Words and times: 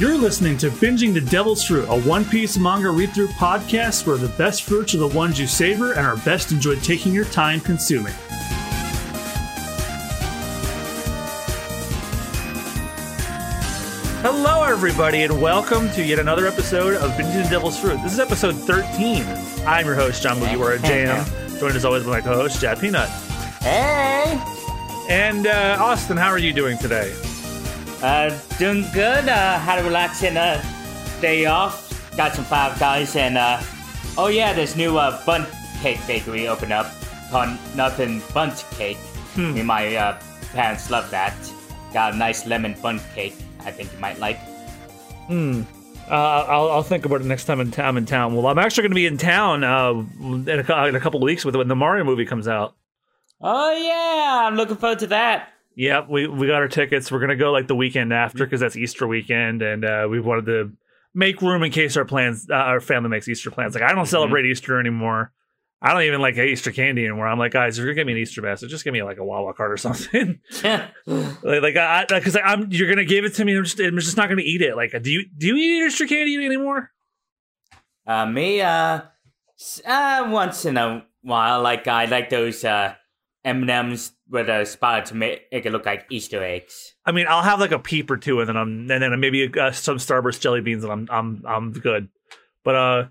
You're 0.00 0.16
listening 0.16 0.56
to 0.56 0.70
Binging 0.70 1.12
the 1.12 1.20
Devil's 1.20 1.62
Fruit, 1.62 1.84
a 1.86 2.00
One 2.00 2.24
Piece 2.24 2.56
manga 2.56 2.88
read 2.88 3.12
through 3.12 3.28
podcast 3.28 4.06
where 4.06 4.16
the 4.16 4.30
best 4.30 4.62
fruits 4.62 4.94
are 4.94 4.96
the 4.96 5.06
ones 5.06 5.38
you 5.38 5.46
savor 5.46 5.92
and 5.92 6.06
are 6.06 6.16
best 6.16 6.52
enjoyed 6.52 6.82
taking 6.82 7.12
your 7.12 7.26
time 7.26 7.60
consuming. 7.60 8.14
Hello, 14.22 14.62
everybody, 14.62 15.24
and 15.24 15.38
welcome 15.38 15.90
to 15.90 16.02
yet 16.02 16.18
another 16.18 16.46
episode 16.46 16.94
of 16.94 17.10
Binging 17.10 17.44
the 17.44 17.50
Devil's 17.50 17.78
Fruit. 17.78 18.00
This 18.02 18.14
is 18.14 18.20
episode 18.20 18.54
13. 18.54 19.22
I'm 19.66 19.84
your 19.84 19.96
host, 19.96 20.22
John 20.22 20.38
Mugiwara 20.38 20.82
Jam, 20.82 21.26
joined 21.58 21.76
as 21.76 21.84
always 21.84 22.04
by 22.04 22.10
my 22.12 22.20
co 22.22 22.32
host, 22.32 22.58
Chad 22.58 22.80
Peanut. 22.80 23.10
Hey! 23.60 24.42
And 25.10 25.46
uh, 25.46 25.76
Austin, 25.78 26.16
how 26.16 26.28
are 26.28 26.38
you 26.38 26.54
doing 26.54 26.78
today? 26.78 27.14
Uh, 28.02 28.38
doing 28.58 28.84
good. 28.92 29.28
Uh, 29.28 29.58
had 29.58 29.78
a 29.78 29.84
relaxing 29.84 30.36
uh, 30.36 30.62
day 31.20 31.46
off. 31.46 31.88
Got 32.16 32.34
some 32.34 32.44
Five 32.44 32.78
Guys 32.78 33.14
and 33.16 33.36
uh, 33.38 33.60
oh 34.16 34.28
yeah, 34.28 34.52
this 34.52 34.76
new 34.76 34.96
uh, 34.98 35.24
bun 35.24 35.46
cake 35.80 36.00
bakery 36.06 36.48
opened 36.48 36.72
up 36.72 36.92
called 37.30 37.56
Nothing 37.76 38.22
Bun 38.34 38.52
Cake. 38.72 38.98
Hmm. 39.34 39.54
Me 39.54 39.60
and 39.60 39.66
my 39.68 39.94
uh, 39.94 40.20
parents 40.52 40.90
love 40.90 41.10
that. 41.10 41.34
Got 41.92 42.14
a 42.14 42.16
nice 42.16 42.46
lemon 42.46 42.74
bun 42.82 43.00
cake. 43.14 43.34
I 43.60 43.70
think 43.70 43.92
you 43.92 43.98
might 43.98 44.18
like. 44.18 44.38
Hmm. 45.26 45.62
Uh, 46.10 46.44
I'll, 46.48 46.70
I'll 46.70 46.82
think 46.82 47.04
about 47.04 47.20
it 47.20 47.26
next 47.26 47.44
time 47.44 47.60
in 47.60 47.70
town. 47.70 47.86
I'm 47.86 47.96
in 47.96 48.06
town. 48.06 48.34
Well, 48.34 48.48
I'm 48.48 48.58
actually 48.58 48.82
going 48.82 48.90
to 48.90 48.96
be 48.96 49.06
in 49.06 49.16
town 49.16 49.62
uh, 49.62 49.92
in, 49.92 50.48
a, 50.48 50.86
in 50.86 50.96
a 50.96 51.00
couple 51.00 51.20
of 51.20 51.24
weeks 51.24 51.44
with 51.44 51.54
when 51.54 51.68
the 51.68 51.76
Mario 51.76 52.02
movie 52.02 52.26
comes 52.26 52.48
out. 52.48 52.74
Oh 53.40 53.72
yeah, 53.72 54.46
I'm 54.46 54.56
looking 54.56 54.76
forward 54.76 54.98
to 55.00 55.06
that. 55.08 55.50
Yep, 55.80 56.10
we 56.10 56.26
we 56.26 56.46
got 56.46 56.56
our 56.56 56.68
tickets. 56.68 57.10
We're 57.10 57.20
gonna 57.20 57.36
go 57.36 57.52
like 57.52 57.66
the 57.66 57.74
weekend 57.74 58.12
after 58.12 58.44
because 58.44 58.60
that's 58.60 58.76
Easter 58.76 59.06
weekend, 59.06 59.62
and 59.62 59.82
uh, 59.82 60.08
we 60.10 60.20
wanted 60.20 60.44
to 60.44 60.72
make 61.14 61.40
room 61.40 61.62
in 61.62 61.72
case 61.72 61.96
our 61.96 62.04
plans, 62.04 62.46
uh, 62.50 62.54
our 62.54 62.80
family 62.80 63.08
makes 63.08 63.26
Easter 63.26 63.50
plans. 63.50 63.72
Like 63.72 63.84
I 63.84 63.94
don't 63.94 64.04
celebrate 64.04 64.44
Easter 64.44 64.78
anymore. 64.78 65.32
I 65.80 65.94
don't 65.94 66.02
even 66.02 66.20
like 66.20 66.36
Easter 66.36 66.70
candy 66.70 67.06
anymore. 67.06 67.26
I'm 67.26 67.38
like, 67.38 67.52
guys, 67.52 67.78
if 67.78 67.82
you're 67.82 67.94
gonna 67.94 68.02
give 68.02 68.06
me 68.08 68.12
an 68.12 68.18
Easter 68.18 68.42
basket, 68.42 68.68
just 68.68 68.84
give 68.84 68.92
me 68.92 69.02
like 69.02 69.16
a 69.16 69.24
Wawa 69.24 69.54
card 69.54 69.72
or 69.72 69.78
something. 69.78 70.38
like, 70.62 71.62
like 71.62 71.76
I 71.78 72.04
because 72.06 72.36
I'm 72.36 72.70
you're 72.70 72.90
gonna 72.90 73.06
give 73.06 73.24
it 73.24 73.32
to 73.36 73.44
me. 73.46 73.56
I'm 73.56 73.64
just 73.64 73.80
I'm 73.80 73.98
just 73.98 74.18
not 74.18 74.28
gonna 74.28 74.42
eat 74.42 74.60
it. 74.60 74.76
Like, 74.76 74.90
do 75.02 75.10
you 75.10 75.30
do 75.34 75.46
you 75.46 75.56
eat 75.56 75.86
Easter 75.86 76.06
candy 76.06 76.44
anymore? 76.44 76.90
Uh, 78.06 78.26
me, 78.26 78.60
uh, 78.60 79.00
uh, 79.86 80.28
once 80.28 80.66
in 80.66 80.76
a 80.76 81.06
while, 81.22 81.62
like 81.62 81.88
I 81.88 82.04
like 82.04 82.28
those 82.28 82.66
uh 82.66 82.96
M&Ms 83.46 84.12
with 84.30 84.48
a 84.48 84.64
spot 84.64 85.06
to 85.06 85.14
make 85.14 85.46
it 85.50 85.72
look 85.72 85.84
like 85.84 86.06
Easter 86.08 86.42
eggs. 86.42 86.94
I 87.04 87.12
mean, 87.12 87.26
I'll 87.28 87.42
have 87.42 87.60
like 87.60 87.72
a 87.72 87.78
peep 87.78 88.10
or 88.10 88.16
two, 88.16 88.40
and 88.40 88.48
then 88.48 88.56
I'm 88.56 88.90
and 88.90 89.02
then 89.02 89.20
maybe 89.20 89.50
uh, 89.58 89.72
some 89.72 89.98
Starburst 89.98 90.40
jelly 90.40 90.60
beans, 90.60 90.84
and 90.84 90.92
I'm 90.92 91.08
I'm 91.10 91.44
I'm 91.46 91.72
good. 91.72 92.08
But 92.64 92.74
uh, 92.74 93.04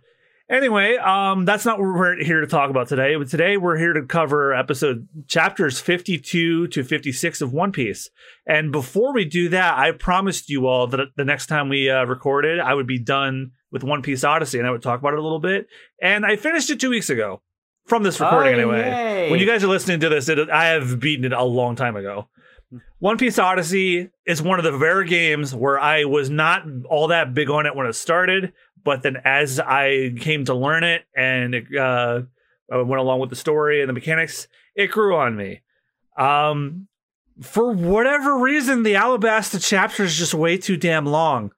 anyway, 0.49 0.95
um, 0.97 1.45
that's 1.45 1.65
not 1.65 1.79
what 1.79 1.87
we're 1.87 2.23
here 2.23 2.41
to 2.41 2.47
talk 2.47 2.69
about 2.69 2.87
today. 2.87 3.15
But 3.15 3.29
today 3.29 3.57
we're 3.57 3.77
here 3.77 3.93
to 3.93 4.03
cover 4.03 4.53
episode 4.53 5.07
chapters 5.27 5.79
52 5.79 6.67
to 6.67 6.83
56 6.83 7.41
of 7.41 7.53
One 7.53 7.71
Piece. 7.71 8.09
And 8.47 8.71
before 8.71 9.13
we 9.13 9.25
do 9.25 9.49
that, 9.49 9.77
I 9.77 9.91
promised 9.91 10.49
you 10.49 10.67
all 10.67 10.87
that 10.87 11.09
the 11.17 11.25
next 11.25 11.47
time 11.47 11.69
we 11.69 11.89
uh, 11.89 12.05
recorded, 12.05 12.59
I 12.59 12.73
would 12.73 12.87
be 12.87 12.99
done 12.99 13.51
with 13.71 13.83
One 13.83 14.01
Piece 14.01 14.23
Odyssey, 14.23 14.57
and 14.57 14.67
I 14.67 14.71
would 14.71 14.81
talk 14.81 14.99
about 14.99 15.13
it 15.13 15.19
a 15.19 15.23
little 15.23 15.39
bit. 15.39 15.67
And 16.01 16.25
I 16.25 16.37
finished 16.37 16.69
it 16.69 16.79
two 16.79 16.89
weeks 16.89 17.09
ago 17.09 17.41
from 17.89 18.03
this 18.03 18.19
recording, 18.19 18.53
Oh, 18.55 18.57
anyway. 18.59 18.89
yay. 18.89 19.31
When 19.31 19.39
you 19.39 19.45
guys 19.47 19.63
are 19.63 19.67
listening 19.67 19.99
to 20.01 20.09
this, 20.09 20.29
it, 20.29 20.49
I 20.49 20.67
have 20.67 20.99
beaten 20.99 21.25
it 21.25 21.33
a 21.33 21.43
long 21.43 21.75
time 21.75 21.95
ago. 21.95 22.29
One 22.99 23.17
Piece 23.17 23.39
Odyssey 23.39 24.09
is 24.25 24.41
one 24.41 24.59
of 24.59 24.63
the 24.63 24.73
rare 24.77 25.03
games 25.03 25.55
where 25.55 25.79
I 25.79 26.05
was 26.05 26.29
not 26.29 26.63
all 26.87 27.07
that 27.07 27.33
big 27.33 27.49
on 27.49 27.65
it 27.65 27.75
when 27.75 27.87
it 27.87 27.93
started, 27.93 28.53
but 28.83 29.01
then 29.01 29.17
as 29.25 29.59
I 29.59 30.13
came 30.19 30.45
to 30.45 30.53
learn 30.53 30.83
it 30.83 31.03
and 31.15 31.55
it 31.55 31.65
uh, 31.75 32.21
uh, 32.73 32.85
went 32.85 32.99
along 33.01 33.19
with 33.21 33.31
the 33.31 33.35
story 33.35 33.81
and 33.81 33.89
the 33.89 33.93
mechanics, 33.93 34.47
it 34.75 34.91
grew 34.91 35.15
on 35.15 35.35
me. 35.35 35.61
Um, 36.15 36.87
for 37.41 37.71
whatever 37.71 38.37
reason, 38.37 38.83
the 38.83 38.93
Alabasta 38.95 39.65
chapter 39.65 40.03
is 40.03 40.15
just 40.15 40.33
way 40.33 40.57
too 40.57 40.77
damn 40.77 41.05
long, 41.05 41.51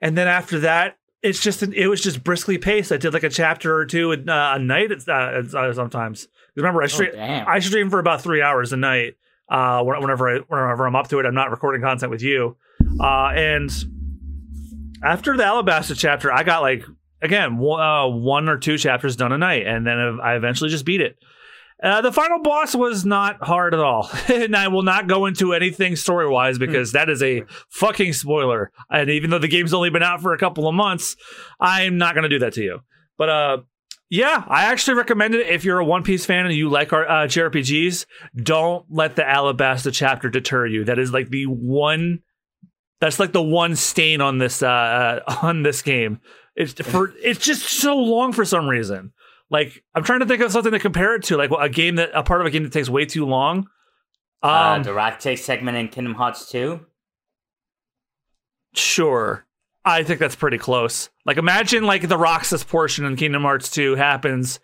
and 0.00 0.16
then 0.18 0.26
after 0.26 0.58
that, 0.60 0.96
it's 1.26 1.40
just 1.40 1.62
it 1.62 1.88
was 1.88 2.00
just 2.00 2.22
briskly 2.22 2.58
paced. 2.58 2.92
I 2.92 2.96
did 2.96 3.12
like 3.12 3.24
a 3.24 3.30
chapter 3.30 3.76
or 3.76 3.84
two 3.84 4.12
a, 4.12 4.16
uh, 4.16 4.54
a 4.54 4.58
night 4.58 4.90
uh, 5.08 5.12
uh, 5.12 5.72
sometimes. 5.72 6.28
Remember, 6.54 6.82
I 6.82 6.86
stream 6.86 7.10
damn. 7.12 7.48
I 7.48 7.58
stream 7.58 7.90
for 7.90 7.98
about 7.98 8.22
three 8.22 8.42
hours 8.42 8.72
a 8.72 8.76
night. 8.76 9.16
Uh, 9.48 9.82
whenever 9.82 10.28
I 10.28 10.38
whenever 10.48 10.86
I'm 10.86 10.96
up 10.96 11.08
to 11.08 11.18
it, 11.18 11.26
I'm 11.26 11.34
not 11.34 11.50
recording 11.50 11.82
content 11.82 12.10
with 12.10 12.22
you. 12.22 12.56
Uh, 13.00 13.32
and 13.34 13.70
after 15.02 15.36
the 15.36 15.42
Alabasta 15.42 15.96
chapter, 15.96 16.32
I 16.32 16.42
got 16.44 16.62
like 16.62 16.84
again 17.20 17.58
one, 17.58 17.80
uh, 17.80 18.08
one 18.08 18.48
or 18.48 18.58
two 18.58 18.78
chapters 18.78 19.16
done 19.16 19.32
a 19.32 19.38
night, 19.38 19.66
and 19.66 19.86
then 19.86 20.18
I 20.22 20.34
eventually 20.36 20.70
just 20.70 20.84
beat 20.84 21.00
it. 21.00 21.18
Uh, 21.82 22.00
the 22.00 22.12
final 22.12 22.40
boss 22.40 22.74
was 22.74 23.04
not 23.04 23.42
hard 23.44 23.74
at 23.74 23.80
all, 23.80 24.10
and 24.28 24.56
I 24.56 24.68
will 24.68 24.82
not 24.82 25.08
go 25.08 25.26
into 25.26 25.52
anything 25.52 25.94
story 25.94 26.28
wise 26.28 26.58
because 26.58 26.92
that 26.92 27.10
is 27.10 27.22
a 27.22 27.44
fucking 27.68 28.14
spoiler. 28.14 28.72
And 28.90 29.10
even 29.10 29.30
though 29.30 29.38
the 29.38 29.48
game's 29.48 29.74
only 29.74 29.90
been 29.90 30.02
out 30.02 30.22
for 30.22 30.32
a 30.32 30.38
couple 30.38 30.66
of 30.68 30.74
months, 30.74 31.16
I'm 31.60 31.98
not 31.98 32.14
going 32.14 32.22
to 32.22 32.30
do 32.30 32.38
that 32.38 32.54
to 32.54 32.62
you. 32.62 32.80
But 33.18 33.28
uh, 33.28 33.58
yeah, 34.08 34.44
I 34.46 34.66
actually 34.66 34.96
recommend 34.96 35.34
it 35.34 35.48
if 35.48 35.64
you're 35.64 35.78
a 35.78 35.84
One 35.84 36.02
Piece 36.02 36.24
fan 36.24 36.46
and 36.46 36.54
you 36.54 36.70
like 36.70 36.92
our 36.92 37.06
uh, 37.06 37.26
JRPGs. 37.26 38.06
Don't 38.36 38.86
let 38.88 39.16
the 39.16 39.22
Alabasta 39.22 39.92
chapter 39.92 40.30
deter 40.30 40.66
you. 40.66 40.84
That 40.84 40.98
is 40.98 41.12
like 41.12 41.28
the 41.28 41.46
one. 41.46 42.20
That's 43.00 43.18
like 43.18 43.32
the 43.32 43.42
one 43.42 43.76
stain 43.76 44.22
on 44.22 44.38
this 44.38 44.62
uh, 44.62 44.66
uh 45.26 45.38
on 45.42 45.62
this 45.62 45.82
game. 45.82 46.20
It's 46.54 46.72
for 46.72 47.12
it's 47.22 47.44
just 47.44 47.64
so 47.64 47.96
long 47.96 48.32
for 48.32 48.44
some 48.44 48.66
reason. 48.66 49.12
Like 49.50 49.82
I'm 49.94 50.02
trying 50.02 50.20
to 50.20 50.26
think 50.26 50.42
of 50.42 50.52
something 50.52 50.72
to 50.72 50.78
compare 50.78 51.14
it 51.14 51.24
to, 51.24 51.36
like 51.36 51.50
a 51.58 51.68
game 51.68 51.96
that 51.96 52.10
a 52.14 52.22
part 52.22 52.40
of 52.40 52.46
a 52.46 52.50
game 52.50 52.64
that 52.64 52.72
takes 52.72 52.88
way 52.88 53.04
too 53.04 53.24
long. 53.24 53.68
Um, 54.42 54.50
uh, 54.52 54.78
the 54.82 54.92
Rock 54.92 55.18
Take 55.18 55.38
segment 55.38 55.76
in 55.76 55.88
Kingdom 55.88 56.14
Hearts 56.14 56.50
2. 56.50 56.80
Sure. 58.74 59.46
I 59.84 60.02
think 60.02 60.18
that's 60.18 60.34
pretty 60.34 60.58
close. 60.58 61.10
Like 61.24 61.36
imagine 61.36 61.84
like 61.84 62.08
the 62.08 62.18
Roxas 62.18 62.64
portion 62.64 63.04
in 63.04 63.16
Kingdom 63.16 63.42
Hearts 63.42 63.70
2 63.70 63.94
happens. 63.94 64.58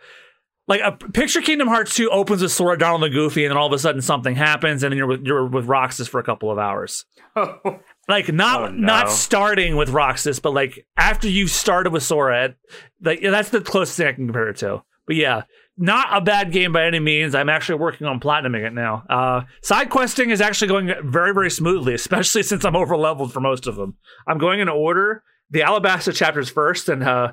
Like 0.69 0.81
a 0.83 0.93
picture 0.93 1.41
Kingdom 1.41 1.69
Hearts 1.69 1.95
2 1.97 2.11
opens 2.11 2.43
with 2.43 2.53
Sora, 2.53 2.79
Donald, 2.79 3.05
and 3.05 3.13
Goofy, 3.13 3.45
and 3.45 3.51
then 3.51 3.57
all 3.57 3.67
of 3.67 3.73
a 3.73 3.79
sudden 3.79 4.01
something 4.01 4.37
happens, 4.37 4.83
and 4.83 4.93
then 4.93 4.99
you're 4.99 5.07
with 5.07 5.25
you're 5.25 5.47
with 5.47 5.67
Roxas 5.67 6.09
for 6.09 6.21
a 6.21 6.25
couple 6.25 6.51
of 6.51 6.59
hours. 6.59 7.05
Like 8.09 8.33
not 8.33 8.63
Oh, 8.63 8.67
no. 8.67 8.87
not 8.87 9.11
starting 9.11 9.77
with 9.77 9.91
Roxas, 9.91 10.41
but 10.41 10.53
like 10.55 10.87
after 10.97 11.29
you've 11.29 11.51
started 11.51 11.93
with 11.93 12.03
Sora, 12.03 12.55
like 13.03 13.21
that's 13.23 13.51
the 13.51 13.61
closest 13.61 13.97
thing 13.97 14.07
I 14.09 14.13
can 14.13 14.27
compare 14.27 14.49
it 14.49 14.57
to. 14.59 14.83
But 15.07 15.17
yeah, 15.17 15.43
not 15.79 16.09
a 16.11 16.21
bad 16.21 16.53
game 16.53 16.73
by 16.73 16.85
any 16.87 16.99
means. 17.01 17.35
I'm 17.35 17.49
actually 17.49 17.79
working 17.79 18.07
on 18.07 18.21
platinuming 18.21 18.67
it 18.67 18.73
now. 18.73 19.05
Uh, 19.09 19.43
side 19.63 19.89
questing 19.91 20.31
is 20.31 20.41
actually 20.41 20.69
going 20.69 20.93
very 21.05 21.33
very 21.33 21.51
smoothly, 21.51 21.95
especially 22.03 22.43
since 22.43 22.65
I'm 22.65 22.77
over 22.77 22.97
leveled 22.97 23.33
for 23.33 23.41
most 23.41 23.67
of 23.67 23.77
them. 23.77 23.97
I'm 24.27 24.39
going 24.39 24.61
in 24.61 24.69
order. 24.69 25.23
The 25.51 25.61
Alabasta 25.61 26.15
chapters 26.15 26.49
first, 26.51 26.89
and 26.89 27.03
uh, 27.05 27.33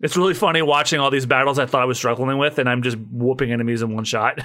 it's 0.00 0.16
really 0.16 0.34
funny 0.34 0.60
watching 0.62 1.00
all 1.00 1.10
these 1.10 1.26
battles 1.26 1.58
I 1.58 1.64
thought 1.66 1.82
I 1.82 1.86
was 1.86 1.96
struggling 1.98 2.38
with, 2.38 2.58
and 2.58 2.68
I'm 2.68 2.82
just 2.82 2.98
whooping 3.10 3.50
enemies 3.50 3.80
in 3.82 3.94
one 3.94 4.04
shot. 4.04 4.40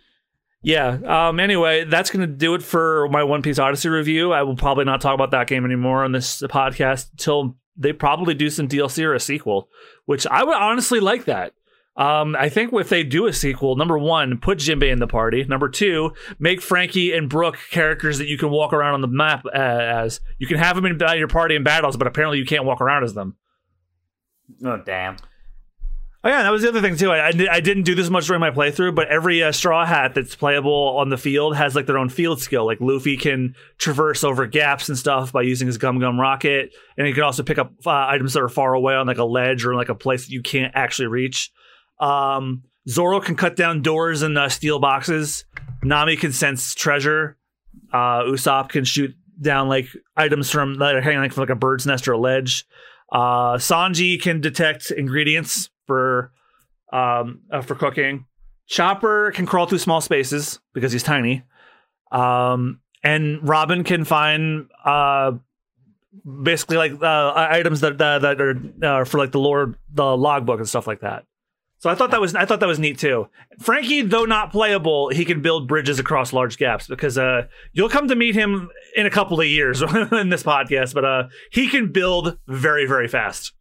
yeah. 0.66 1.28
Um. 1.28 1.38
Anyway, 1.38 1.84
that's 1.84 2.10
gonna 2.10 2.26
do 2.26 2.54
it 2.54 2.62
for 2.62 3.08
my 3.08 3.22
One 3.22 3.40
Piece 3.40 3.60
Odyssey 3.60 3.88
review. 3.88 4.32
I 4.32 4.42
will 4.42 4.56
probably 4.56 4.84
not 4.84 5.00
talk 5.00 5.14
about 5.14 5.30
that 5.30 5.46
game 5.46 5.64
anymore 5.64 6.02
on 6.02 6.10
this 6.10 6.42
podcast 6.42 7.12
until 7.12 7.56
they 7.76 7.92
probably 7.92 8.34
do 8.34 8.50
some 8.50 8.66
DLC 8.66 9.04
or 9.04 9.14
a 9.14 9.20
sequel, 9.20 9.68
which 10.06 10.26
I 10.26 10.42
would 10.42 10.56
honestly 10.56 10.98
like 10.98 11.26
that. 11.26 11.52
Um, 11.96 12.34
I 12.34 12.48
think 12.48 12.72
if 12.72 12.88
they 12.88 13.04
do 13.04 13.26
a 13.26 13.32
sequel, 13.32 13.76
number 13.76 13.96
one, 13.96 14.38
put 14.38 14.58
Jinbei 14.58 14.90
in 14.90 14.98
the 14.98 15.06
party. 15.06 15.44
Number 15.44 15.68
two, 15.68 16.14
make 16.40 16.60
Franky 16.60 17.12
and 17.12 17.30
Brook 17.30 17.56
characters 17.70 18.18
that 18.18 18.26
you 18.26 18.36
can 18.36 18.50
walk 18.50 18.72
around 18.72 18.94
on 18.94 19.02
the 19.02 19.06
map 19.06 19.46
uh, 19.46 19.50
as. 19.52 20.20
You 20.38 20.48
can 20.48 20.58
have 20.58 20.74
them 20.74 20.84
in 20.84 21.00
uh, 21.00 21.12
your 21.12 21.28
party 21.28 21.54
in 21.54 21.62
battles, 21.62 21.96
but 21.96 22.08
apparently 22.08 22.38
you 22.38 22.44
can't 22.44 22.64
walk 22.64 22.80
around 22.80 23.04
as 23.04 23.14
them. 23.14 23.36
Oh, 24.64 24.82
damn. 24.84 25.16
Oh 26.26 26.28
yeah, 26.28 26.42
that 26.42 26.50
was 26.50 26.62
the 26.62 26.70
other 26.70 26.80
thing 26.80 26.96
too. 26.96 27.12
I, 27.12 27.28
I, 27.28 27.60
didn't 27.60 27.84
do 27.84 27.94
this 27.94 28.10
much 28.10 28.26
during 28.26 28.40
my 28.40 28.50
playthrough, 28.50 28.96
but 28.96 29.06
every 29.06 29.44
uh, 29.44 29.52
straw 29.52 29.86
hat 29.86 30.12
that's 30.12 30.34
playable 30.34 30.96
on 30.98 31.08
the 31.08 31.16
field 31.16 31.54
has 31.54 31.76
like 31.76 31.86
their 31.86 31.98
own 31.98 32.08
field 32.08 32.42
skill. 32.42 32.66
Like 32.66 32.80
Luffy 32.80 33.16
can 33.16 33.54
traverse 33.78 34.24
over 34.24 34.44
gaps 34.48 34.88
and 34.88 34.98
stuff 34.98 35.30
by 35.30 35.42
using 35.42 35.68
his 35.68 35.78
Gum 35.78 36.00
Gum 36.00 36.18
Rocket, 36.18 36.74
and 36.98 37.06
he 37.06 37.12
can 37.12 37.22
also 37.22 37.44
pick 37.44 37.58
up 37.58 37.74
uh, 37.86 38.08
items 38.08 38.32
that 38.32 38.42
are 38.42 38.48
far 38.48 38.74
away 38.74 38.96
on 38.96 39.06
like 39.06 39.18
a 39.18 39.24
ledge 39.24 39.64
or 39.64 39.76
like 39.76 39.88
a 39.88 39.94
place 39.94 40.26
that 40.26 40.32
you 40.32 40.42
can't 40.42 40.72
actually 40.74 41.06
reach. 41.06 41.52
Um, 42.00 42.64
Zoro 42.88 43.20
can 43.20 43.36
cut 43.36 43.54
down 43.54 43.82
doors 43.82 44.22
and 44.22 44.36
uh, 44.36 44.48
steel 44.48 44.80
boxes. 44.80 45.44
Nami 45.84 46.16
can 46.16 46.32
sense 46.32 46.74
treasure. 46.74 47.36
Uh, 47.92 48.24
Usopp 48.24 48.70
can 48.70 48.84
shoot 48.84 49.14
down 49.40 49.68
like 49.68 49.86
items 50.16 50.50
from 50.50 50.80
that 50.80 50.96
are 50.96 51.00
hanging 51.00 51.20
like 51.20 51.32
from 51.32 51.42
like 51.42 51.50
a 51.50 51.54
bird's 51.54 51.86
nest 51.86 52.08
or 52.08 52.14
a 52.14 52.18
ledge. 52.18 52.66
Uh, 53.12 53.58
Sanji 53.58 54.20
can 54.20 54.40
detect 54.40 54.90
ingredients 54.90 55.70
for 55.86 56.32
um 56.92 57.40
uh, 57.50 57.62
for 57.62 57.74
cooking. 57.74 58.26
Chopper 58.66 59.30
can 59.32 59.46
crawl 59.46 59.66
through 59.66 59.78
small 59.78 60.00
spaces 60.00 60.60
because 60.74 60.92
he's 60.92 61.02
tiny. 61.02 61.44
Um, 62.10 62.80
and 63.02 63.46
Robin 63.46 63.84
can 63.84 64.04
find 64.04 64.68
uh 64.84 65.32
basically 66.42 66.76
like 66.76 66.92
uh, 67.02 67.32
items 67.34 67.80
that 67.80 67.98
that, 67.98 68.22
that 68.22 68.40
are 68.40 68.56
uh, 68.82 69.04
for 69.04 69.18
like 69.18 69.32
the 69.32 69.38
lore, 69.38 69.74
the 69.92 70.16
logbook 70.16 70.58
and 70.58 70.68
stuff 70.68 70.86
like 70.86 71.00
that. 71.00 71.24
So 71.78 71.90
I 71.90 71.94
thought 71.94 72.10
that 72.12 72.20
was 72.20 72.34
I 72.34 72.46
thought 72.46 72.60
that 72.60 72.66
was 72.66 72.78
neat 72.78 72.98
too. 72.98 73.28
Franky, 73.60 74.02
though 74.02 74.24
not 74.24 74.50
playable, 74.50 75.10
he 75.10 75.24
can 75.24 75.42
build 75.42 75.68
bridges 75.68 75.98
across 75.98 76.32
large 76.32 76.56
gaps 76.56 76.86
because 76.86 77.18
uh, 77.18 77.46
you'll 77.72 77.90
come 77.90 78.08
to 78.08 78.16
meet 78.16 78.34
him 78.34 78.70
in 78.96 79.06
a 79.06 79.10
couple 79.10 79.40
of 79.40 79.46
years 79.46 79.82
in 80.12 80.30
this 80.30 80.42
podcast, 80.42 80.94
but 80.94 81.04
uh, 81.04 81.24
he 81.52 81.68
can 81.68 81.92
build 81.92 82.38
very 82.48 82.86
very 82.86 83.08
fast. 83.08 83.52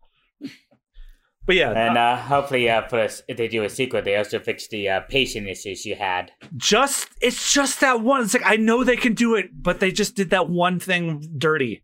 But 1.45 1.55
yeah, 1.57 1.71
And 1.71 1.97
uh, 1.97 2.17
hopefully, 2.17 2.69
uh, 2.69 2.87
for 2.87 3.01
us, 3.01 3.21
if 3.27 3.37
they 3.37 3.47
do 3.47 3.63
a 3.63 3.69
sequel, 3.69 4.01
they 4.01 4.15
also 4.15 4.39
fix 4.39 4.67
the 4.67 4.89
uh, 4.89 5.01
pacing 5.01 5.47
issues 5.47 5.85
you 5.85 5.95
had. 5.95 6.31
just 6.57 7.09
it's 7.21 7.53
just 7.53 7.81
that 7.81 8.01
one. 8.01 8.23
It's 8.23 8.33
like 8.33 8.43
I 8.45 8.55
know 8.55 8.83
they 8.83 8.95
can 8.95 9.13
do 9.13 9.35
it, 9.35 9.51
but 9.53 9.79
they 9.79 9.91
just 9.91 10.15
did 10.15 10.31
that 10.31 10.49
one 10.49 10.79
thing 10.79 11.23
dirty. 11.37 11.83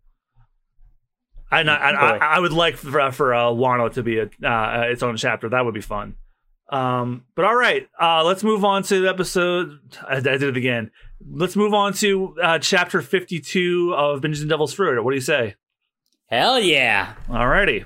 And 1.51 1.69
I, 1.69 1.75
I, 1.75 2.17
I, 2.17 2.39
would 2.39 2.53
like 2.53 2.77
for 2.77 3.11
for 3.11 3.33
uh, 3.35 3.47
Wano 3.47 3.93
to 3.93 4.01
be 4.01 4.19
a 4.19 4.29
uh, 4.43 4.85
its 4.89 5.03
own 5.03 5.17
chapter. 5.17 5.49
That 5.49 5.65
would 5.65 5.73
be 5.73 5.81
fun. 5.81 6.15
Um, 6.69 7.25
but 7.35 7.43
all 7.43 7.55
right, 7.55 7.87
uh, 8.01 8.23
let's 8.23 8.43
move 8.43 8.63
on 8.63 8.83
to 8.83 9.01
the 9.01 9.09
episode. 9.09 9.77
I, 10.07 10.15
I 10.15 10.19
did 10.21 10.43
it 10.43 10.57
again. 10.57 10.91
Let's 11.29 11.57
move 11.57 11.73
on 11.73 11.93
to 11.95 12.35
uh, 12.41 12.59
chapter 12.59 13.01
fifty-two 13.01 13.93
of 13.95 14.21
Binge 14.21 14.39
and 14.39 14.49
Devil's 14.49 14.73
Fruit. 14.73 15.03
What 15.03 15.11
do 15.11 15.15
you 15.15 15.21
say? 15.21 15.55
Hell 16.27 16.59
yeah! 16.59 17.15
Alrighty. 17.27 17.85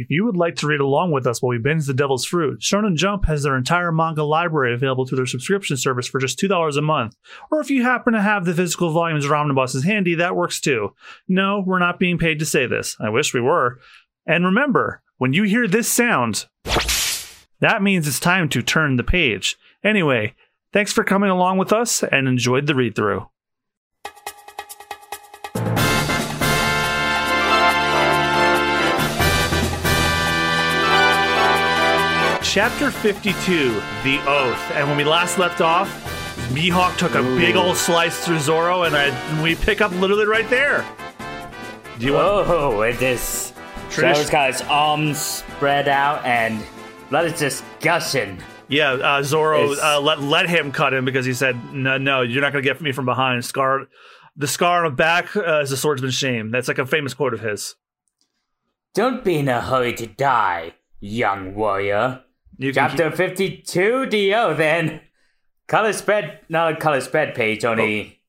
If 0.00 0.10
you 0.10 0.24
would 0.26 0.36
like 0.36 0.54
to 0.56 0.68
read 0.68 0.78
along 0.78 1.10
with 1.10 1.26
us 1.26 1.42
while 1.42 1.50
we 1.50 1.58
binge 1.58 1.86
The 1.86 1.92
Devil's 1.92 2.24
Fruit, 2.24 2.60
Shonen 2.60 2.94
Jump 2.94 3.24
has 3.24 3.42
their 3.42 3.56
entire 3.56 3.90
manga 3.90 4.22
library 4.22 4.72
available 4.72 5.04
through 5.04 5.16
their 5.16 5.26
subscription 5.26 5.76
service 5.76 6.06
for 6.06 6.20
just 6.20 6.38
$2 6.38 6.76
a 6.76 6.80
month. 6.80 7.16
Or 7.50 7.60
if 7.60 7.68
you 7.68 7.82
happen 7.82 8.12
to 8.12 8.22
have 8.22 8.44
the 8.44 8.54
physical 8.54 8.92
volumes 8.92 9.26
or 9.26 9.34
omnibuses 9.34 9.82
handy, 9.82 10.14
that 10.14 10.36
works 10.36 10.60
too. 10.60 10.94
No, 11.26 11.64
we're 11.66 11.80
not 11.80 11.98
being 11.98 12.16
paid 12.16 12.38
to 12.38 12.46
say 12.46 12.64
this. 12.64 12.96
I 13.00 13.08
wish 13.08 13.34
we 13.34 13.40
were. 13.40 13.80
And 14.24 14.44
remember, 14.44 15.02
when 15.16 15.32
you 15.32 15.42
hear 15.42 15.66
this 15.66 15.90
sound, 15.90 16.46
that 17.58 17.82
means 17.82 18.06
it's 18.06 18.20
time 18.20 18.48
to 18.50 18.62
turn 18.62 18.94
the 18.94 19.02
page. 19.02 19.56
Anyway, 19.82 20.36
thanks 20.72 20.92
for 20.92 21.02
coming 21.02 21.30
along 21.30 21.58
with 21.58 21.72
us 21.72 22.04
and 22.04 22.28
enjoyed 22.28 22.68
the 22.68 22.76
read 22.76 22.94
through. 22.94 23.26
Chapter 32.58 32.90
52, 32.90 33.72
The 34.02 34.18
Oath. 34.26 34.72
And 34.72 34.88
when 34.88 34.96
we 34.96 35.04
last 35.04 35.38
left 35.38 35.60
off, 35.60 35.88
Mihawk 36.52 36.96
took 36.98 37.14
a 37.14 37.22
big 37.22 37.54
old 37.54 37.76
slice 37.76 38.24
through 38.24 38.40
Zoro, 38.40 38.82
and, 38.82 38.96
I, 38.96 39.40
we 39.40 39.54
pick 39.54 39.80
up 39.80 39.92
literally 39.92 40.26
right 40.26 40.50
there. 40.50 40.84
Do 42.00 42.06
you 42.06 42.14
want 42.14 42.48
Oh, 42.48 42.82
it 42.82 43.00
is. 43.00 43.52
Tradition- 43.90 44.12
Zoro's 44.16 44.30
got 44.30 44.52
his 44.52 44.62
arms 44.62 45.18
spread 45.20 45.86
out 45.86 46.24
and 46.26 46.60
blood 47.10 47.26
is 47.26 47.38
just 47.38 47.62
gushing. 47.78 48.42
Yeah, 48.66 48.90
uh, 48.94 49.22
Zoro 49.22 49.74
uh, 49.74 50.00
let 50.00 50.20
let 50.20 50.48
him 50.48 50.72
cut 50.72 50.92
him 50.92 51.04
because 51.04 51.24
he 51.24 51.34
said, 51.34 51.72
"No, 51.72 51.96
no, 51.96 52.22
you're 52.22 52.42
not 52.42 52.52
going 52.52 52.64
to 52.64 52.68
get 52.68 52.80
me 52.80 52.90
from 52.90 53.04
behind." 53.04 53.44
Scar, 53.44 53.86
the 54.34 54.48
scar 54.48 54.84
on 54.84 54.90
the 54.90 54.96
back 54.96 55.36
uh, 55.36 55.60
is 55.60 55.70
a 55.70 55.76
swordsman's 55.76 56.16
shame. 56.16 56.50
That's 56.50 56.66
like 56.66 56.78
a 56.78 56.86
famous 56.86 57.14
quote 57.14 57.34
of 57.34 57.40
his. 57.40 57.76
Don't 58.94 59.22
be 59.22 59.38
in 59.38 59.48
a 59.48 59.60
hurry 59.60 59.92
to 59.92 60.08
die, 60.08 60.74
young 60.98 61.54
warrior. 61.54 62.24
You 62.58 62.72
Chapter 62.72 63.10
52 63.10 64.06
DO 64.06 64.54
then. 64.54 65.00
Color 65.68 65.92
spread, 65.92 66.40
not 66.48 66.72
a 66.72 66.76
color 66.76 67.00
spread 67.00 67.34
page, 67.34 67.64
only 67.64 68.20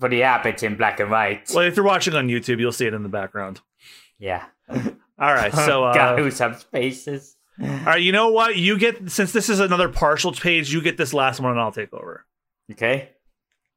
for 0.00 0.08
the 0.08 0.24
app 0.24 0.46
it's 0.46 0.62
in 0.62 0.74
black 0.76 0.98
and 0.98 1.10
white. 1.10 1.50
well, 1.54 1.64
if 1.64 1.76
you're 1.76 1.84
watching 1.84 2.14
on 2.14 2.26
YouTube, 2.28 2.58
you'll 2.58 2.72
see 2.72 2.86
it 2.86 2.94
in 2.94 3.02
the 3.02 3.08
background. 3.08 3.60
Yeah. 4.18 4.44
All 4.68 5.32
right, 5.34 5.54
so 5.54 5.84
uh, 5.90 5.94
Got 5.94 6.18
who's 6.18 6.34
some 6.36 6.54
spaces. 6.54 7.36
all 7.60 7.68
right, 7.68 8.02
you 8.02 8.10
know 8.10 8.30
what? 8.30 8.56
You 8.56 8.78
get 8.78 9.10
since 9.10 9.32
this 9.32 9.48
is 9.48 9.60
another 9.60 9.88
partial 9.88 10.32
page, 10.32 10.72
you 10.72 10.80
get 10.80 10.96
this 10.96 11.14
last 11.14 11.38
one, 11.38 11.52
and 11.52 11.60
I'll 11.60 11.70
take 11.72 11.92
over. 11.92 12.24
Okay. 12.72 13.10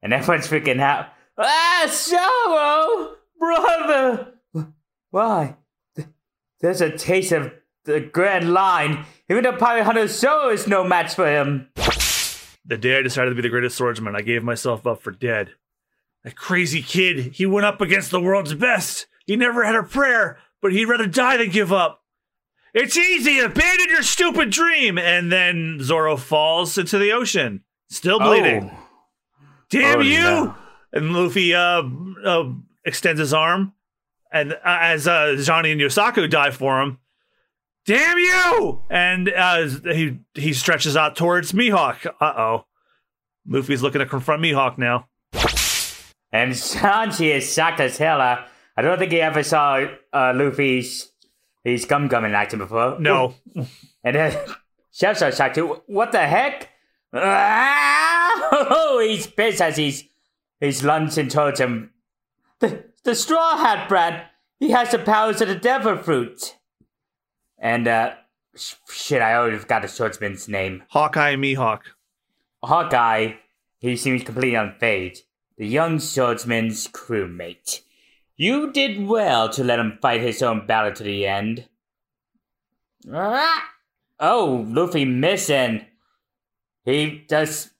And 0.02 0.12
everyone's 0.12 0.48
freaking 0.48 0.80
out. 0.80 1.06
Ah, 1.38 1.86
Zoro! 1.88 3.16
Brother! 3.38 4.32
Why? 5.10 5.56
There's 6.60 6.80
a 6.80 6.96
taste 6.96 7.32
of 7.32 7.52
the 7.86 8.00
grand 8.00 8.52
line. 8.52 9.04
Even 9.30 9.44
the 9.44 9.52
pirate 9.52 9.84
hunter 9.84 10.06
Zoro 10.06 10.50
is 10.50 10.66
no 10.66 10.84
match 10.84 11.14
for 11.14 11.26
him. 11.26 11.68
The 12.64 12.76
day 12.76 12.98
I 12.98 13.02
decided 13.02 13.30
to 13.30 13.36
be 13.36 13.42
the 13.42 13.48
greatest 13.48 13.76
swordsman, 13.76 14.14
I 14.16 14.22
gave 14.22 14.42
myself 14.42 14.86
up 14.86 15.00
for 15.00 15.12
dead. 15.12 15.52
That 16.24 16.36
crazy 16.36 16.82
kid, 16.82 17.34
he 17.34 17.46
went 17.46 17.66
up 17.66 17.80
against 17.80 18.10
the 18.10 18.20
world's 18.20 18.54
best. 18.54 19.06
He 19.26 19.36
never 19.36 19.64
had 19.64 19.76
a 19.76 19.82
prayer, 19.84 20.38
but 20.60 20.72
he'd 20.72 20.86
rather 20.86 21.06
die 21.06 21.36
than 21.36 21.50
give 21.50 21.72
up. 21.72 22.02
It's 22.74 22.96
easy, 22.96 23.38
abandon 23.38 23.88
your 23.88 24.02
stupid 24.02 24.50
dream. 24.50 24.98
And 24.98 25.30
then 25.32 25.78
Zoro 25.80 26.16
falls 26.16 26.76
into 26.76 26.98
the 26.98 27.12
ocean, 27.12 27.62
still 27.88 28.18
bleeding. 28.18 28.70
Damn 29.70 29.98
Oh, 30.00 30.02
you! 30.02 30.18
no. 30.20 30.54
And 30.92 31.12
Luffy 31.12 31.54
uh, 31.54 31.82
uh, 32.24 32.52
extends 32.84 33.18
his 33.20 33.32
arm, 33.34 33.72
and 34.32 34.52
uh, 34.52 34.56
as 34.64 35.06
uh, 35.06 35.36
Johnny 35.42 35.72
and 35.72 35.80
Yosaku 35.80 36.28
dive 36.30 36.56
for 36.56 36.80
him, 36.80 36.98
damn 37.86 38.18
you! 38.18 38.82
And 38.90 39.28
uh, 39.28 39.66
he 39.66 40.18
he 40.34 40.52
stretches 40.52 40.96
out 40.96 41.16
towards 41.16 41.52
Mihawk. 41.52 42.06
Uh 42.20 42.32
oh, 42.36 42.64
Luffy's 43.46 43.82
looking 43.82 44.00
to 44.00 44.06
confront 44.06 44.42
Mihawk 44.42 44.78
now. 44.78 45.08
And 46.32 46.52
Sanji 46.52 47.34
is 47.34 47.52
shocked 47.52 47.80
as 47.80 47.96
hell. 47.96 48.20
Uh, 48.20 48.44
I 48.76 48.82
don't 48.82 48.98
think 48.98 49.12
he 49.12 49.20
ever 49.20 49.42
saw 49.42 49.86
uh, 50.12 50.32
Luffy's 50.34 51.10
his 51.64 51.84
gum 51.84 52.08
gum 52.08 52.24
in 52.24 52.34
action 52.34 52.58
before. 52.58 52.98
No, 53.00 53.34
And 54.04 54.16
then 54.16 54.38
Chef's 54.92 55.22
are 55.22 55.32
shocked 55.32 55.54
too. 55.54 55.82
What 55.86 56.12
the 56.12 56.26
heck? 56.26 56.70
Ah! 57.14 58.98
he's 59.00 59.26
pissed 59.26 59.60
as 59.60 59.76
he's 59.76 60.04
he's 60.60 60.82
lunging 60.82 61.28
towards 61.28 61.60
him. 61.60 61.92
The 62.60 62.84
the 63.04 63.14
straw 63.14 63.56
hat 63.58 63.88
Brad. 63.88 64.26
He 64.58 64.70
has 64.70 64.90
the 64.90 64.98
powers 64.98 65.40
of 65.40 65.48
the 65.48 65.54
devil 65.54 65.96
fruit. 65.98 66.56
And 67.58 67.88
uh 67.88 68.14
sh- 68.56 68.74
shit, 68.88 69.22
I 69.22 69.34
already 69.34 69.58
forgot 69.58 69.82
the 69.82 69.88
swordsman's 69.88 70.48
name. 70.48 70.82
Hawkeye 70.88 71.30
and 71.30 71.42
Mihawk. 71.42 71.80
Hawkeye, 72.62 73.34
he 73.78 73.96
seems 73.96 74.24
completely 74.24 74.58
unfazed. 74.58 75.20
The 75.56 75.66
young 75.66 75.98
swordsman's 76.00 76.86
crewmate. 76.88 77.80
You 78.36 78.70
did 78.72 79.06
well 79.06 79.48
to 79.50 79.64
let 79.64 79.78
him 79.78 79.98
fight 80.02 80.20
his 80.20 80.42
own 80.42 80.66
battle 80.66 80.92
to 80.92 81.02
the 81.02 81.26
end. 81.26 81.68
Ah! 83.10 83.70
Oh, 84.20 84.66
Luffy 84.68 85.04
missing. 85.04 85.86
He 86.84 87.24
just 87.28 87.70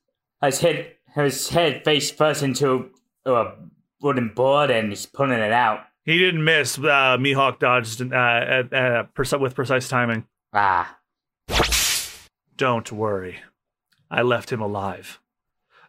has 0.41 0.61
hit 0.61 0.99
his 1.15 1.49
head 1.51 1.85
face 1.85 2.11
first 2.11 2.43
into 2.43 2.91
a 3.25 3.53
wooden 4.01 4.31
board 4.35 4.71
and 4.71 4.89
he's 4.91 5.07
pulling 5.07 5.39
it 5.39 5.53
out. 5.53 5.81
He 6.07 6.19
didn't 6.19 6.45
miss. 6.45 6.79
Uh, 6.79 7.19
Mihawk 7.19 7.59
dodged 7.59 8.01
uh, 8.01 8.15
at, 8.15 8.73
at, 8.73 9.15
preci- 9.15 9.41
with 9.41 9.55
precise 9.55 9.89
timing. 9.89 10.25
Ah. 10.55 10.97
Don't 12.57 12.91
worry, 12.91 13.41
I 14.11 14.23
left 14.23 14.51
him 14.51 14.63
alive. 14.63 15.21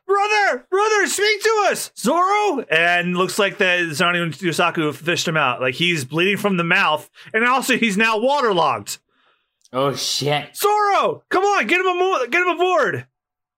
Brother, 0.05 0.65
brother, 0.69 1.07
speak 1.07 1.43
to 1.43 1.67
us, 1.69 1.91
Zoro. 1.97 2.62
And 2.71 3.15
looks 3.15 3.38
like 3.38 3.57
that 3.59 3.93
Johnny 3.93 4.19
and 4.19 4.33
Yosaku 4.33 4.93
fished 4.93 5.27
him 5.27 5.38
out. 5.38 5.62
Like 5.62 5.75
he's 5.75 6.03
bleeding 6.03 6.38
from 6.38 6.57
the 6.57 6.63
mouth, 6.63 7.09
and 7.33 7.45
also 7.45 7.77
he's 7.77 7.95
now 7.97 8.17
waterlogged. 8.17 8.97
Oh 9.71 9.93
shit. 9.95 10.55
Zoro, 10.55 11.24
come 11.29 11.43
on, 11.43 11.67
get 11.67 11.79
him 11.79 11.88
amo- 11.88 12.25
get 12.27 12.41
him 12.41 12.55
aboard. 12.55 13.05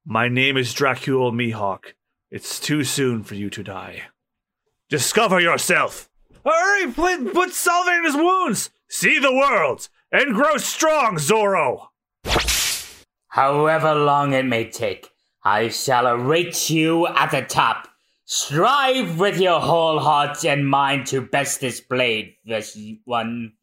My 0.06 0.28
name 0.28 0.58
is 0.58 0.74
Dracul 0.74 1.32
Mihawk. 1.32 1.94
It's 2.32 2.60
too 2.60 2.84
soon 2.84 3.24
for 3.24 3.36
you 3.36 3.50
to 3.51 3.63
die. 3.63 4.04
Discover 4.89 5.39
yourself. 5.39 6.09
Hurry, 6.46 6.91
put, 6.91 7.34
put 7.34 7.53
salve 7.53 7.88
in 7.88 8.05
his 8.05 8.15
wounds. 8.15 8.69
See 8.88 9.19
the 9.19 9.34
world 9.34 9.89
and 10.12 10.34
grow 10.34 10.58
strong, 10.58 11.19
Zoro. 11.19 11.91
However 13.27 13.93
long 13.93 14.34
it 14.34 14.46
may 14.46 14.69
take, 14.69 15.10
I 15.43 15.69
shall 15.69 16.08
await 16.08 16.69
you 16.69 17.08
at 17.08 17.31
the 17.31 17.41
top. 17.41 17.88
Strive 18.25 19.19
with 19.19 19.39
your 19.39 19.60
whole 19.60 20.00
heart 20.00 20.46
and 20.46 20.67
mind 20.67 21.08
to 21.08 21.22
best 21.22 21.62
this 21.62 21.81
blade, 21.81 22.36
this 22.46 22.77
one. 23.05 23.53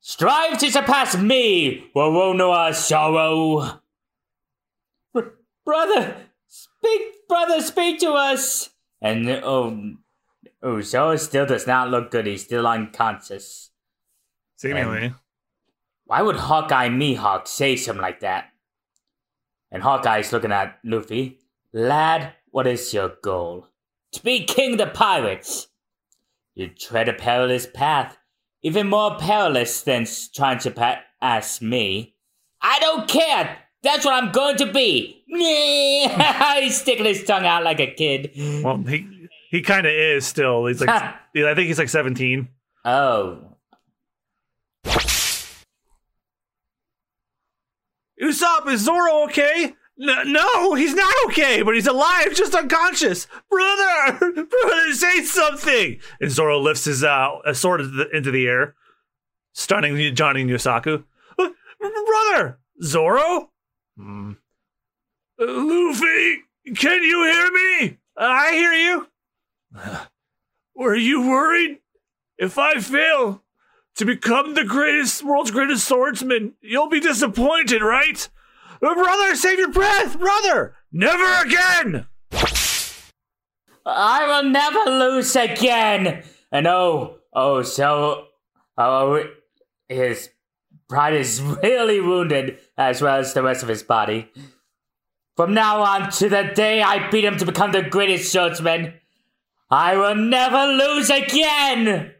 Strive 0.00 0.58
to 0.58 0.70
surpass 0.70 1.16
me, 1.16 1.90
Roronoa 1.94 2.74
Zoro. 2.74 3.80
Br- 5.12 5.36
brother, 5.64 6.16
speak, 6.48 7.28
brother, 7.28 7.60
speak 7.60 8.00
to 8.00 8.12
us. 8.12 8.70
And 9.02 9.28
oh, 9.28 9.94
oh, 10.62 10.80
Zoro 10.80 11.16
still 11.16 11.46
does 11.46 11.66
not 11.66 11.90
look 11.90 12.10
good. 12.10 12.26
He's 12.26 12.44
still 12.44 12.66
unconscious. 12.66 13.70
Seemingly. 14.56 15.14
Why 16.04 16.22
would 16.22 16.36
Hawkeye 16.36 16.88
Mihawk 16.88 17.46
say 17.46 17.76
something 17.76 18.02
like 18.02 18.20
that? 18.20 18.46
And 19.70 19.82
Hawkeye's 19.82 20.32
looking 20.32 20.52
at 20.52 20.78
Luffy. 20.84 21.38
Lad, 21.72 22.34
what 22.50 22.66
is 22.66 22.92
your 22.92 23.12
goal? 23.22 23.68
To 24.12 24.22
be 24.22 24.44
king 24.44 24.72
of 24.72 24.78
the 24.78 24.86
pirates. 24.86 25.68
You 26.54 26.68
tread 26.68 27.08
a 27.08 27.12
perilous 27.12 27.66
path, 27.66 28.18
even 28.62 28.88
more 28.88 29.16
perilous 29.16 29.82
than 29.82 30.06
trying 30.34 30.58
to 30.58 30.98
pass 31.20 31.62
me. 31.62 32.16
I 32.60 32.78
don't 32.80 33.08
care. 33.08 33.58
That's 33.82 34.04
what 34.04 34.22
I'm 34.22 34.32
going 34.32 34.56
to 34.56 34.70
be. 34.70 35.22
He's 35.28 36.80
sticking 36.80 37.06
his 37.06 37.24
tongue 37.24 37.46
out 37.46 37.62
like 37.62 37.80
a 37.80 37.94
kid. 37.94 38.32
Well, 38.62 38.76
he 38.78 39.19
he 39.50 39.62
kind 39.62 39.86
of 39.86 39.92
is 39.92 40.24
still. 40.26 40.66
He's 40.66 40.80
like, 40.80 40.88
I 41.36 41.54
think 41.54 41.66
he's 41.66 41.78
like 41.78 41.88
17. 41.88 42.48
Oh, 42.84 43.56
Usopp, 48.22 48.68
is 48.68 48.80
Zoro 48.84 49.24
okay? 49.24 49.74
N- 50.00 50.32
no, 50.32 50.74
he's 50.74 50.94
not 50.94 51.12
okay, 51.26 51.62
but 51.62 51.74
he's 51.74 51.86
alive, 51.86 52.34
just 52.34 52.54
unconscious. 52.54 53.26
Brother, 53.50 54.18
brother, 54.32 54.92
say 54.92 55.24
something. 55.24 55.98
And 56.20 56.30
Zoro 56.30 56.58
lifts 56.60 56.84
his 56.84 57.02
uh, 57.02 57.52
sword 57.52 57.80
into 58.12 58.30
the, 58.30 58.46
air, 58.46 58.74
stunning 59.52 60.14
Johnny 60.14 60.42
and 60.42 60.50
Yosaku. 60.50 61.04
"Uh, 61.38 61.48
brother, 61.78 62.58
Zoro? 62.82 63.50
Hmm. 63.96 64.32
Uh, 65.40 65.44
Luffy, 65.46 66.42
can 66.76 67.02
you 67.02 67.24
hear 67.24 67.50
me? 67.50 67.98
Uh, 68.16 68.24
I 68.24 68.52
hear 68.52 68.72
you. 68.72 69.06
Were 70.74 70.96
you 70.96 71.28
worried? 71.28 71.78
If 72.38 72.58
I 72.58 72.80
fail 72.80 73.42
to 73.96 74.04
become 74.04 74.54
the 74.54 74.64
greatest, 74.64 75.24
world's 75.24 75.50
greatest 75.50 75.86
swordsman, 75.86 76.54
you'll 76.60 76.88
be 76.88 77.00
disappointed, 77.00 77.82
right? 77.82 78.28
Brother, 78.80 79.34
save 79.36 79.58
your 79.58 79.70
breath! 79.70 80.18
Brother! 80.18 80.74
Never 80.90 81.46
again! 81.46 82.06
I 83.84 84.26
will 84.26 84.50
never 84.50 84.90
lose 84.90 85.36
again. 85.36 86.22
And 86.50 86.66
oh, 86.66 87.18
oh, 87.32 87.62
so, 87.62 88.26
oh, 88.78 89.24
his 89.88 90.30
pride 90.88 91.14
is 91.14 91.42
really 91.42 92.00
wounded, 92.00 92.58
as 92.78 93.02
well 93.02 93.18
as 93.18 93.34
the 93.34 93.42
rest 93.42 93.62
of 93.62 93.68
his 93.68 93.82
body. 93.82 94.30
From 95.36 95.54
now 95.54 95.82
on 95.82 96.10
to 96.12 96.28
the 96.28 96.50
day 96.54 96.82
I 96.82 97.10
beat 97.10 97.24
him 97.24 97.36
to 97.38 97.46
become 97.46 97.72
the 97.72 97.82
greatest 97.82 98.32
swordsman, 98.32 98.94
I 99.70 99.96
will 99.96 100.16
never 100.16 100.66
lose 100.66 101.10
again. 101.10 102.12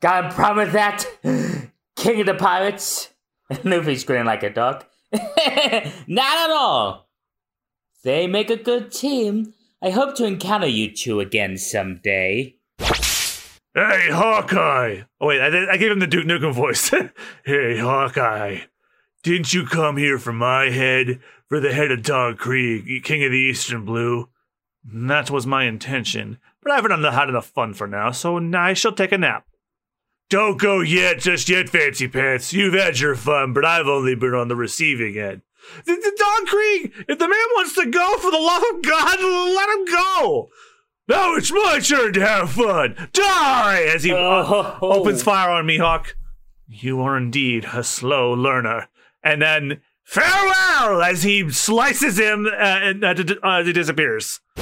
God 0.00 0.32
problem 0.32 0.70
that, 0.72 1.06
King 1.96 2.20
of 2.20 2.26
the 2.26 2.34
Pirates? 2.34 3.08
Luffy's 3.64 4.04
grinning 4.04 4.26
like 4.26 4.42
a 4.42 4.50
dog. 4.50 4.84
Not 5.12 6.38
at 6.38 6.50
all. 6.50 7.08
They 8.02 8.26
make 8.26 8.50
a 8.50 8.56
good 8.56 8.92
team. 8.92 9.54
I 9.80 9.90
hope 9.90 10.14
to 10.16 10.26
encounter 10.26 10.66
you 10.66 10.90
two 10.90 11.20
again 11.20 11.56
someday. 11.56 12.56
Hey, 12.78 14.08
Hawkeye! 14.10 15.00
Oh, 15.20 15.26
wait, 15.26 15.40
I, 15.40 15.72
I 15.72 15.76
gave 15.78 15.90
him 15.90 15.98
the 15.98 16.06
Duke 16.06 16.26
Nukem 16.26 16.52
voice. 16.52 16.90
hey, 17.44 17.78
Hawkeye. 17.78 18.58
Didn't 19.22 19.54
you 19.54 19.64
come 19.64 19.96
here 19.96 20.18
for 20.18 20.32
my 20.32 20.70
head? 20.70 21.20
For 21.48 21.60
the 21.60 21.72
head 21.72 21.90
of 21.90 22.02
Don 22.02 22.36
Krieg, 22.36 23.04
King 23.04 23.24
of 23.24 23.32
the 23.32 23.38
Eastern 23.38 23.84
Blue? 23.84 24.28
That 24.84 25.30
was 25.30 25.46
my 25.46 25.64
intention, 25.64 26.38
but 26.62 26.72
I 26.72 26.76
haven't 26.76 26.90
done 26.90 27.02
the- 27.02 27.12
had 27.12 27.28
enough 27.28 27.46
fun 27.46 27.74
for 27.74 27.86
now, 27.86 28.10
so 28.10 28.38
now 28.38 28.62
I 28.64 28.74
shall 28.74 28.92
take 28.92 29.12
a 29.12 29.18
nap. 29.18 29.46
Don't 30.30 30.58
go 30.58 30.80
yet, 30.80 31.20
just 31.20 31.48
yet, 31.48 31.68
Fancy 31.68 32.08
Pants. 32.08 32.52
You've 32.52 32.74
had 32.74 32.98
your 32.98 33.14
fun, 33.14 33.52
but 33.52 33.64
I've 33.64 33.86
only 33.86 34.14
been 34.14 34.34
on 34.34 34.48
the 34.48 34.56
receiving 34.56 35.16
end. 35.18 35.42
The, 35.84 35.92
the 35.94 36.12
Don 36.18 36.46
Krieg, 36.46 36.92
if 37.08 37.18
the 37.18 37.28
man 37.28 37.46
wants 37.56 37.74
to 37.76 37.86
go, 37.86 38.16
for 38.18 38.30
the 38.30 38.38
love 38.38 38.62
of 38.74 38.82
God, 38.82 39.18
let 39.20 39.68
him 39.78 39.84
go. 39.86 40.48
Now 41.08 41.34
it's 41.34 41.52
my 41.52 41.80
turn 41.80 42.12
to 42.14 42.20
have 42.26 42.50
fun. 42.52 43.08
Die! 43.12 43.82
As 43.94 44.02
he 44.04 44.12
Oh. 44.12 44.78
opens 44.80 45.22
fire 45.22 45.50
on 45.50 45.66
Mihawk. 45.66 46.14
You 46.66 47.00
are 47.02 47.16
indeed 47.16 47.66
a 47.72 47.84
slow 47.84 48.32
learner. 48.32 48.88
And 49.22 49.40
then 49.42 49.80
farewell 50.04 51.02
as 51.02 51.22
he 51.22 51.50
slices 51.50 52.18
him 52.18 52.46
uh, 52.46 52.50
and 52.54 53.04
uh, 53.04 53.14
d- 53.14 53.36
uh, 53.42 53.50
as 53.60 53.66
he 53.66 53.72
disappears. 53.72 54.40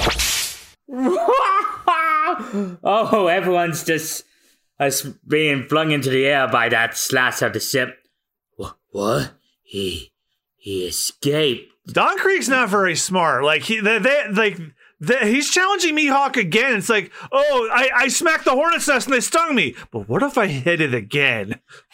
oh, 2.83 3.27
everyone's 3.31 3.83
just 3.83 4.25
us 4.79 5.01
being 5.27 5.63
flung 5.67 5.91
into 5.91 6.09
the 6.09 6.25
air 6.25 6.47
by 6.47 6.69
that 6.69 6.97
slash 6.97 7.41
of 7.41 7.53
the 7.53 7.59
ship. 7.59 7.95
What? 8.55 8.75
What? 8.89 9.31
He 9.61 10.11
he 10.55 10.87
escaped. 10.87 11.71
Don 11.87 12.17
Krieg's 12.17 12.47
not 12.49 12.69
very 12.69 12.95
smart. 12.95 13.43
Like 13.43 13.63
he, 13.63 13.79
they, 13.81 13.99
they 13.99 14.25
like. 14.31 14.57
they- 15.01 15.31
he's 15.33 15.49
challenging 15.51 15.95
Mihawk 15.97 16.37
again. 16.37 16.75
It's 16.77 16.87
like, 16.89 17.11
oh, 17.31 17.69
I, 17.73 17.89
I 17.93 18.07
smacked 18.07 18.45
the 18.45 18.51
hornet's 18.51 18.87
nest 18.87 19.07
and 19.07 19.13
they 19.13 19.19
stung 19.19 19.53
me. 19.55 19.75
But 19.91 20.07
what 20.07 20.23
if 20.23 20.37
I 20.37 20.47
hit 20.47 20.79
it 20.79 20.93
again? 20.93 21.59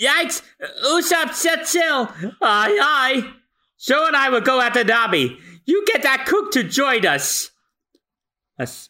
Yikes! 0.00 0.42
Usopp 0.86 1.34
set 1.34 1.66
sail. 1.66 2.12
Aye 2.40 2.78
aye. 2.80 3.32
Joe 3.80 4.06
and 4.06 4.16
I 4.16 4.28
will 4.30 4.40
go 4.40 4.60
after 4.60 4.84
Dobby. 4.84 5.36
You 5.64 5.84
get 5.86 6.02
that 6.02 6.26
cook 6.26 6.52
to 6.52 6.62
join 6.64 7.04
us. 7.06 7.50
Us. 8.58 8.88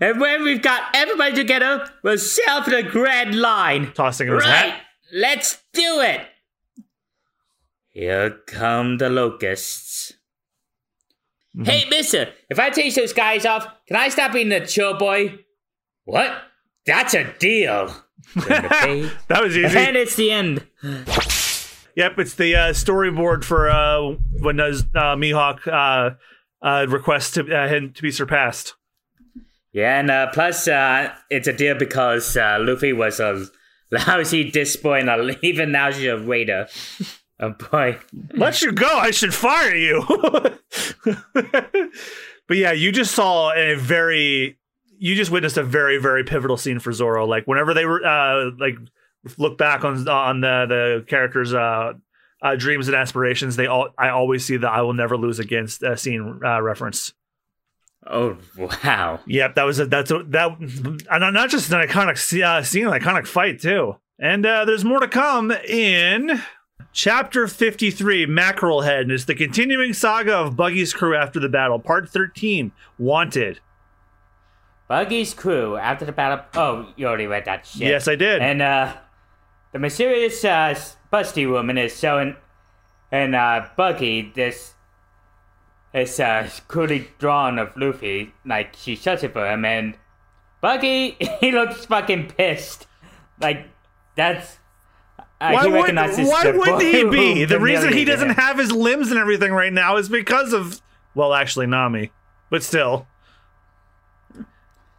And 0.00 0.20
when 0.20 0.42
we've 0.42 0.60
got 0.62 0.82
everybody 0.94 1.34
together, 1.36 1.88
we'll 2.02 2.18
sail 2.18 2.62
for 2.62 2.70
the 2.70 2.82
Grand 2.82 3.34
Line. 3.40 3.92
Tossing 3.94 4.26
him 4.28 4.34
his 4.34 4.44
Right, 4.44 4.70
hat. 4.72 4.80
let's 5.12 5.58
do 5.72 6.00
it. 6.00 6.26
Here 7.90 8.30
come 8.46 8.98
the 8.98 9.08
locusts. 9.08 10.12
Mm-hmm. 11.56 11.64
Hey, 11.64 11.84
mister, 11.88 12.28
if 12.50 12.58
I 12.58 12.70
take 12.70 12.94
those 12.94 13.12
guys 13.12 13.46
off, 13.46 13.66
can 13.86 13.96
I 13.96 14.08
stop 14.08 14.32
being 14.32 14.48
the 14.48 14.60
chill 14.60 14.94
boy? 14.94 15.38
What? 16.04 16.32
That's 16.86 17.14
a 17.14 17.24
deal. 17.38 17.94
Turn 18.34 18.62
the 18.62 18.68
page. 18.68 19.12
That 19.28 19.42
was 19.42 19.56
easy. 19.56 19.76
and 19.78 19.96
it's 19.96 20.16
the 20.16 20.30
end. 20.30 20.66
Yep, 21.96 22.18
it's 22.18 22.34
the 22.34 22.54
uh, 22.54 22.60
storyboard 22.72 23.44
for 23.44 23.68
uh, 23.68 24.14
when 24.40 24.56
does 24.56 24.82
uh, 24.94 25.16
Mihawk 25.16 25.66
uh, 25.66 26.14
uh, 26.64 26.86
requests 26.88 27.32
to 27.32 27.42
uh, 27.54 27.66
him 27.68 27.92
to 27.92 28.02
be 28.02 28.10
surpassed. 28.12 28.74
Yeah, 29.72 29.98
and 29.98 30.10
uh, 30.10 30.28
plus, 30.32 30.66
uh, 30.68 31.12
it's 31.30 31.48
a 31.48 31.52
deal 31.52 31.74
because 31.76 32.36
uh, 32.36 32.58
Luffy 32.60 32.92
was 32.92 33.20
a 33.20 33.46
lousy 33.90 34.50
disc 34.50 34.80
boy 34.80 35.00
and 35.00 35.10
a 35.10 35.38
even 35.44 35.70
lousier 35.70 36.26
raider. 36.26 36.66
Oh 37.40 37.50
boy. 37.70 37.96
Let 38.32 38.62
you 38.62 38.72
go. 38.72 38.88
I 38.98 39.12
should 39.12 39.32
fire 39.32 39.72
you. 39.72 40.02
but 41.34 42.56
yeah, 42.56 42.72
you 42.72 42.90
just 42.90 43.14
saw 43.14 43.52
a 43.54 43.76
very, 43.76 44.58
you 44.98 45.14
just 45.14 45.30
witnessed 45.30 45.56
a 45.56 45.62
very, 45.62 45.98
very 45.98 46.24
pivotal 46.24 46.56
scene 46.56 46.78
for 46.78 46.92
Zoro. 46.92 47.26
Like 47.26 47.46
whenever 47.46 47.74
they 47.74 47.86
were, 47.86 48.04
uh, 48.04 48.50
like 48.58 48.76
look 49.36 49.58
back 49.58 49.84
on 49.84 50.06
on 50.08 50.40
the 50.40 50.66
the 50.68 51.04
characters' 51.06 51.54
uh, 51.54 51.94
uh, 52.42 52.56
dreams 52.56 52.88
and 52.88 52.96
aspirations, 52.96 53.56
they 53.56 53.66
all, 53.66 53.88
I 53.98 54.10
always 54.10 54.44
see 54.44 54.56
the 54.56 54.68
"I 54.68 54.82
will 54.82 54.94
never 54.94 55.16
lose 55.16 55.38
against" 55.38 55.82
uh, 55.82 55.96
scene 55.96 56.40
uh, 56.44 56.60
reference. 56.62 57.12
Oh, 58.06 58.38
wow. 58.56 59.20
Yep, 59.26 59.56
that 59.56 59.64
was 59.64 59.80
a 59.80 59.86
that's 59.86 60.10
a, 60.10 60.22
that, 60.28 60.58
and 61.10 61.34
not 61.34 61.50
just 61.50 61.70
an 61.72 61.86
iconic 61.86 62.42
uh, 62.42 62.62
scene, 62.62 62.86
an 62.86 62.92
iconic 62.92 63.26
fight 63.26 63.60
too. 63.60 63.96
And 64.18 64.44
uh, 64.46 64.64
there's 64.64 64.84
more 64.84 65.00
to 65.00 65.08
come 65.08 65.50
in 65.50 66.42
chapter 66.92 67.46
53, 67.46 68.26
Mackerel 68.26 68.82
Head, 68.82 69.02
and 69.02 69.12
it's 69.12 69.26
the 69.26 69.34
continuing 69.34 69.92
saga 69.92 70.34
of 70.34 70.56
Buggy's 70.56 70.92
crew 70.92 71.14
after 71.14 71.38
the 71.38 71.48
battle, 71.48 71.78
part 71.78 72.08
13, 72.08 72.72
Wanted. 72.98 73.60
Buggy's 74.88 75.34
crew 75.34 75.76
after 75.76 76.04
the 76.06 76.12
battle. 76.12 76.44
Oh, 76.54 76.88
you 76.96 77.06
already 77.06 77.26
read 77.26 77.44
that 77.44 77.66
shit. 77.66 77.82
Yes, 77.82 78.08
I 78.08 78.16
did. 78.16 78.40
And 78.40 78.62
uh, 78.62 78.96
the 79.72 79.78
mysterious 79.78 80.42
uh, 80.44 80.74
busty 81.12 81.48
woman 81.48 81.76
is 81.76 81.98
showing, 81.98 82.36
and 83.12 83.34
uh, 83.34 83.66
Buggy 83.76 84.32
this 84.34 84.74
this 85.92 86.18
uh, 86.18 86.48
crudely 86.68 87.08
drawn 87.18 87.58
of 87.58 87.76
Luffy, 87.76 88.32
like 88.46 88.74
she 88.76 88.96
shuts 88.96 89.22
it 89.22 89.32
for 89.34 89.46
him, 89.50 89.64
and 89.64 89.94
Buggy 90.62 91.16
he 91.40 91.52
looks 91.52 91.84
fucking 91.84 92.28
pissed, 92.28 92.86
like 93.40 93.66
that's. 94.16 94.56
Uh, 95.40 95.52
why 95.52 95.66
would, 95.68 95.94
why 95.94 96.50
would 96.50 96.82
he 96.82 97.04
be? 97.04 97.44
The 97.46 97.60
reason 97.60 97.92
he 97.92 98.04
doesn't 98.04 98.30
have 98.30 98.58
his 98.58 98.72
limbs 98.72 99.10
and 99.10 99.20
everything 99.20 99.52
right 99.52 99.72
now 99.72 99.96
is 99.96 100.08
because 100.08 100.52
of, 100.52 100.80
well, 101.14 101.32
actually, 101.32 101.66
Nami. 101.66 102.10
But 102.50 102.64
still. 102.64 103.06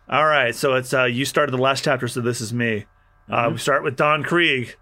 All 0.10 0.26
right, 0.26 0.56
so 0.56 0.74
it's 0.74 0.92
uh, 0.92 1.04
you 1.04 1.24
started 1.24 1.52
the 1.52 1.62
last 1.62 1.84
chapter, 1.84 2.08
so 2.08 2.20
this 2.20 2.42
is 2.42 2.52
me. 2.52 2.86
Uh, 3.30 3.50
we 3.52 3.60
start 3.60 3.84
with 3.84 3.96
Don 3.96 4.24
Krieg. 4.24 4.76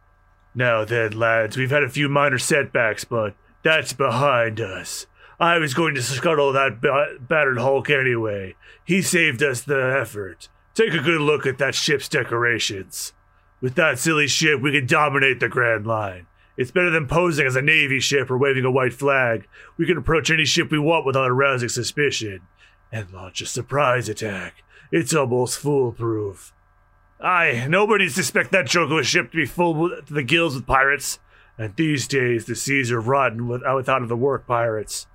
Now 0.55 0.85
then, 0.85 1.19
lads, 1.19 1.57
we've 1.57 1.69
had 1.69 1.83
a 1.83 1.89
few 1.89 2.07
minor 2.07 2.37
setbacks, 2.37 3.03
but 3.03 3.35
that's 3.61 3.91
behind 3.91 4.61
us. 4.61 5.05
I 5.37 5.57
was 5.57 5.73
going 5.73 5.95
to 5.95 6.01
scuttle 6.01 6.53
that 6.53 6.79
ba- 6.79 7.17
battered 7.19 7.57
Hulk 7.57 7.89
anyway. 7.89 8.55
He 8.85 9.01
saved 9.01 9.43
us 9.43 9.61
the 9.61 9.99
effort. 9.99 10.47
Take 10.73 10.93
a 10.93 11.03
good 11.03 11.19
look 11.19 11.45
at 11.45 11.57
that 11.57 11.75
ship's 11.75 12.07
decorations. 12.07 13.11
With 13.59 13.75
that 13.75 13.99
silly 13.99 14.27
ship, 14.27 14.61
we 14.61 14.71
can 14.71 14.87
dominate 14.87 15.41
the 15.41 15.49
Grand 15.49 15.85
Line. 15.85 16.27
It's 16.55 16.71
better 16.71 16.89
than 16.89 17.05
posing 17.05 17.45
as 17.45 17.57
a 17.57 17.61
Navy 17.61 17.99
ship 17.99 18.31
or 18.31 18.37
waving 18.37 18.63
a 18.63 18.71
white 18.71 18.93
flag. 18.93 19.45
We 19.77 19.85
can 19.85 19.97
approach 19.97 20.31
any 20.31 20.45
ship 20.45 20.71
we 20.71 20.79
want 20.79 21.05
without 21.05 21.29
arousing 21.29 21.69
suspicion 21.69 22.41
and 22.93 23.11
launch 23.11 23.41
a 23.41 23.45
surprise 23.45 24.07
attack. 24.07 24.63
It's 24.91 25.13
almost 25.13 25.59
foolproof. 25.59 26.53
Aye, 27.19 27.65
nobody 27.67 28.09
suspect 28.09 28.51
that 28.51 28.67
joke 28.67 28.91
of 28.91 28.97
a 28.97 29.03
ship 29.03 29.31
to 29.31 29.37
be 29.37 29.45
full 29.45 29.89
to 29.89 30.13
the 30.13 30.23
gills 30.23 30.55
with 30.55 30.67
pirates. 30.67 31.19
And 31.57 31.75
these 31.75 32.07
days, 32.07 32.45
the 32.45 32.55
seas 32.55 32.91
are 32.91 33.01
rotten 33.01 33.41
uh, 33.41 33.45
without, 33.45 33.75
without 33.75 34.01
of 34.03 34.09
the 34.09 34.15
work 34.15 34.45
pirates. 34.45 35.07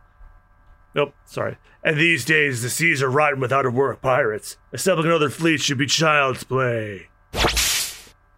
Nope, 0.95 1.15
sorry. 1.25 1.57
And 1.85 1.97
these 1.97 2.25
days, 2.25 2.63
the 2.63 2.69
seas 2.69 3.03
are 3.03 3.11
rotten 3.11 3.41
without 3.41 3.65
of 3.65 3.75
work 3.75 4.03
pirates. 4.03 4.57
Assembling 4.73 5.07
another 5.09 5.31
fleet 5.31 5.61
should 5.61 5.79
be 5.79 5.87
child's 5.87 6.45
play. 6.45 7.09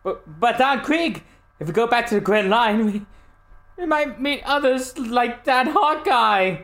But, 0.02 0.38
but 0.38 0.58
Don 0.58 0.82
Krieg, 0.82 1.22
if 1.58 1.66
we 1.66 1.72
go 1.72 1.86
back 1.86 2.06
to 2.08 2.14
the 2.14 2.20
Grand 2.20 2.50
Line, 2.50 2.84
we, 2.84 3.06
we 3.78 3.86
might 3.86 4.20
meet 4.20 4.42
others 4.44 4.96
like 4.98 5.44
that 5.44 5.68
Hawkeye. 5.68 6.58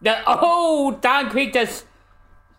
The, 0.00 0.22
oh, 0.26 0.96
Don 1.00 1.30
Krieg 1.30 1.52
just 1.52 1.84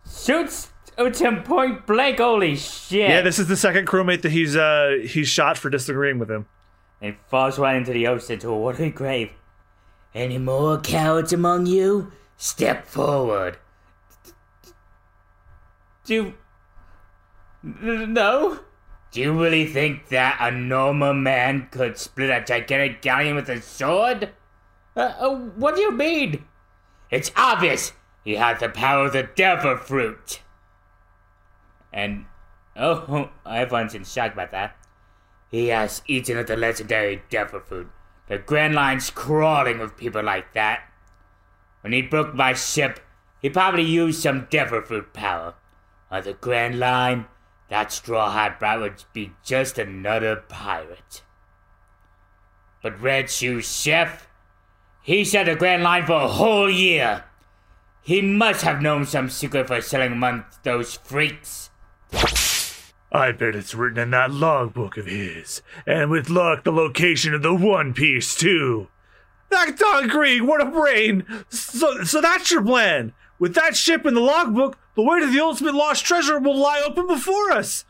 shoots 0.06 0.72
at 0.98 1.22
him 1.22 1.44
point 1.44 1.86
blank. 1.86 2.20
Holy 2.20 2.56
shit! 2.56 3.10
Yeah, 3.10 3.22
this 3.22 3.40
is 3.40 3.48
the 3.48 3.58
second 3.58 3.88
crewmate 3.88 4.22
that 4.24 4.32
he's 4.32 4.56
uh 4.56 4.98
he's 5.04 5.28
shot 5.28 5.58
for 5.58 5.70
disagreeing 5.70 6.20
with 6.20 6.30
him. 6.30 6.48
and 7.02 7.16
falls 7.28 7.60
right 7.60 7.76
into 7.76 7.94
the 7.94 8.08
ocean 8.08 8.40
to 8.40 8.50
a 8.50 8.58
watery 8.58 8.90
grave. 8.90 9.30
Any 10.16 10.38
more 10.40 10.80
cowards 10.80 11.32
among 11.32 11.68
you? 11.68 12.12
Step 12.38 12.88
forward. 12.88 13.58
Do 16.06 16.14
you... 16.14 16.34
No? 17.64 18.60
Do 19.12 19.22
you 19.22 19.40
really 19.40 19.66
think 19.66 20.08
that 20.10 20.38
a 20.40 20.52
normal 20.52 21.14
man 21.14 21.68
could 21.72 21.98
split 21.98 22.30
a 22.30 22.44
gigantic 22.44 23.02
galleon 23.02 23.36
with 23.36 23.50
a 23.50 23.62
sword? 23.62 24.30
Uh, 24.96 25.00
uh, 25.20 25.36
what 25.36 25.76
do 25.76 25.82
you 25.82 25.92
mean? 25.92 26.46
It's 27.12 27.32
obvious 27.36 27.94
he 28.24 28.36
has 28.36 28.60
the 28.60 28.70
power 28.70 29.06
of 29.06 29.14
the 29.14 29.30
devil 29.36 29.78
fruit. 29.78 30.40
And, 31.92 32.26
oh, 32.76 33.30
everyone's 33.46 33.94
in 33.96 34.04
shock 34.04 34.34
about 34.34 34.52
that. 34.52 34.76
He 35.50 35.68
has 35.68 36.02
eaten 36.08 36.38
of 36.38 36.48
the 36.48 36.58
legendary 36.58 37.24
devil 37.30 37.60
fruit. 37.60 37.90
The 38.28 38.38
Grand 38.38 38.76
Line's 38.76 39.10
crawling 39.10 39.80
with 39.80 39.96
people 39.96 40.24
like 40.24 40.54
that. 40.54 40.82
When 41.82 41.94
he 41.94 42.02
broke 42.02 42.34
my 42.34 42.54
ship, 42.54 43.00
he 43.42 43.50
probably 43.50 43.84
used 43.84 44.22
some 44.22 44.48
devil 44.50 44.82
fruit 44.82 45.14
power. 45.14 45.56
On 46.12 46.24
the 46.24 46.34
Grand 46.34 46.80
Line, 46.80 47.28
that 47.70 47.92
straw 47.92 48.32
hat 48.32 48.60
brat 48.60 48.80
would 48.80 49.04
be 49.14 49.32
just 49.44 49.78
another 49.78 50.36
pirate. 50.36 51.24
But 52.82 53.02
Red 53.02 53.30
Shoe 53.30 53.62
Chef, 53.62 54.28
he 55.02 55.24
set 55.24 55.46
the 55.46 55.56
Grand 55.56 55.84
Line 55.84 56.06
for 56.06 56.22
a 56.22 56.28
whole 56.28 56.70
year. 56.70 57.26
He 58.02 58.22
must 58.22 58.64
have 58.64 58.82
known 58.82 59.06
some 59.06 59.30
secret 59.30 59.68
for 59.68 59.82
selling 59.82 60.14
among 60.14 60.46
those 60.64 60.96
freaks. 60.96 61.70
I 63.12 63.32
bet 63.32 63.56
it's 63.56 63.74
written 63.74 64.00
in 64.00 64.12
that 64.12 64.32
logbook 64.32 64.98
of 64.98 65.06
his. 65.06 65.62
And 65.86 66.10
with 66.10 66.30
luck, 66.30 66.64
the 66.64 66.72
location 66.72 67.34
of 67.34 67.42
the 67.42 67.54
One 67.54 67.94
Piece, 67.94 68.36
too. 68.36 68.90
That 69.50 69.78
Don 69.78 70.10
Krieg, 70.10 70.42
what 70.42 70.62
a 70.62 70.66
brain! 70.66 71.26
So, 71.50 72.04
so 72.04 72.20
that's 72.20 72.52
your 72.52 72.64
plan. 72.64 73.14
With 73.40 73.56
that 73.56 73.78
ship 73.78 74.06
in 74.06 74.14
the 74.14 74.20
logbook, 74.20 74.78
the 74.96 75.04
way 75.04 75.20
to 75.22 75.28
the 75.28 75.40
ultimate 75.40 75.74
lost 75.74 76.04
treasure 76.06 76.38
will 76.40 76.58
lie 76.58 76.84
open 76.86 77.08
before 77.08 77.52
us. 77.52 77.86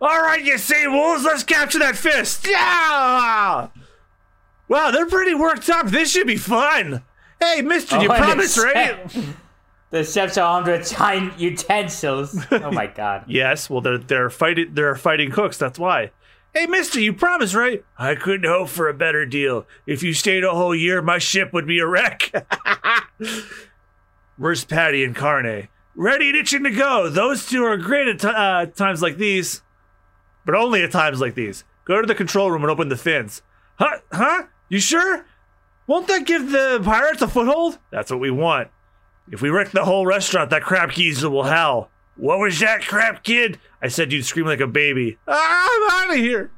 All 0.00 0.20
right, 0.20 0.44
you 0.44 0.58
sea 0.58 0.86
wolves, 0.88 1.24
let's 1.24 1.44
capture 1.44 1.78
that 1.78 1.96
fist. 1.96 2.46
Yeah! 2.46 3.68
Wow, 4.68 4.90
they're 4.90 5.06
pretty 5.06 5.34
worked 5.34 5.70
up. 5.70 5.86
This 5.86 6.10
should 6.10 6.26
be 6.26 6.36
fun. 6.36 7.04
Hey, 7.40 7.62
Mister, 7.62 8.00
you 8.02 8.08
Oh, 8.08 8.12
and 8.12 8.24
promised, 8.24 8.58
right? 8.58 8.98
The 9.90 10.02
chefs 10.04 10.36
are 10.36 10.44
armed 10.44 10.66
with 10.66 10.90
giant 10.90 11.38
utensils. 11.38 12.44
Oh 12.50 12.70
my 12.72 12.86
god. 12.94 13.24
Yes, 13.28 13.70
well 13.70 13.80
they're 13.80 13.98
they're 13.98 14.30
fighting 14.30 14.74
they're 14.74 14.96
fighting 14.96 15.30
cooks, 15.30 15.58
that's 15.58 15.78
why. 15.78 16.10
Hey 16.54 16.66
mister, 16.66 16.98
you 17.00 17.12
promised, 17.12 17.54
right? 17.54 17.84
I 17.98 18.14
couldn't 18.14 18.48
hope 18.50 18.68
for 18.68 18.88
a 18.88 18.94
better 18.94 19.26
deal. 19.26 19.66
If 19.86 20.02
you 20.02 20.12
stayed 20.14 20.42
a 20.42 20.50
whole 20.50 20.74
year, 20.74 21.02
my 21.02 21.18
ship 21.18 21.52
would 21.52 21.66
be 21.66 21.78
a 21.78 21.86
wreck. 21.86 22.32
Where's 24.36 24.64
Patty 24.64 25.04
and 25.04 25.14
Carne? 25.14 25.68
Ready 25.94 26.28
and 26.28 26.36
itching 26.36 26.64
to 26.64 26.70
go. 26.70 27.08
Those 27.08 27.46
two 27.46 27.64
are 27.64 27.76
great 27.76 28.08
at 28.08 28.20
ti- 28.20 28.28
uh, 28.28 28.66
times 28.66 29.00
like 29.00 29.16
these. 29.16 29.62
But 30.44 30.54
only 30.54 30.82
at 30.82 30.92
times 30.92 31.20
like 31.20 31.34
these. 31.34 31.64
Go 31.84 32.00
to 32.00 32.06
the 32.06 32.14
control 32.14 32.50
room 32.50 32.62
and 32.62 32.70
open 32.70 32.88
the 32.88 32.96
fins. 32.96 33.42
Huh? 33.78 33.98
Huh? 34.12 34.44
You 34.68 34.78
sure? 34.78 35.24
Won't 35.86 36.08
that 36.08 36.26
give 36.26 36.50
the 36.50 36.80
pirates 36.84 37.22
a 37.22 37.28
foothold? 37.28 37.78
That's 37.90 38.10
what 38.10 38.20
we 38.20 38.30
want. 38.30 38.68
If 39.30 39.42
we 39.42 39.50
wreck 39.50 39.72
the 39.72 39.84
whole 39.84 40.06
restaurant, 40.06 40.50
that 40.50 40.62
crap 40.62 40.92
geezer 40.92 41.28
will 41.28 41.44
howl. 41.44 41.90
What 42.16 42.38
was 42.38 42.60
that 42.60 42.82
crap, 42.82 43.24
kid? 43.24 43.58
I 43.82 43.88
said 43.88 44.12
you'd 44.12 44.24
scream 44.24 44.46
like 44.46 44.60
a 44.60 44.66
baby. 44.66 45.18
Ah, 45.26 45.68
I'm 45.72 46.10
out 46.10 46.16
of 46.16 46.22
here. 46.22 46.50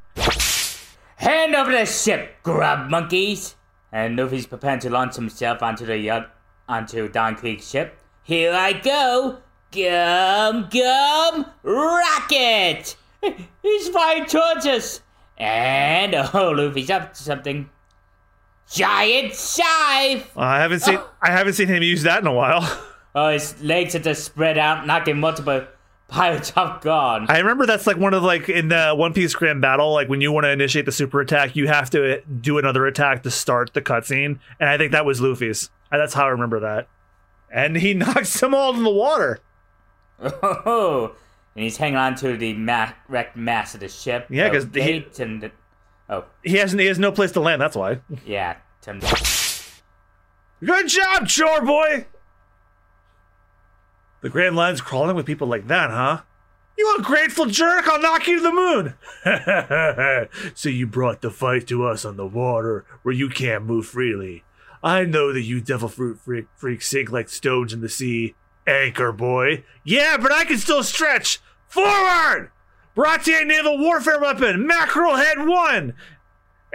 Hand 1.17 1.55
over 1.55 1.73
the 1.73 1.87
ship, 1.87 2.37
grub 2.43 2.91
monkeys! 2.91 3.57
And 3.91 4.17
Luffy's 4.17 4.47
preparing 4.47 4.81
to 4.81 4.91
launch 4.91 5.17
himself 5.17 5.63
onto 5.63 5.87
the 5.87 5.97
yacht, 5.97 6.31
onto 6.69 7.09
Don 7.09 7.35
Krieg's 7.35 7.69
ship. 7.69 7.99
Here 8.23 8.53
I 8.53 8.75
go! 8.75 9.39
Gum, 9.73 10.69
gum, 10.71 11.47
rocket! 11.63 12.97
He's 13.63 13.89
flying 13.89 14.27
towards 14.27 14.67
us! 14.67 15.01
And, 15.39 16.15
oh, 16.15 16.51
Luffy's 16.51 16.91
up 16.91 17.15
to 17.15 17.23
something. 17.23 17.71
Giant 18.71 19.35
scythe! 19.35 20.31
Uh, 20.37 20.41
I 20.41 20.59
haven't 20.61 20.81
seen 20.81 20.99
I 21.23 21.31
haven't 21.31 21.55
seen 21.55 21.69
him 21.69 21.83
use 21.83 22.03
that 22.03 22.21
in 22.21 22.27
a 22.27 22.33
while. 22.33 22.63
Oh, 23.15 23.31
his 23.31 23.61
legs 23.63 23.97
are 23.97 24.01
just 24.01 24.23
spread 24.23 24.59
out, 24.59 24.87
knocking 24.87 25.19
multiple 25.19 25.67
pirates 26.07 26.53
off 26.57 26.83
guard. 26.83 27.25
I 27.29 27.39
remember 27.39 27.67
that's 27.67 27.85
like 27.87 27.97
one 27.97 28.15
of 28.15 28.23
like 28.23 28.49
in 28.49 28.69
the 28.69 28.93
One 28.95 29.13
Piece 29.13 29.35
Grand 29.35 29.61
Battle, 29.61 29.93
like 29.93 30.09
when 30.09 30.21
you 30.21 30.31
want 30.31 30.45
to 30.45 30.51
initiate 30.51 30.85
the 30.85 30.93
super 30.93 31.21
attack, 31.21 31.57
you 31.57 31.67
have 31.67 31.91
to 31.91 32.21
do 32.21 32.59
another 32.59 32.87
attack 32.87 33.25
to 33.25 33.31
start 33.31 33.73
the 33.73 33.81
cutscene, 33.83 34.39
and 34.61 34.69
I 34.69 34.77
think 34.79 34.93
that 34.93 35.05
was 35.05 35.21
Luffy's. 35.21 35.69
And 35.91 36.01
That's 36.01 36.15
how 36.15 36.27
I 36.27 36.29
remember 36.29 36.61
that. 36.61 36.87
And 37.51 37.77
he 37.77 37.95
knocks 37.95 38.39
them 38.39 38.55
all 38.55 38.77
in 38.77 38.85
the 38.85 38.91
water. 38.91 39.41
Oh, 40.21 41.17
and 41.57 41.65
he's 41.65 41.79
hanging 41.79 41.97
on 41.97 42.15
to 42.17 42.37
the 42.37 42.53
ma- 42.55 42.93
wrecked 43.09 43.37
mass 43.37 43.75
of 43.75 43.81
the 43.81 43.89
ship. 43.89 44.27
Yeah, 44.31 44.49
because 44.51 44.67
he- 44.73 45.07
and 45.21 45.41
the, 45.43 45.51
oh 46.09 46.25
He 46.43 46.57
has 46.57 46.73
he 46.73 46.87
has 46.87 46.99
no 46.99 47.13
place 47.13 47.33
to 47.33 47.41
land. 47.41 47.61
That's 47.61 47.77
why. 47.77 48.01
yeah, 48.25 48.57
Tim. 48.81 49.01
Good 50.65 50.89
job, 50.89 51.29
chore 51.29 51.63
boy. 51.63 52.07
The 54.21 54.29
Grand 54.29 54.57
Line's 54.57 54.81
crawling 54.81 55.15
with 55.15 55.27
people 55.27 55.47
like 55.47 55.69
that, 55.69 55.91
huh? 55.91 56.23
You 56.77 56.95
ungrateful 56.97 57.47
jerk! 57.47 57.89
I'll 57.89 58.01
knock 58.01 58.27
you 58.27 58.37
to 58.37 58.43
the 58.43 58.53
moon. 58.53 58.95
so 60.55 60.69
you 60.69 60.87
brought 60.87 61.21
the 61.23 61.31
fight 61.31 61.67
to 61.69 61.85
us 61.85 62.05
on 62.05 62.17
the 62.17 62.27
water, 62.27 62.85
where 63.03 63.15
you 63.15 63.29
can't 63.29 63.65
move 63.65 63.87
freely. 63.87 64.45
I 64.83 65.05
know 65.05 65.33
that 65.33 65.43
you 65.43 65.61
devil 65.61 65.89
fruit 65.89 66.19
freak, 66.21 66.47
freaks 66.57 66.89
sink 66.89 67.11
like 67.11 67.29
stones 67.29 67.73
in 67.73 67.81
the 67.81 67.89
sea. 67.89 68.35
Anchor 68.67 69.13
boy. 69.13 69.65
Yeah, 69.83 70.19
but 70.19 70.31
I 70.31 70.45
can 70.45 70.59
still 70.59 70.83
stretch. 70.85 71.41
Forward! 71.67 72.51
Baratie 72.99 73.47
naval 73.47 73.79
warfare 73.79 74.19
weapon, 74.19 74.67
mackerel 74.67 75.15
head 75.15 75.39
one. 75.47 75.95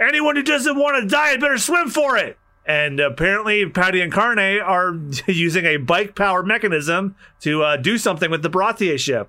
Anyone 0.00 0.36
who 0.36 0.42
doesn't 0.42 0.78
want 0.78 1.02
to 1.02 1.06
die 1.06 1.28
had 1.28 1.40
better 1.40 1.58
swim 1.58 1.90
for 1.90 2.16
it. 2.16 2.38
And 2.64 2.98
apparently, 2.98 3.68
Patty 3.68 4.00
and 4.00 4.10
Carne 4.10 4.38
are 4.58 4.94
using 5.26 5.66
a 5.66 5.76
bike 5.76 6.14
power 6.14 6.42
mechanism 6.42 7.14
to 7.40 7.62
uh, 7.62 7.76
do 7.76 7.98
something 7.98 8.30
with 8.30 8.42
the 8.42 8.48
Baratie 8.48 8.98
ship. 8.98 9.28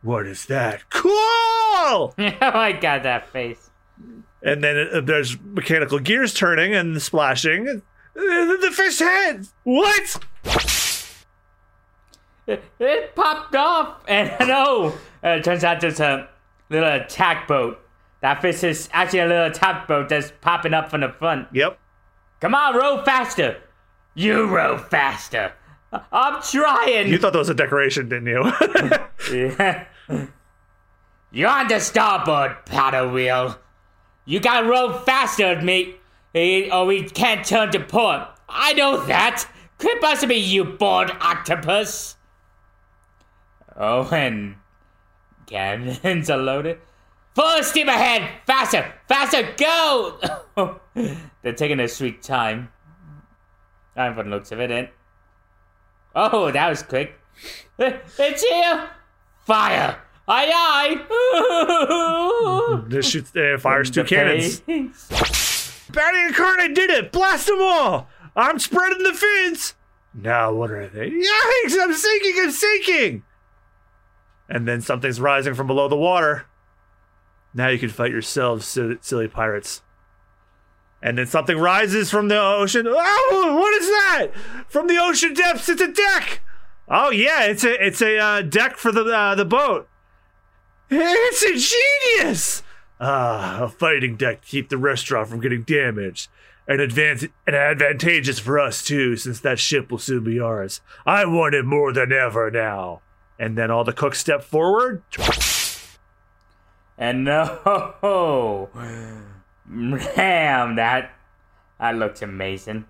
What 0.00 0.26
is 0.26 0.46
that? 0.46 0.88
Cool! 0.88 1.12
oh 1.12 2.14
my 2.18 2.72
god, 2.72 3.02
that 3.02 3.28
face. 3.28 3.68
And 4.42 4.64
then 4.64 4.88
uh, 4.94 5.00
there's 5.02 5.38
mechanical 5.38 5.98
gears 5.98 6.32
turning 6.32 6.74
and 6.74 7.02
splashing. 7.02 7.68
Uh, 7.68 7.82
The 8.16 8.70
fish 8.72 8.98
head! 8.98 9.46
What? 9.64 10.24
It, 12.46 12.62
it 12.78 13.14
popped 13.14 13.54
off, 13.54 14.02
and 14.08 14.32
no, 14.48 14.88
uh, 15.22 15.28
it 15.28 15.44
turns 15.44 15.62
out 15.64 15.82
it's 15.84 16.00
a 16.00 16.28
little 16.68 16.88
attack 16.88 17.46
boat. 17.46 17.80
That 18.22 18.42
fish 18.42 18.62
is 18.64 18.88
actually 18.92 19.20
a 19.20 19.26
little 19.26 19.46
attack 19.46 19.86
boat 19.88 20.08
that's 20.08 20.32
popping 20.40 20.74
up 20.74 20.90
from 20.90 21.00
the 21.02 21.08
front. 21.10 21.48
Yep. 21.52 21.78
Come 22.40 22.54
on, 22.54 22.76
row 22.76 23.02
faster. 23.04 23.56
You 24.14 24.44
row 24.46 24.78
faster. 24.78 25.52
I- 25.92 26.02
I'm 26.12 26.42
trying. 26.42 27.08
You 27.08 27.18
thought 27.18 27.32
that 27.32 27.38
was 27.38 27.48
a 27.48 27.54
decoration, 27.54 28.08
didn't 28.08 28.26
you? 28.26 28.52
Yeah. 29.32 29.84
You're 31.32 31.48
on 31.48 31.68
the 31.68 31.78
starboard 31.78 32.56
paddle 32.66 33.10
wheel. 33.10 33.56
You 34.24 34.40
gotta 34.40 34.66
row 34.68 34.98
faster 34.98 35.60
me, 35.62 35.94
eh, 36.34 36.68
or 36.72 36.86
we 36.86 37.04
can't 37.08 37.44
turn 37.46 37.70
to 37.72 37.80
port. 37.80 38.22
I 38.48 38.72
know 38.72 39.04
that. 39.06 39.46
Could 39.78 40.00
possibly 40.00 40.36
you 40.36 40.64
bored 40.64 41.10
octopus. 41.20 42.16
Oh, 43.76 44.08
and 44.12 44.56
cannons 45.46 46.30
are 46.30 46.36
loaded. 46.38 46.78
Full 47.34 47.62
steam 47.62 47.88
ahead! 47.88 48.28
Faster! 48.46 48.92
Faster! 49.08 49.48
Go! 49.56 50.18
They're 51.42 51.52
taking 51.54 51.78
their 51.78 51.88
sweet 51.88 52.22
time. 52.22 52.70
I'm 53.96 54.14
from 54.14 54.30
the 54.30 54.36
looks 54.36 54.52
of 54.52 54.60
it. 54.60 54.70
eh? 54.70 54.86
Oh, 56.14 56.50
that 56.50 56.68
was 56.68 56.82
quick. 56.82 57.18
It's 57.78 58.42
here! 58.42 58.90
Fire! 59.46 59.98
Aye 60.28 60.52
aye! 60.54 60.96
This 62.88 63.08
shoots, 63.08 63.34
uh, 63.34 63.56
fires 63.58 63.90
two 63.90 64.04
cannons. 64.04 64.60
Patty 64.60 66.18
and 66.18 66.34
Carne 66.34 66.74
did 66.74 66.90
it! 66.90 67.10
Blast 67.12 67.46
them 67.46 67.58
all! 67.60 68.08
I'm 68.36 68.58
spreading 68.58 69.02
the 69.02 69.14
fins! 69.14 69.74
Now 70.12 70.52
what 70.52 70.70
are 70.70 70.88
they? 70.88 71.10
Yikes! 71.10 71.76
I'm 71.80 71.94
sinking! 71.94 72.34
I'm 72.38 72.50
sinking! 72.50 73.22
And 74.50 74.66
then 74.66 74.80
something's 74.80 75.20
rising 75.20 75.54
from 75.54 75.68
below 75.68 75.86
the 75.88 75.96
water. 75.96 76.46
Now 77.54 77.68
you 77.68 77.78
can 77.78 77.88
fight 77.88 78.10
yourselves, 78.10 78.66
silly, 78.66 79.28
pirates. 79.28 79.82
And 81.00 81.16
then 81.16 81.26
something 81.26 81.56
rises 81.56 82.10
from 82.10 82.28
the 82.28 82.38
ocean. 82.38 82.86
Oh, 82.86 83.56
what 83.58 83.80
is 83.80 83.86
that? 83.88 84.28
From 84.68 84.88
the 84.88 84.98
ocean 84.98 85.32
depths, 85.32 85.68
it's 85.68 85.80
a 85.80 85.90
deck. 85.90 86.40
Oh 86.88 87.10
yeah, 87.10 87.44
it's 87.44 87.64
a 87.64 87.86
it's 87.86 88.02
a 88.02 88.18
uh, 88.18 88.42
deck 88.42 88.76
for 88.76 88.90
the 88.90 89.04
uh, 89.04 89.34
the 89.36 89.44
boat. 89.44 89.88
It's 90.90 91.42
ingenious. 91.44 92.64
Ah, 93.00 93.62
a 93.62 93.68
fighting 93.68 94.16
deck 94.16 94.42
to 94.42 94.48
keep 94.48 94.68
the 94.68 94.76
restaurant 94.76 95.28
from 95.28 95.40
getting 95.40 95.62
damaged. 95.62 96.28
And 96.66 96.80
advan- 96.80 97.30
and 97.46 97.56
advantageous 97.56 98.38
for 98.38 98.58
us 98.58 98.82
too, 98.82 99.16
since 99.16 99.40
that 99.40 99.58
ship 99.58 99.90
will 99.90 99.98
soon 99.98 100.24
be 100.24 100.40
ours. 100.40 100.80
I 101.06 101.24
want 101.24 101.54
it 101.54 101.64
more 101.64 101.92
than 101.92 102.12
ever 102.12 102.50
now. 102.50 103.02
And 103.40 103.56
then 103.56 103.70
all 103.70 103.84
the 103.84 103.94
cooks 103.94 104.18
step 104.18 104.44
forward. 104.44 105.02
And 106.98 107.24
no, 107.24 108.68
damn 110.14 110.76
that 110.76 111.12
that 111.78 111.96
looks 111.96 112.20
amazing. 112.20 112.84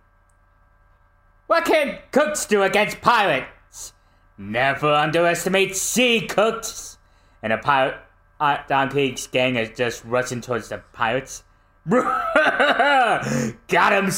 What 1.46 1.64
can 1.64 2.00
cooks 2.10 2.44
do 2.46 2.62
against 2.62 3.00
pirates? 3.00 3.92
Never 4.36 4.92
underestimate 4.92 5.76
sea 5.76 6.26
cooks. 6.26 6.98
And 7.42 7.52
a 7.52 7.58
pirate, 7.58 7.94
uh, 8.40 8.58
Don 8.68 8.88
gang 8.88 9.54
is 9.54 9.70
just 9.76 10.04
rushing 10.04 10.40
towards 10.40 10.70
the 10.70 10.78
pirates. 10.92 11.44
Got 11.88 13.54
him! 13.68 14.10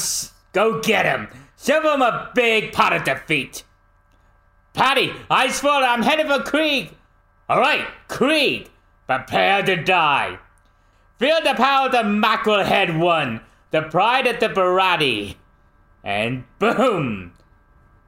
Go 0.53 0.81
get 0.81 1.05
him! 1.05 1.27
Serve 1.55 1.85
him 1.85 2.01
a 2.01 2.31
big 2.33 2.73
pot 2.73 2.93
of 2.93 3.03
defeat. 3.03 3.63
Patty, 4.73 5.13
I 5.29 5.49
swear 5.49 5.83
I'm 5.83 6.01
headed 6.01 6.27
for 6.27 6.41
Krieg. 6.43 6.91
All 7.47 7.59
right, 7.59 7.85
Krieg, 8.07 8.69
prepare 9.07 9.63
to 9.63 9.75
die. 9.83 10.39
Feel 11.19 11.41
the 11.43 11.53
power 11.53 11.85
of 11.85 11.91
the 11.91 12.03
mackerel 12.03 12.63
head 12.63 12.97
one, 12.97 13.41
the 13.71 13.83
pride 13.83 14.27
of 14.27 14.39
the 14.39 14.49
Baratie. 14.49 15.35
And 16.03 16.43
boom! 16.59 17.33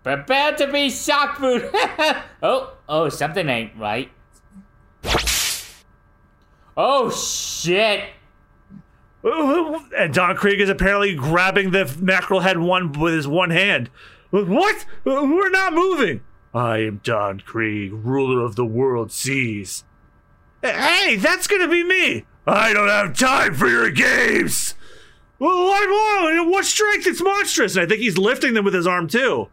Prepare 0.03 0.55
to 0.57 0.71
be 0.71 0.89
shock 0.89 1.37
food. 1.37 1.69
oh, 2.43 2.73
oh, 2.89 3.09
something 3.09 3.47
ain't 3.47 3.77
right. 3.77 4.11
Oh 6.77 7.09
shit! 7.09 8.09
And 9.23 10.13
Don 10.13 10.35
Krieg 10.35 10.59
is 10.59 10.69
apparently 10.69 11.15
grabbing 11.15 11.71
the 11.71 11.95
mackerel 11.99 12.41
head 12.41 12.59
one 12.59 12.91
with 12.91 13.13
his 13.13 13.27
one 13.27 13.49
hand. 13.49 13.89
What? 14.29 14.85
We're 15.03 15.49
not 15.49 15.73
moving. 15.73 16.21
I 16.55 16.77
am 16.77 17.01
Don 17.03 17.41
Krieg, 17.41 17.91
ruler 17.91 18.39
of 18.39 18.55
the 18.55 18.65
world 18.65 19.11
seas. 19.11 19.83
Hey, 20.61 21.17
that's 21.17 21.47
gonna 21.47 21.67
be 21.67 21.83
me. 21.83 22.25
I 22.47 22.71
don't 22.71 22.87
have 22.87 23.17
time 23.17 23.55
for 23.55 23.67
your 23.67 23.91
games. 23.91 24.73
Well, 25.37 25.65
what, 25.65 26.47
what, 26.47 26.63
strength? 26.63 27.07
It's 27.07 27.21
monstrous. 27.21 27.75
And 27.75 27.85
I 27.85 27.89
think 27.89 27.99
he's 27.99 28.17
lifting 28.17 28.53
them 28.53 28.63
with 28.63 28.73
his 28.73 28.87
arm 28.87 29.09
too. 29.09 29.49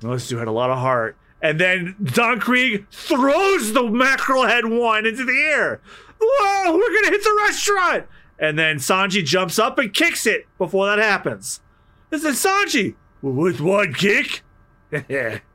This 0.00 0.26
dude 0.26 0.38
had 0.38 0.48
a 0.48 0.52
lot 0.52 0.70
of 0.70 0.78
heart. 0.78 1.18
And 1.42 1.60
then 1.60 1.96
Don 2.02 2.40
Krieg 2.40 2.88
throws 2.90 3.74
the 3.74 3.82
mackerel 3.82 4.46
head 4.46 4.64
one 4.64 5.04
into 5.04 5.26
the 5.26 5.38
air. 5.38 5.82
Whoa, 6.18 6.72
we're 6.72 6.94
gonna 6.94 7.10
hit 7.10 7.24
the 7.24 7.38
restaurant. 7.46 8.06
And 8.38 8.58
then 8.58 8.76
Sanji 8.76 9.22
jumps 9.22 9.58
up 9.58 9.78
and 9.78 9.92
kicks 9.92 10.26
it 10.26 10.46
before 10.56 10.86
that 10.86 10.98
happens. 10.98 11.60
This 12.08 12.24
is 12.24 12.42
Sanji 12.42 12.94
with 13.20 13.60
one 13.60 13.92
kick. 13.92 14.42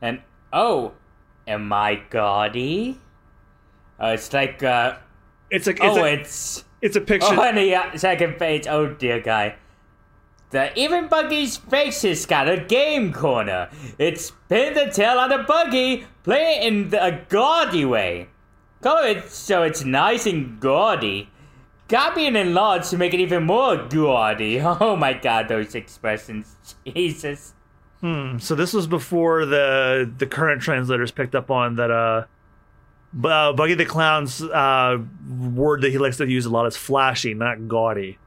And 0.00 0.20
oh, 0.52 0.92
am 1.46 1.72
I 1.72 2.02
gaudy? 2.10 3.00
Uh, 4.00 4.08
it's 4.08 4.32
like 4.32 4.62
uh, 4.62 4.96
it's 5.50 5.66
a 5.66 5.70
it's 5.70 5.80
oh, 5.82 6.04
a, 6.04 6.12
it's 6.12 6.64
it's 6.82 6.96
a 6.96 7.00
picture. 7.00 7.28
oh, 7.30 7.40
on 7.40 7.54
the 7.54 7.74
uh, 7.74 7.96
second 7.96 8.34
page. 8.38 8.66
Oh 8.66 8.88
dear, 8.88 9.20
guy. 9.20 9.56
The 10.50 10.78
even 10.78 11.08
buggy's 11.08 11.56
face 11.56 12.02
has 12.02 12.24
got 12.24 12.48
a 12.48 12.56
game 12.56 13.12
corner. 13.12 13.68
It's 13.98 14.32
pin 14.48 14.74
the 14.74 14.90
tail 14.92 15.18
on 15.18 15.30
the 15.30 15.38
buggy, 15.38 16.06
play 16.22 16.58
it 16.58 16.66
in 16.72 16.90
the, 16.90 17.04
a 17.04 17.20
gaudy 17.28 17.84
way. 17.84 18.28
Color 18.80 19.08
it 19.08 19.30
so 19.30 19.64
it's 19.64 19.84
nice 19.84 20.26
and 20.26 20.60
gaudy. 20.60 21.30
Copy 21.88 22.26
and 22.26 22.36
enlarge 22.36 22.88
to 22.90 22.98
make 22.98 23.12
it 23.14 23.20
even 23.20 23.44
more 23.44 23.76
gaudy. 23.76 24.60
Oh 24.64 24.94
my 24.94 25.14
god, 25.14 25.48
those 25.48 25.74
expressions. 25.74 26.56
Jesus. 26.86 27.54
So 28.38 28.54
this 28.54 28.72
was 28.72 28.86
before 28.86 29.46
the 29.46 30.10
the 30.18 30.26
current 30.26 30.62
translators 30.62 31.10
picked 31.10 31.34
up 31.34 31.50
on 31.50 31.76
that. 31.76 31.90
Uh, 31.90 32.24
uh, 33.24 33.52
Buggy 33.52 33.74
the 33.74 33.86
Clown's 33.86 34.42
uh, 34.42 34.98
word 35.28 35.80
that 35.82 35.90
he 35.90 35.98
likes 35.98 36.18
to 36.18 36.28
use 36.28 36.44
a 36.44 36.50
lot 36.50 36.66
is 36.66 36.76
flashy, 36.76 37.34
not 37.34 37.66
gaudy. 37.68 38.18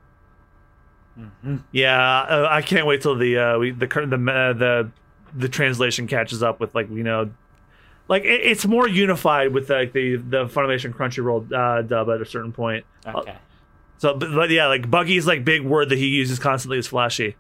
Yeah, 1.72 2.22
uh, 2.22 2.48
I 2.50 2.62
can't 2.62 2.88
wait 2.88 3.02
till 3.02 3.16
the 3.16 3.38
uh, 3.38 3.60
we, 3.60 3.72
the 3.72 3.88
cur- 3.88 4.06
the 4.06 4.16
uh, 4.16 4.54
the 4.54 4.92
the 5.34 5.50
translation 5.50 6.08
catches 6.08 6.42
up 6.42 6.60
with 6.60 6.74
like 6.74 6.90
you 6.90 7.04
know, 7.04 7.30
like 8.08 8.24
it, 8.24 8.42
it's 8.42 8.66
more 8.66 8.88
unified 8.88 9.54
with 9.54 9.70
like 9.70 9.94
the 9.94 10.16
the 10.16 10.46
Funimation 10.46 10.94
Crunchyroll 10.94 11.52
uh, 11.52 11.82
dub 11.82 12.10
at 12.10 12.22
a 12.22 12.26
certain 12.26 12.54
point. 12.54 12.86
Okay. 13.06 13.36
So, 13.98 14.16
but, 14.16 14.34
but 14.34 14.50
yeah, 14.50 14.68
like 14.68 14.90
Buggy's 14.90 15.28
like 15.28 15.44
big 15.44 15.62
word 15.62 15.90
that 15.90 15.98
he 15.98 16.08
uses 16.08 16.40
constantly 16.40 16.78
is 16.78 16.88
flashy. 16.88 17.36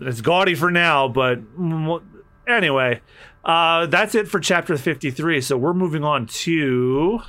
It's 0.00 0.20
gaudy 0.20 0.54
for 0.54 0.70
now, 0.70 1.08
but 1.08 1.40
mm, 1.58 2.02
anyway, 2.48 3.00
uh, 3.44 3.86
that's 3.86 4.14
it 4.14 4.28
for 4.28 4.40
chapter 4.40 4.76
53. 4.76 5.40
So 5.40 5.56
we're 5.56 5.74
moving 5.74 6.02
on 6.04 6.26
to 6.26 7.20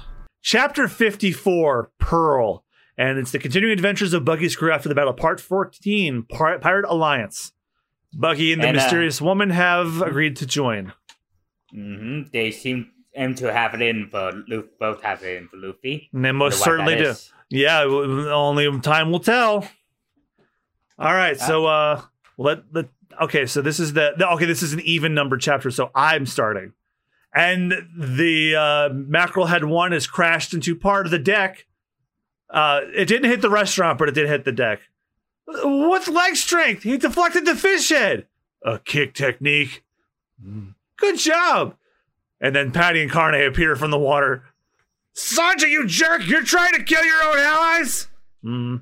chapter 0.42 0.88
54, 0.88 1.92
Pearl. 2.00 2.64
And 2.98 3.20
it's 3.20 3.32
the 3.32 3.40
continuing 3.40 3.74
adventures 3.74 4.14
of 4.14 4.24
Buggy's 4.24 4.56
crew 4.56 4.72
after 4.72 4.88
the 4.88 4.96
battle, 4.96 5.14
part 5.14 5.42
14, 5.42 6.26
Pir- 6.30 6.60
Pirate 6.60 6.86
Alliance. 6.88 7.52
Buggy 8.18 8.54
and 8.54 8.64
the 8.64 8.68
And, 8.70 8.78
uh, 8.78 8.82
mysterious 8.82 9.22
woman 9.22 9.50
have 9.50 10.02
agreed 10.02 10.38
to 10.38 10.46
join. 10.46 10.94
Mm-hmm. 11.76 12.30
They 12.32 12.52
seem 12.52 12.92
to 13.14 13.52
have 13.52 13.74
it 13.74 13.82
in 13.82 14.08
for 14.10 14.32
Luffy. 14.48 14.70
Both 14.80 15.02
have 15.04 15.24
it 15.24 15.38
in 15.38 15.48
for 15.50 15.58
Luffy. 15.58 16.10
And 16.14 16.24
they 16.24 16.32
most 16.32 16.64
certainly 16.64 16.96
do. 16.96 17.10
is. 17.10 17.32
Yeah, 17.50 17.84
only 17.84 18.80
time 18.80 19.12
will 19.12 19.20
tell. 19.20 19.68
All 20.98 21.14
right, 21.14 21.38
so 21.38 21.66
uh 21.66 22.02
let 22.38 22.64
let 22.72 22.86
okay, 23.22 23.46
so 23.46 23.62
this 23.62 23.80
is 23.80 23.94
the, 23.94 24.14
the 24.18 24.30
okay, 24.32 24.46
this 24.46 24.64
is 24.64 24.74
an 24.74 24.82
even 24.82 25.14
number 25.14 25.38
chapter, 25.38 25.72
so 25.72 25.92
I'm 25.96 26.26
starting. 26.26 26.74
And 27.34 27.74
the 27.98 28.56
uh 28.56 28.90
mackerel 28.94 29.48
head 29.48 29.66
one 29.66 29.94
is 29.94 30.08
crashed 30.08 30.54
into 30.54 30.76
part 30.76 31.06
of 31.06 31.12
the 31.12 31.20
deck. 31.20 31.66
Uh 32.50 32.82
it 32.96 33.06
didn't 33.06 33.30
hit 33.30 33.42
the 33.42 33.50
restaurant, 33.50 33.98
but 33.98 34.10
it 34.10 34.16
did 34.16 34.28
hit 34.28 34.46
the 34.46 34.52
deck. 34.52 34.80
What's 35.48 36.08
leg 36.08 36.36
strength? 36.36 36.84
He 36.84 36.98
deflected 36.98 37.46
the 37.46 37.56
fish 37.56 37.90
head. 37.90 38.28
A 38.64 38.80
kick 38.80 39.14
technique. 39.14 39.84
Mm. 40.44 40.74
Good 40.98 41.20
job. 41.20 41.76
And 42.42 42.56
then 42.56 42.72
Patty 42.72 43.02
and 43.02 43.12
Carne 43.12 43.42
appear 43.46 43.76
from 43.76 43.92
the 43.92 44.00
water. 44.00 44.44
Sanji, 45.16 45.70
you 45.70 45.88
jerk! 45.88 46.28
You're 46.28 46.44
trying 46.44 46.74
to 46.74 46.84
kill 46.84 47.04
your 47.04 47.24
own 47.24 47.38
allies? 47.38 48.08
Hmm. 48.44 48.76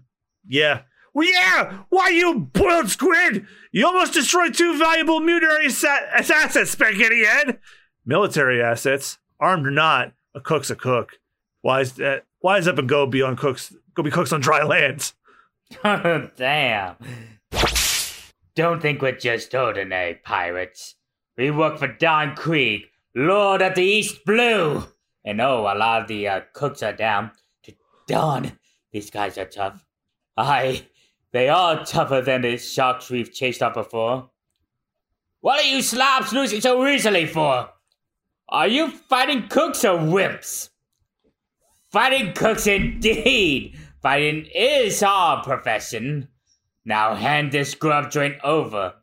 Yeah. 0.47 0.81
Well, 1.13 1.27
yeah! 1.29 1.83
Why, 1.89 2.09
you 2.09 2.39
boiled 2.53 2.89
squid? 2.89 3.45
You 3.71 3.85
almost 3.85 4.13
destroyed 4.13 4.55
two 4.55 4.77
valuable 4.77 5.19
military 5.19 5.67
assets, 5.67 6.71
Spaghetti 6.71 7.23
Head! 7.23 7.59
Military 8.05 8.61
assets? 8.61 9.19
Armed 9.39 9.67
or 9.67 9.71
not, 9.71 10.13
a 10.33 10.41
cook's 10.41 10.69
a 10.69 10.75
cook. 10.75 11.19
Wise, 11.61 11.99
uh, 11.99 12.19
wise 12.41 12.67
up 12.67 12.77
and 12.77 12.89
go 12.89 13.05
be 13.05 13.21
on 13.21 13.35
cooks. 13.35 13.73
Go 13.95 14.03
be 14.03 14.11
cooks 14.11 14.33
on 14.33 14.41
dry 14.41 14.63
land. 14.63 15.13
Damn. 15.83 16.95
Don't 18.55 18.81
think 18.81 19.01
we're 19.01 19.13
just 19.13 19.53
ordinary 19.55 20.15
pirates. 20.15 20.95
We 21.37 21.51
work 21.51 21.79
for 21.79 21.87
Don 21.87 22.35
Krieg, 22.35 22.83
Lord 23.15 23.61
of 23.61 23.75
the 23.75 23.83
East 23.83 24.25
Blue. 24.25 24.85
And 25.25 25.41
oh, 25.41 25.61
a 25.61 25.75
lot 25.75 26.03
of 26.03 26.07
the 26.07 26.27
uh, 26.27 26.41
cooks 26.53 26.83
are 26.83 26.93
down. 26.93 27.31
To 27.63 27.73
Don, 28.07 28.51
these 28.91 29.09
guys 29.09 29.37
are 29.37 29.45
tough. 29.45 29.85
Aye, 30.37 30.87
they 31.33 31.49
are 31.49 31.83
tougher 31.83 32.21
than 32.21 32.43
the 32.43 32.57
sharks 32.57 33.09
we've 33.09 33.33
chased 33.33 33.61
off 33.61 33.73
before. 33.73 34.29
What 35.41 35.59
are 35.59 35.67
you 35.67 35.81
slobs 35.81 36.31
losing 36.31 36.61
so 36.61 36.87
easily 36.87 37.25
for? 37.25 37.69
Are 38.47 38.67
you 38.67 38.91
fighting 38.91 39.47
cooks 39.49 39.83
or 39.83 39.97
whips? 39.97 40.69
Fighting 41.91 42.33
cooks 42.33 42.67
indeed! 42.67 43.75
Fighting 44.01 44.45
is 44.53 45.01
our 45.01 45.43
profession. 45.43 46.27
Now 46.85 47.15
hand 47.15 47.51
this 47.51 47.73
grub 47.73 48.11
joint 48.11 48.35
over. 48.43 48.93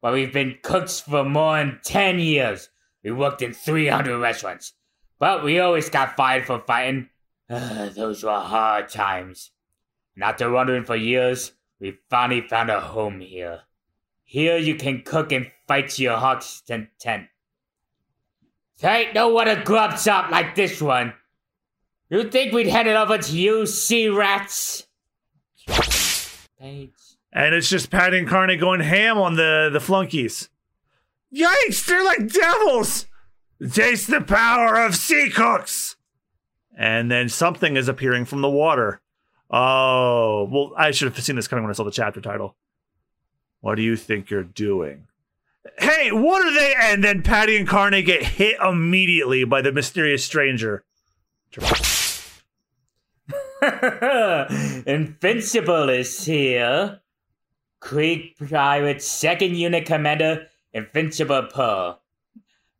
But 0.00 0.14
we've 0.14 0.32
been 0.32 0.58
cooks 0.62 1.00
for 1.00 1.24
more 1.24 1.58
than 1.58 1.80
ten 1.84 2.18
years. 2.18 2.70
We 3.04 3.12
worked 3.12 3.42
in 3.42 3.52
300 3.52 4.18
restaurants, 4.18 4.72
but 5.18 5.44
we 5.44 5.58
always 5.58 5.90
got 5.90 6.16
fired 6.16 6.46
for 6.46 6.60
fighting. 6.60 7.10
those 7.48 8.24
were 8.24 8.40
hard 8.40 8.88
times. 8.88 9.50
And 10.16 10.24
after 10.24 10.50
wandering 10.50 10.84
for 10.84 10.96
years, 10.96 11.52
we 11.78 11.98
finally 12.10 12.40
found 12.40 12.70
a 12.70 12.80
home 12.80 13.20
here. 13.20 13.60
Here 14.24 14.56
you 14.56 14.74
can 14.74 15.02
cook 15.02 15.30
and 15.30 15.52
fight 15.68 15.90
to 15.90 16.02
your 16.02 16.16
heart's 16.16 16.62
content. 16.66 17.28
There 18.80 18.94
ain't 18.94 19.14
no 19.14 19.28
one 19.28 19.46
to 19.46 19.62
grub 19.62 19.98
shop 19.98 20.30
like 20.30 20.54
this 20.54 20.80
one. 20.80 21.12
You 22.08 22.28
think 22.28 22.52
we'd 22.52 22.66
hand 22.66 22.88
it 22.88 22.96
over 22.96 23.18
to 23.18 23.32
you, 23.36 23.66
sea 23.66 24.08
rats? 24.08 24.86
Page. 26.58 26.90
And 27.32 27.54
it's 27.54 27.68
just 27.68 27.90
Patty 27.90 28.18
and 28.18 28.28
Carne 28.28 28.58
going 28.58 28.80
ham 28.80 29.18
on 29.18 29.36
the, 29.36 29.68
the 29.72 29.80
flunkies. 29.80 30.48
Yikes, 31.34 31.84
they're 31.84 32.04
like 32.04 32.32
devils! 32.32 33.06
Taste 33.72 34.08
the 34.08 34.22
power 34.22 34.76
of 34.76 34.94
sea 34.96 35.30
cooks! 35.30 35.96
And 36.76 37.10
then 37.10 37.28
something 37.28 37.76
is 37.76 37.88
appearing 37.88 38.24
from 38.24 38.40
the 38.40 38.50
water. 38.50 39.00
Oh, 39.50 40.48
well, 40.50 40.72
I 40.76 40.90
should 40.90 41.12
have 41.12 41.24
seen 41.24 41.36
this 41.36 41.48
coming 41.48 41.64
when 41.64 41.70
I 41.70 41.74
saw 41.74 41.84
the 41.84 41.90
chapter 41.90 42.20
title. 42.20 42.56
What 43.60 43.76
do 43.76 43.82
you 43.82 43.96
think 43.96 44.30
you're 44.30 44.42
doing? 44.42 45.06
Hey, 45.78 46.12
what 46.12 46.44
are 46.44 46.54
they? 46.54 46.74
And 46.80 47.02
then 47.02 47.22
Patty 47.22 47.56
and 47.56 47.66
Carne 47.66 48.04
get 48.04 48.22
hit 48.22 48.56
immediately 48.60 49.44
by 49.44 49.62
the 49.62 49.72
mysterious 49.72 50.24
stranger. 50.24 50.84
Invincible 54.86 55.88
is 55.88 56.24
here. 56.24 57.00
Krieg 57.80 58.34
Pirate 58.48 59.02
Second 59.02 59.56
Unit 59.56 59.86
Commander 59.86 60.46
Invincible 60.72 61.48
Pearl. 61.52 62.00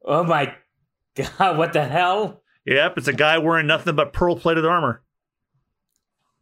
Oh 0.04 0.24
my 0.24 0.54
god, 1.14 1.58
what 1.58 1.72
the 1.72 1.84
hell? 1.84 2.42
Yep, 2.64 2.98
it's 2.98 3.08
a 3.08 3.12
guy 3.12 3.38
wearing 3.38 3.66
nothing 3.66 3.94
but 3.94 4.12
pearl 4.12 4.36
plated 4.36 4.64
armor. 4.66 5.02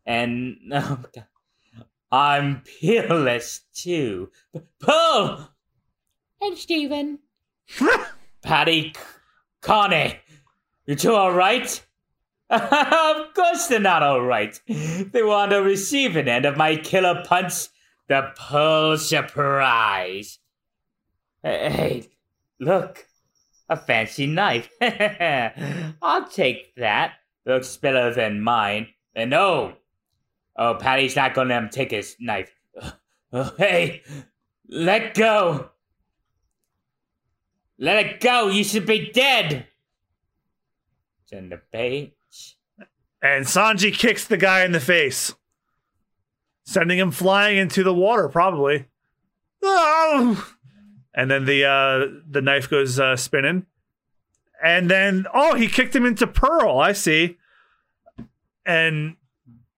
And 0.07 0.57
oh 0.73 1.01
god. 1.15 1.27
I'm 2.13 2.63
peerless 2.63 3.63
too. 3.75 4.31
Pearl! 4.79 5.53
And 6.41 6.57
Steven. 6.57 7.19
Patty 8.43 8.95
Connie, 9.61 10.19
you 10.87 10.95
two 10.95 11.15
alright? 11.15 11.85
of 12.51 13.35
course 13.35 13.67
they're 13.67 13.81
not 13.81 14.03
alright. 14.03 14.61
They 14.69 15.23
were 15.23 15.35
on 15.35 15.49
the 15.49 15.63
receiving 15.63 16.29
end 16.29 16.45
of 16.45 16.57
my 16.57 16.77
killer 16.77 17.25
punch, 17.27 17.69
the 18.07 18.31
Pearl 18.37 18.99
Surprise. 18.99 20.39
Hey, 21.43 22.11
look, 22.61 23.07
a 23.69 23.77
fancy 23.77 24.27
knife. 24.27 24.69
I'll 26.03 26.29
take 26.29 26.77
that. 26.77 27.15
Looks 27.47 27.77
better 27.77 28.13
than 28.15 28.41
mine. 28.41 28.89
And 29.15 29.31
no, 29.31 29.75
oh, 30.57 30.75
Patty's 30.75 31.17
not 31.17 31.35
gonna 31.35 31.51
let 31.51 31.63
him 31.65 31.69
take 31.71 31.91
his 31.91 32.17
knife. 32.19 32.55
Oh, 33.37 33.53
hey, 33.59 34.03
let 34.69 35.15
go. 35.15 35.71
Let 37.79 38.07
it 38.07 38.21
go. 38.21 38.47
You 38.47 38.63
should 38.63 38.87
be 38.87 39.11
dead. 39.11 39.67
Send 41.27 41.51
the 41.51 41.57
page. 41.73 42.13
And 43.21 43.45
Sanji 43.45 43.93
kicks 43.93 44.25
the 44.25 44.37
guy 44.37 44.65
in 44.65 44.73
the 44.73 44.79
face, 44.79 45.35
sending 46.65 46.99
him 46.99 47.11
flying 47.11 47.57
into 47.57 47.83
the 47.83 47.95
water, 47.95 48.29
probably. 48.29 48.87
Oh! 49.63 50.55
And 51.15 51.31
then 51.31 51.47
the 51.47 51.65
uh, 51.65 52.21
the 52.29 52.43
knife 52.43 52.69
goes 52.69 53.01
uh, 53.01 53.17
spinning, 53.17 53.67
and 54.63 54.91
then 54.91 55.27
oh, 55.33 55.55
he 55.55 55.69
kicked 55.69 55.97
him 55.97 56.05
into 56.05 56.27
Pearl. 56.27 56.79
I 56.79 56.93
see. 56.93 57.39
And 58.67 59.17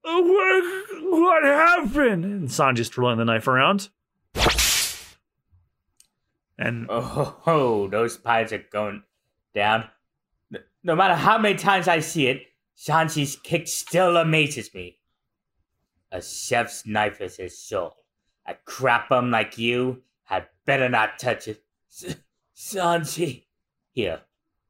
what, 0.07 0.65
what 1.03 1.45
happened? 1.45 2.25
And 2.25 2.49
Sanji's 2.49 2.89
twirling 2.89 3.19
the 3.19 3.25
knife 3.25 3.49
around. 3.49 3.89
And 6.59 6.87
oh, 6.89 7.37
oh, 7.47 7.89
those 7.91 8.17
pies 8.17 8.53
are 8.53 8.65
going 8.71 9.03
down. 9.55 9.85
No 10.83 10.95
matter 10.95 11.15
how 11.15 11.39
many 11.39 11.57
times 11.57 11.89
I 11.89 11.99
see 11.99 12.29
it, 12.29 12.43
Sanji's 12.79 13.37
kick 13.37 13.67
still 13.67 14.17
amazes 14.17 14.73
me. 14.73 14.99
A 16.13 16.23
chef's 16.23 16.87
knife 16.87 17.21
is 17.21 17.37
his 17.37 17.59
soul. 17.59 17.97
A 18.47 18.55
crap 18.65 19.09
bum 19.09 19.31
like 19.31 19.59
you 19.59 20.03
had 20.25 20.47
better 20.67 20.89
not 20.89 21.19
touch 21.19 21.49
it. 21.49 21.63
S- 21.91 22.17
Sanji. 22.55 23.45
Here, 23.93 24.21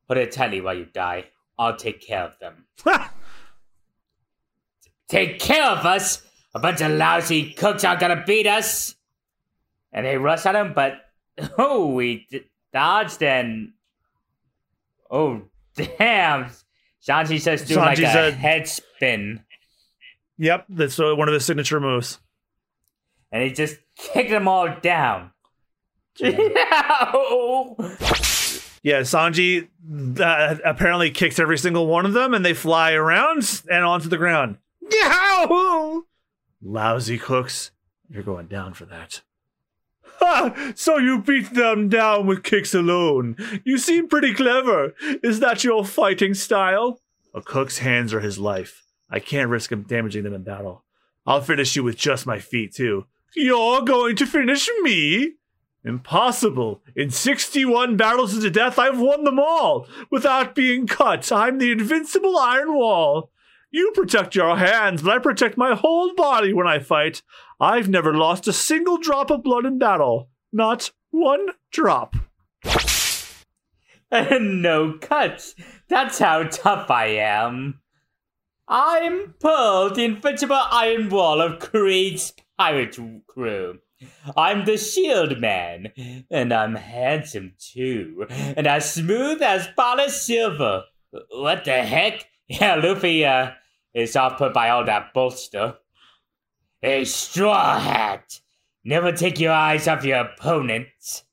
put 0.08 0.16
it 0.16 0.32
tightly 0.32 0.60
while 0.60 0.76
you 0.76 0.86
die. 0.86 1.26
I'll 1.58 1.76
take 1.76 2.00
care 2.00 2.22
of 2.22 2.38
them. 2.38 2.66
take 5.08 5.38
care 5.38 5.70
of 5.70 5.84
us? 5.86 6.22
A 6.54 6.58
bunch 6.58 6.80
of 6.80 6.92
lousy 6.92 7.52
cooks 7.52 7.84
aren't 7.84 8.00
gonna 8.00 8.24
beat 8.26 8.46
us. 8.46 8.94
And 9.92 10.04
they 10.06 10.16
rush 10.16 10.46
at 10.46 10.54
him, 10.54 10.72
but 10.74 11.06
Oh, 11.58 11.88
we 11.92 12.26
d- 12.30 12.44
dodged 12.72 13.22
and. 13.22 13.72
Oh, 15.10 15.42
damn. 15.76 16.50
Sanji 17.06 17.40
says 17.40 17.64
do 17.66 17.76
like 17.76 17.98
a, 18.00 18.28
a 18.28 18.30
head 18.32 18.66
spin. 18.66 19.42
Yep, 20.38 20.66
that's 20.68 20.98
uh, 20.98 21.14
one 21.14 21.28
of 21.28 21.34
the 21.34 21.40
signature 21.40 21.78
moves. 21.80 22.18
And 23.30 23.42
he 23.42 23.52
just 23.52 23.76
kicked 23.96 24.30
them 24.30 24.48
all 24.48 24.68
down. 24.82 25.30
yeah, 26.18 26.34
Sanji 29.02 29.68
uh, 30.20 30.56
apparently 30.64 31.10
kicks 31.10 31.38
every 31.38 31.58
single 31.58 31.86
one 31.86 32.06
of 32.06 32.12
them, 32.12 32.34
and 32.34 32.44
they 32.44 32.54
fly 32.54 32.92
around 32.92 33.62
and 33.70 33.84
onto 33.84 34.08
the 34.08 34.16
ground. 34.16 34.58
Lousy 36.62 37.18
cooks, 37.18 37.70
you're 38.08 38.22
going 38.22 38.46
down 38.46 38.74
for 38.74 38.84
that. 38.86 39.22
Ha! 40.18 40.72
So 40.74 40.96
you 40.96 41.20
beat 41.20 41.54
them 41.54 41.88
down 41.88 42.26
with 42.26 42.42
kicks 42.42 42.74
alone. 42.74 43.36
You 43.64 43.78
seem 43.78 44.08
pretty 44.08 44.34
clever. 44.34 44.94
Is 45.22 45.40
that 45.40 45.64
your 45.64 45.84
fighting 45.84 46.34
style? 46.34 47.00
A 47.34 47.42
cook's 47.42 47.78
hands 47.78 48.14
are 48.14 48.20
his 48.20 48.38
life. 48.38 48.82
I 49.10 49.20
can't 49.20 49.50
risk 49.50 49.70
him 49.70 49.82
damaging 49.82 50.24
them 50.24 50.34
in 50.34 50.42
battle. 50.42 50.84
I'll 51.26 51.42
finish 51.42 51.76
you 51.76 51.84
with 51.84 51.96
just 51.96 52.26
my 52.26 52.38
feet, 52.38 52.74
too. 52.74 53.06
You're 53.34 53.82
going 53.82 54.16
to 54.16 54.26
finish 54.26 54.68
me? 54.82 55.34
Impossible. 55.84 56.82
In 56.96 57.10
61 57.10 57.96
battles 57.96 58.32
to 58.32 58.40
the 58.40 58.50
death, 58.50 58.78
I've 58.78 58.98
won 58.98 59.24
them 59.24 59.38
all. 59.38 59.86
Without 60.10 60.54
being 60.54 60.86
cut, 60.86 61.30
I'm 61.30 61.58
the 61.58 61.70
invincible 61.70 62.36
Iron 62.38 62.74
Wall. 62.74 63.30
You 63.70 63.92
protect 63.94 64.34
your 64.34 64.56
hands, 64.56 65.02
but 65.02 65.12
I 65.12 65.18
protect 65.18 65.56
my 65.56 65.74
whole 65.74 66.14
body 66.14 66.52
when 66.52 66.66
I 66.66 66.78
fight. 66.78 67.22
I've 67.60 67.88
never 67.88 68.14
lost 68.14 68.46
a 68.48 68.52
single 68.52 68.98
drop 68.98 69.30
of 69.30 69.42
blood 69.42 69.66
in 69.66 69.78
battle. 69.78 70.30
Not 70.52 70.92
one 71.10 71.48
drop. 71.72 72.14
And 74.10 74.62
no 74.62 74.94
cuts. 75.00 75.54
That's 75.88 76.18
how 76.18 76.44
tough 76.44 76.90
I 76.90 77.06
am. 77.08 77.80
I'm 78.68 79.34
Pearl, 79.40 79.90
the 79.90 80.04
invincible 80.04 80.60
iron 80.70 81.08
wall 81.08 81.40
of 81.40 81.60
Krieg's 81.60 82.32
pirate 82.58 82.98
crew. 83.26 83.78
I'm 84.36 84.64
the 84.64 84.76
shield 84.76 85.40
man, 85.40 85.92
and 86.30 86.52
I'm 86.52 86.74
handsome 86.74 87.54
too, 87.58 88.26
and 88.28 88.66
as 88.66 88.92
smooth 88.92 89.40
as 89.40 89.68
polished 89.76 90.26
silver. 90.26 90.84
What 91.30 91.64
the 91.64 91.82
heck? 91.82 92.26
Yeah, 92.48 92.76
Luffy 92.76 93.24
uh, 93.24 93.52
is 93.92 94.14
off 94.16 94.38
put 94.38 94.54
by 94.54 94.70
all 94.70 94.84
that 94.84 95.12
bolster. 95.12 95.76
A 96.82 97.04
straw 97.04 97.78
hat. 97.78 98.40
Never 98.84 99.10
take 99.10 99.40
your 99.40 99.52
eyes 99.52 99.88
off 99.88 100.04
your 100.04 100.18
opponent. 100.18 101.24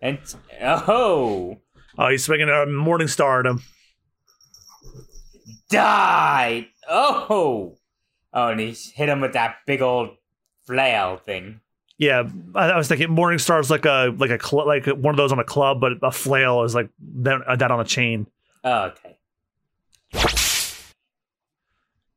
And 0.00 0.18
oh, 0.62 1.58
oh, 1.98 2.08
he's 2.08 2.24
swinging 2.24 2.48
a 2.48 2.64
morning 2.64 3.08
star 3.08 3.40
at 3.40 3.46
him. 3.46 3.62
Die! 5.68 6.66
Oh, 6.88 7.76
oh, 8.32 8.48
and 8.48 8.60
he's 8.60 8.90
hit 8.92 9.10
him 9.10 9.20
with 9.20 9.34
that 9.34 9.56
big 9.66 9.82
old 9.82 10.16
flail 10.66 11.18
thing. 11.18 11.60
Yeah, 11.98 12.24
I, 12.54 12.70
I 12.70 12.76
was 12.78 12.88
thinking 12.88 13.10
Morning 13.10 13.38
Star 13.38 13.60
is 13.60 13.70
like 13.70 13.84
a 13.84 14.14
like 14.16 14.30
a 14.30 14.42
cl- 14.42 14.66
like 14.66 14.86
one 14.86 15.12
of 15.12 15.18
those 15.18 15.32
on 15.32 15.38
a 15.38 15.44
club, 15.44 15.82
but 15.82 15.92
a 16.02 16.10
flail 16.10 16.62
is 16.62 16.74
like 16.74 16.88
that, 16.98 17.42
that 17.58 17.70
on 17.70 17.78
a 17.78 17.84
chain. 17.84 18.26
Oh, 18.64 18.84
okay. 18.84 19.18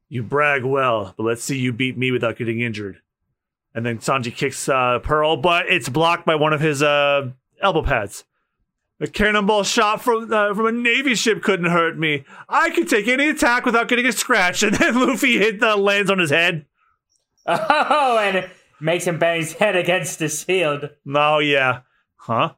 You 0.10 0.22
brag 0.22 0.64
well, 0.64 1.14
but 1.18 1.24
let's 1.24 1.44
see 1.44 1.58
you 1.58 1.74
beat 1.74 1.98
me 1.98 2.12
without 2.12 2.38
getting 2.38 2.62
injured. 2.62 3.02
And 3.74 3.84
then 3.84 3.98
Sanji 3.98 4.34
kicks 4.36 4.70
uh, 4.70 5.00
Pearl, 5.00 5.38
but 5.38 5.68
it's 5.68 5.90
blocked 5.90 6.26
by 6.26 6.36
one 6.36 6.54
of 6.54 6.62
his 6.62 6.84
uh, 6.84 7.32
elbow 7.62 7.82
pads. 7.82 8.24
A 9.00 9.08
cannonball 9.08 9.64
shot 9.64 10.04
from 10.04 10.32
uh, 10.32 10.54
from 10.54 10.68
a 10.68 10.72
navy 10.72 11.16
ship 11.16 11.42
couldn't 11.42 11.72
hurt 11.72 11.98
me. 11.98 12.26
I 12.48 12.70
could 12.70 12.88
take 12.88 13.08
any 13.08 13.28
attack 13.28 13.66
without 13.66 13.88
getting 13.88 14.06
a 14.06 14.12
scratch. 14.12 14.62
And 14.64 14.76
then 14.76 14.96
Luffy 14.96 15.40
hit 15.40 15.60
the 15.60 15.76
lands 15.76 16.12
on 16.12 16.20
his 16.20 16.30
head. 16.30 16.68
Oh, 17.46 18.18
and 18.22 18.38
it 18.38 18.50
makes 18.80 19.06
him 19.06 19.18
bang 19.18 19.42
his 19.42 19.54
head 19.54 19.76
against 19.76 20.20
the 20.20 20.30
shield. 20.30 20.92
Oh 21.14 21.40
yeah, 21.40 21.82
huh? 22.18 22.54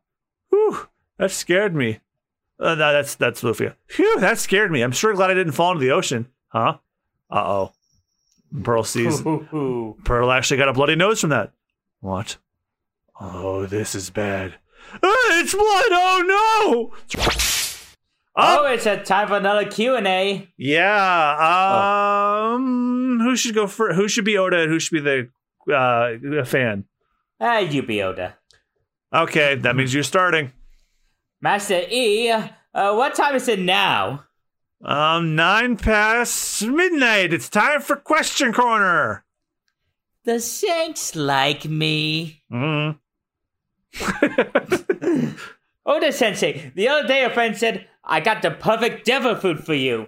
Whew, 0.49 0.89
that 1.17 1.31
scared 1.31 1.73
me. 1.73 1.99
Uh, 2.59 2.75
no, 2.75 2.93
that's 2.93 3.15
that's 3.15 3.43
Luffy. 3.43 3.69
Phew, 3.87 4.19
that 4.19 4.37
scared 4.39 4.71
me. 4.71 4.81
I'm 4.81 4.91
sure 4.91 5.13
glad 5.13 5.29
I 5.31 5.33
didn't 5.33 5.53
fall 5.53 5.71
into 5.71 5.83
the 5.83 5.91
ocean. 5.91 6.27
Huh? 6.47 6.77
Uh 7.29 7.43
oh. 7.45 7.71
Pearl 8.63 8.83
sees 8.83 9.21
Pearl 10.05 10.31
actually 10.31 10.57
got 10.57 10.69
a 10.69 10.73
bloody 10.73 10.95
nose 10.95 11.19
from 11.21 11.31
that. 11.31 11.51
What? 11.99 12.37
Oh, 13.19 13.65
this 13.65 13.95
is 13.95 14.09
bad. 14.09 14.55
Ah, 15.03 15.39
it's 15.39 15.53
blood. 15.53 15.65
Oh 15.91 16.91
no! 17.15 17.23
Oh, 18.37 18.65
it's 18.67 18.85
a 18.85 19.01
time 19.01 19.27
for 19.29 19.37
another 19.37 19.65
Q 19.65 19.95
and 19.95 20.07
A. 20.07 20.49
Yeah. 20.57 22.51
Um. 22.53 23.19
Who 23.21 23.35
should 23.35 23.55
go 23.55 23.67
for? 23.67 23.93
Who 23.93 24.07
should 24.07 24.25
be 24.25 24.37
Oda? 24.37 24.61
and 24.63 24.71
Who 24.71 24.79
should 24.79 25.03
be 25.03 25.29
the 25.67 25.73
uh, 25.73 26.45
fan? 26.45 26.85
Ah, 27.39 27.59
you 27.59 27.81
be 27.81 28.01
Oda. 28.01 28.35
Okay, 29.13 29.55
that 29.55 29.75
means 29.75 29.93
you're 29.93 30.03
starting. 30.03 30.51
Master 31.45 31.83
E, 31.91 32.31
uh, 32.31 32.49
what 32.73 33.13
time 33.13 33.35
is 33.35 33.47
it 33.47 33.59
now? 33.59 34.23
Um, 34.83 35.35
nine 35.35 35.77
past 35.77 36.65
midnight. 36.65 37.33
It's 37.33 37.49
time 37.49 37.81
for 37.81 37.97
question 37.97 38.51
corner. 38.51 39.23
The 40.23 40.39
Saints 40.39 41.15
like 41.15 41.65
me. 41.65 42.41
Mm. 42.51 42.97
Oda 45.85 46.11
Sensei, 46.11 46.71
the 46.73 46.87
other 46.87 47.07
day 47.07 47.23
a 47.23 47.29
friend 47.29 47.55
said, 47.55 47.87
I 48.03 48.21
got 48.21 48.41
the 48.41 48.49
perfect 48.49 49.05
devil 49.05 49.35
food 49.35 49.63
for 49.63 49.75
you. 49.75 50.07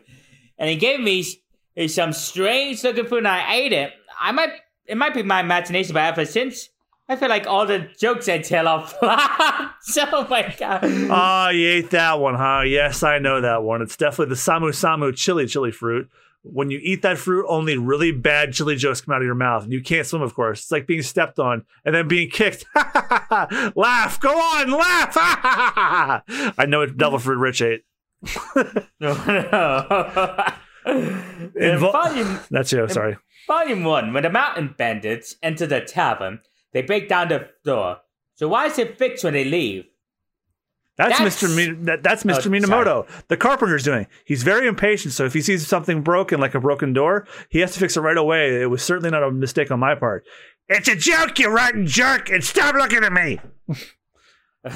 And 0.57 0.71
he 0.71 0.75
gave 0.75 0.99
me 0.99 1.23
some 1.87 2.13
strange 2.13 2.83
looking 2.83 3.05
food 3.05 3.19
and 3.19 3.27
I 3.27 3.53
ate 3.53 3.73
it. 3.73 3.93
I 4.19 4.31
might, 4.31 4.53
it 4.87 4.97
might 4.97 5.13
be 5.13 5.21
my 5.21 5.41
imagination, 5.41 5.93
but 5.93 6.03
ever 6.03 6.25
since, 6.25 6.69
I 7.09 7.15
feel 7.15 7.29
like 7.29 7.47
all 7.47 7.65
the 7.65 7.87
jokes 7.97 8.27
I 8.27 8.39
tell 8.39 8.67
are 8.67 8.85
flops. 8.85 9.97
oh 10.11 10.27
my 10.29 10.53
god. 10.59 10.81
Ah, 11.09 11.49
you 11.49 11.67
ate 11.69 11.89
that 11.91 12.19
one, 12.19 12.35
huh? 12.35 12.63
Yes, 12.65 13.01
I 13.01 13.19
know 13.19 13.39
that 13.41 13.63
one. 13.63 13.81
It's 13.81 13.95
definitely 13.95 14.33
the 14.35 14.39
Samu 14.39 14.69
Samu 14.71 15.15
chili 15.15 15.47
chili 15.47 15.71
fruit. 15.71 16.09
When 16.43 16.69
you 16.69 16.79
eat 16.81 17.01
that 17.01 17.17
fruit, 17.17 17.45
only 17.49 17.77
really 17.77 18.11
bad 18.11 18.53
chili 18.53 18.75
jokes 18.75 19.01
come 19.01 19.13
out 19.13 19.21
of 19.21 19.25
your 19.25 19.35
mouth. 19.35 19.63
And 19.63 19.71
you 19.73 19.81
can't 19.81 20.05
swim, 20.05 20.21
of 20.21 20.33
course. 20.33 20.61
It's 20.63 20.71
like 20.71 20.85
being 20.87 21.01
stepped 21.01 21.39
on 21.39 21.63
and 21.85 21.93
then 21.95 22.07
being 22.07 22.29
kicked. 22.29 22.65
laugh. 22.75 24.19
Go 24.19 24.29
on, 24.37 24.71
laugh. 24.71 25.13
I 26.57 26.65
know 26.67 26.79
what 26.79 26.95
devil 26.97 27.19
fruit 27.19 27.37
Rich 27.37 27.61
ate. 27.61 27.83
No, 28.99 29.13
no. 29.25 30.53
In 30.85 30.93
Invo- 31.55 31.91
volume, 31.91 32.39
That's 32.49 32.71
you. 32.71 32.87
Sorry. 32.87 33.17
volume 33.47 33.83
1, 33.83 34.13
when 34.13 34.23
the 34.23 34.29
mountain 34.29 34.73
bandits 34.77 35.35
enter 35.43 35.65
the 35.67 35.81
tavern, 35.81 36.39
they 36.73 36.81
break 36.81 37.07
down 37.09 37.29
the 37.29 37.49
door. 37.63 37.97
So 38.35 38.47
why 38.47 38.65
is 38.67 38.77
it 38.77 38.97
fixed 38.97 39.23
when 39.23 39.33
they 39.33 39.45
leave? 39.45 39.85
That's, 40.97 41.19
That's- 41.19 41.43
Mr. 41.43 41.55
Mi- 41.55 41.83
that, 41.85 42.01
that's 42.01 42.25
Oh, 42.25 42.29
Mr. 42.29 42.49
Minamoto. 42.51 43.07
The 43.27 43.37
carpenter's 43.37 43.83
doing. 43.83 44.07
He's 44.25 44.41
very 44.43 44.67
impatient, 44.67 45.13
so 45.13 45.25
if 45.25 45.33
he 45.33 45.41
sees 45.41 45.67
something 45.67 46.01
broken, 46.01 46.39
like 46.39 46.55
a 46.55 46.59
broken 46.59 46.91
door, 46.93 47.27
he 47.49 47.59
has 47.59 47.73
to 47.73 47.79
fix 47.79 47.95
it 47.97 48.01
right 48.01 48.17
away. 48.17 48.61
It 48.61 48.65
was 48.71 48.81
certainly 48.81 49.11
not 49.11 49.21
a 49.23 49.29
mistake 49.29 49.69
on 49.69 49.79
my 49.79 49.93
part. 49.93 50.25
It's 50.69 50.87
a 50.87 50.95
joke, 50.95 51.37
you 51.37 51.49
rotten 51.49 51.85
jerk, 51.85 52.29
and 52.29 52.43
stop 52.43 52.73
looking 52.75 53.03
at 53.03 53.13
me. 53.13 53.39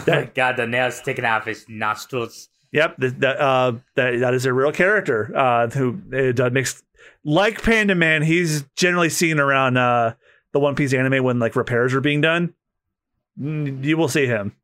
Oh 0.08 0.26
God, 0.34 0.56
the 0.56 0.68
nails 0.68 0.96
sticking 0.96 1.26
out 1.26 1.42
of 1.42 1.48
his 1.48 1.66
nostrils. 1.68 2.48
Yep, 2.72 2.96
that 3.00 3.20
that, 3.20 3.42
uh, 3.42 3.74
that 3.96 4.20
that 4.22 4.34
is 4.34 4.46
a 4.46 4.54
real 4.54 4.72
character 4.72 5.36
uh, 5.36 5.68
who 5.68 6.00
uh, 6.40 6.50
makes 6.50 6.82
like 7.26 7.62
Panda 7.62 7.94
Man. 7.96 8.22
He's 8.22 8.64
generally 8.78 9.10
seen 9.10 9.38
around 9.38 9.76
uh, 9.76 10.14
the 10.54 10.60
One 10.60 10.76
Piece 10.76 10.94
anime 10.94 11.24
when 11.24 11.40
like 11.40 11.56
repairs 11.56 11.94
are 11.94 12.02
being 12.02 12.22
done. 12.22 12.54
You 13.40 13.98
will 13.98 14.10
see 14.10 14.26
him. 14.26 14.56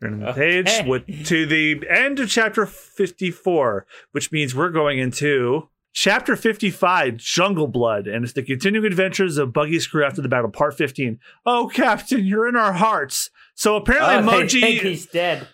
Turn 0.00 0.20
the 0.20 0.32
page 0.32 0.66
Okay. 0.68 0.88
with, 0.88 1.26
to 1.26 1.46
the 1.46 1.82
end 1.88 2.18
of 2.20 2.28
chapter 2.28 2.66
fifty-four, 2.66 3.86
which 4.12 4.32
means 4.32 4.54
we're 4.54 4.70
going 4.70 4.98
into 4.98 5.68
chapter 5.92 6.34
fifty-five, 6.36 7.16
Jungle 7.16 7.68
Blood, 7.68 8.06
and 8.06 8.24
it's 8.24 8.32
the 8.32 8.42
continuing 8.42 8.86
adventures 8.86 9.38
of 9.38 9.50
Buggy's 9.50 9.86
crew 9.86 10.04
after 10.04 10.20
the 10.20 10.28
battle, 10.28 10.50
part 10.50 10.76
fifteen. 10.76 11.20
Oh, 11.46 11.70
Captain, 11.72 12.24
you're 12.24 12.48
in 12.48 12.56
our 12.56 12.72
hearts. 12.72 13.30
So 13.54 13.76
apparently, 13.76 14.14
Oh, 14.16 14.22
they 14.40 14.44
Mohji. 14.46 14.60
think 14.60 14.80
he's 14.82 15.06
dead. 15.06 15.46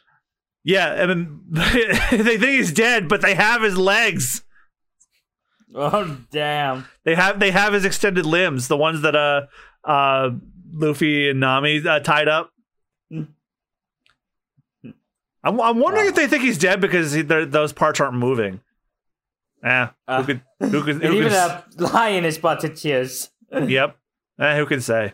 Yeah, 0.64 0.92
I 1.02 1.06
mean, 1.06 1.40
they 1.50 2.18
think 2.38 2.42
he's 2.42 2.72
dead, 2.72 3.08
but 3.08 3.20
they 3.22 3.34
have 3.34 3.62
his 3.62 3.76
legs. 3.76 4.42
Oh 5.74 6.16
damn! 6.30 6.87
They 7.04 7.14
have 7.14 7.38
they 7.38 7.50
have 7.52 7.72
his 7.72 7.85
extended 7.85 8.26
limbs, 8.26 8.68
the 8.68 8.76
ones 8.76 9.02
that 9.02 9.14
uh 9.14 9.46
uh 9.85 10.30
Luffy 10.72 11.30
and 11.30 11.40
Nami 11.40 11.87
uh, 11.87 12.00
tied 12.00 12.28
up. 12.28 12.50
I'm, 15.42 15.59
I'm 15.61 15.78
wondering 15.78 16.06
if 16.09 16.14
they 16.14 16.26
think 16.26 16.42
he's 16.42 16.59
dead 16.59 16.80
because 16.80 17.12
he, 17.12 17.22
those 17.22 17.72
parts 17.72 17.98
aren't 18.00 18.14
moving. 18.14 18.61
Eh, 19.64 19.87
Uh, 20.06 20.22
who 20.22 20.26
could 20.26 20.42
who 20.70 20.83
could 20.83 20.96
who 21.02 21.12
even 21.14 21.33
could, 21.33 21.33
a 21.33 21.64
lion 21.78 22.24
is 22.24 22.38
but 22.38 22.61
to 22.61 22.68
cheers. 22.68 23.30
yep. 23.66 23.96
Eh, 24.38 24.56
who 24.56 24.66
can 24.66 24.80
say? 24.80 25.12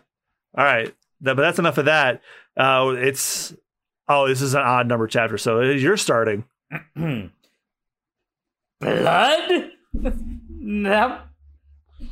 All 0.56 0.64
right, 0.64 0.94
but 1.20 1.36
that's 1.36 1.58
enough 1.58 1.78
of 1.78 1.84
that. 1.86 2.22
Uh, 2.56 2.94
it's 2.96 3.54
oh, 4.08 4.26
this 4.28 4.40
is 4.42 4.54
an 4.54 4.62
odd 4.62 4.88
number 4.88 5.06
chapter, 5.06 5.36
so 5.38 5.60
you're 5.60 5.96
starting. 5.96 6.44
Blood? 8.80 9.70
no. 10.66 11.20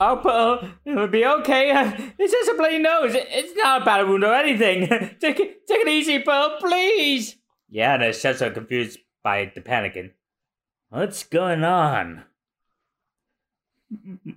Oh, 0.00 0.20
Pearl, 0.22 0.70
it 0.84 0.96
would 0.96 1.10
be 1.10 1.26
okay. 1.26 1.70
It's 2.18 2.32
just 2.32 2.50
a 2.50 2.54
bloody 2.54 2.78
nose. 2.78 3.12
It's 3.14 3.56
not 3.56 3.82
a 3.82 3.84
battle 3.84 4.06
wound 4.06 4.24
or 4.24 4.34
anything. 4.34 4.88
take, 5.20 5.40
it, 5.40 5.66
take 5.66 5.80
it 5.80 5.88
easy, 5.88 6.20
Pearl, 6.20 6.56
please. 6.60 7.36
Yeah, 7.68 7.96
they're 7.96 8.12
just 8.12 8.38
so 8.38 8.50
confused 8.50 9.00
by 9.22 9.50
the 9.54 9.60
panicking. 9.60 10.12
What's 10.88 11.24
going 11.24 11.64
on? 11.64 12.24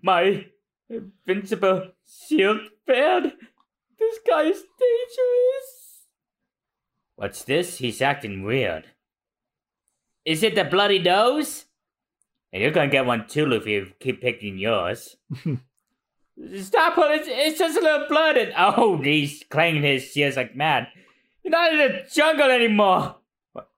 My 0.01 0.47
invincible 0.89 1.91
shield 2.27 2.61
failed. 2.85 3.31
This 3.99 4.19
guy 4.27 4.43
is 4.43 4.63
dangerous. 4.79 6.07
What's 7.15 7.43
this? 7.43 7.77
He's 7.77 8.01
acting 8.01 8.43
weird. 8.43 8.85
Is 10.25 10.43
it 10.43 10.55
the 10.55 10.63
bloody 10.63 10.99
nose? 10.99 11.66
And 12.53 12.61
you're 12.61 12.71
gonna 12.71 12.89
get 12.89 13.05
one 13.05 13.27
too 13.27 13.51
if 13.53 13.65
you 13.67 13.91
keep 13.99 14.21
picking 14.21 14.57
yours. 14.57 15.15
Stop 16.61 16.97
it! 16.99 17.21
It's, 17.21 17.27
it's 17.29 17.59
just 17.59 17.77
a 17.77 17.81
little 17.81 18.07
blood. 18.07 18.37
And, 18.37 18.53
oh, 18.57 18.97
he's 19.01 19.43
clanging 19.49 19.83
his 19.83 20.03
shears 20.03 20.35
like 20.37 20.55
mad. 20.55 20.87
You're 21.43 21.51
not 21.51 21.71
in 21.73 21.77
the 21.79 22.03
jungle 22.13 22.49
anymore. 22.51 23.15
What, 23.53 23.69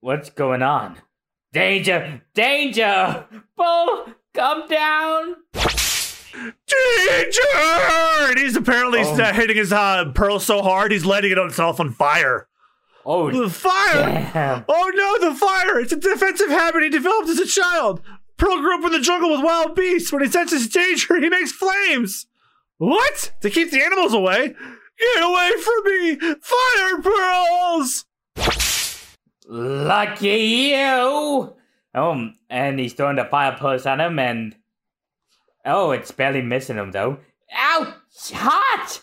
what's 0.00 0.30
going 0.30 0.62
on? 0.62 0.96
Danger! 1.52 2.22
Danger! 2.34 3.26
Bull, 3.56 4.06
come 4.34 4.66
down! 4.68 5.36
Danger! 6.66 7.42
And 7.56 8.38
he's 8.38 8.56
apparently 8.56 9.00
Oh. 9.02 9.14
uh, 9.20 9.32
hitting 9.32 9.56
his 9.56 9.72
uh, 9.72 10.12
pearl 10.14 10.38
so 10.40 10.62
hard 10.62 10.92
he's 10.92 11.04
lighting 11.04 11.32
it 11.32 11.38
himself 11.38 11.80
on 11.80 11.92
fire. 11.92 12.48
Oh, 13.04 13.30
The 13.30 13.48
fire! 13.48 14.30
damn! 14.32 14.64
Oh 14.68 14.92
no, 14.94 15.30
the 15.30 15.34
fire! 15.36 15.80
It's 15.80 15.92
a 15.92 15.96
defensive 15.96 16.48
habit 16.50 16.82
he 16.82 16.90
developed 16.90 17.28
as 17.30 17.38
a 17.38 17.46
child. 17.46 18.02
Pearl 18.36 18.58
grew 18.60 18.78
up 18.78 18.84
in 18.84 18.92
the 18.92 19.00
jungle 19.00 19.30
with 19.30 19.42
wild 19.44 19.74
beasts. 19.74 20.12
When 20.12 20.22
he 20.22 20.28
senses 20.30 20.68
danger, 20.68 21.18
he 21.20 21.28
makes 21.28 21.52
flames. 21.52 22.26
What? 22.78 23.32
To 23.42 23.50
keep 23.50 23.70
the 23.70 23.82
animals 23.82 24.14
away? 24.14 24.54
Get 24.98 25.22
away 25.22 25.50
from 25.62 25.84
me! 25.84 26.16
Fire 26.40 27.02
pearls! 27.02 28.04
Lucky 29.46 30.28
you! 30.74 31.54
Oh, 31.94 32.30
and 32.48 32.78
he's 32.78 32.92
throwing 32.92 33.16
the 33.16 33.24
fire 33.24 33.56
pearls 33.58 33.84
at 33.86 33.98
him, 34.00 34.18
and 34.18 34.54
oh, 35.64 35.90
it's 35.90 36.10
barely 36.12 36.42
missing 36.42 36.76
him 36.76 36.92
though. 36.92 37.18
Ow! 37.56 37.94
It's 38.10 38.30
hot! 38.30 39.00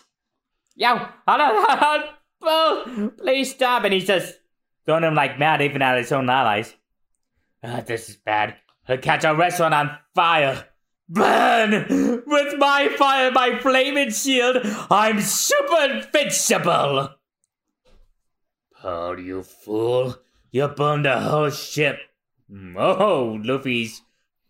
Yo, 0.74 0.96
hold 0.96 1.08
on, 1.28 1.66
hold 1.66 1.82
on, 1.82 2.04
oh, 2.42 3.12
please 3.18 3.50
stop! 3.50 3.84
And 3.84 3.92
he's 3.92 4.06
just 4.06 4.38
throwing 4.84 5.04
him 5.04 5.14
like 5.14 5.38
mad, 5.38 5.62
even 5.62 5.82
at 5.82 5.98
his 5.98 6.12
own 6.12 6.28
allies. 6.28 6.74
Ah, 7.62 7.82
this 7.86 8.08
is 8.08 8.16
bad. 8.16 8.56
He'll 8.86 8.98
catch 8.98 9.24
a 9.24 9.34
restaurant 9.34 9.74
on 9.74 9.98
fire. 10.14 10.66
Burn! 11.08 12.22
With 12.26 12.58
my 12.58 12.88
fire, 12.96 13.30
my 13.30 13.58
flaming 13.58 14.10
shield, 14.10 14.58
I'm 14.90 15.20
super 15.20 15.94
invincible! 15.94 17.10
Pearl, 18.80 19.18
you 19.18 19.42
fool. 19.42 20.16
You 20.50 20.68
burned 20.68 21.06
the 21.06 21.18
whole 21.20 21.50
ship. 21.50 21.98
Oh, 22.76 23.38
Luffy's 23.42 24.02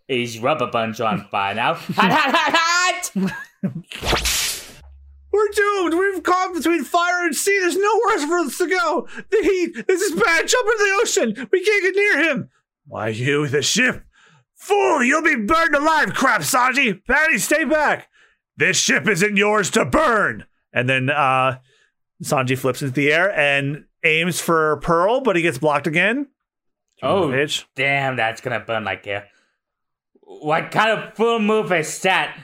his 0.07 0.39
rubber 0.39 0.69
bunch 0.69 1.01
on 1.01 1.27
fire 1.29 1.55
now. 1.55 1.75
Hot, 1.75 2.13
hot, 2.13 2.35
hot, 2.35 3.13
hot! 3.93 4.35
We're 5.39 5.53
doomed! 5.53 5.95
We've 5.95 6.23
caught 6.23 6.55
between 6.55 6.83
fire 6.83 7.25
and 7.25 7.35
sea. 7.35 7.59
There's 7.61 7.77
nowhere 7.77 8.13
else 8.15 8.25
for 8.25 8.39
us 8.39 8.59
to 8.59 8.67
go. 8.67 9.09
The 9.31 9.39
heat. 9.43 9.87
This 9.87 10.03
is 10.03 10.21
bad. 10.21 10.49
Jump 10.49 10.69
into 10.69 10.85
the 10.85 10.99
ocean. 11.01 11.49
We 11.53 11.65
can't 11.65 11.83
get 11.83 11.95
near 11.95 12.31
him. 12.31 12.51
Why, 12.87 13.09
you, 13.09 13.47
the 13.47 13.63
ship? 13.63 14.05
Fool, 14.55 15.05
you'll 15.05 15.23
be 15.23 15.37
burned 15.37 15.77
alive, 15.77 16.15
crap, 16.15 16.41
Sanji. 16.41 17.05
Patty, 17.07 17.39
stay 17.39 17.65
back. 17.65 18.09
This 18.57 18.77
ship 18.77 19.07
isn't 19.07 19.37
yours 19.37 19.71
to 19.71 19.85
burn. 19.85 20.47
And 20.73 20.89
then 20.89 21.11
uh, 21.11 21.59
Sanji 22.23 22.59
flips 22.59 22.83
into 22.83 22.95
the 22.95 23.13
air 23.13 23.31
and 23.31 23.85
aims 24.05 24.41
for 24.41 24.79
Pearl, 24.79 25.21
but 25.21 25.37
he 25.37 25.43
gets 25.43 25.59
blocked 25.59 25.87
again. 25.87 26.27
Oh, 27.01 27.29
bitch. 27.29 27.65
damn, 27.77 28.17
that's 28.17 28.41
gonna 28.41 28.59
burn 28.59 28.83
like 28.83 29.05
hell. 29.05 29.23
What 30.23 30.73
kind 30.73 30.91
of 30.91 31.15
full 31.15 31.39
move 31.39 31.71
is 31.73 32.01
that? 32.03 32.37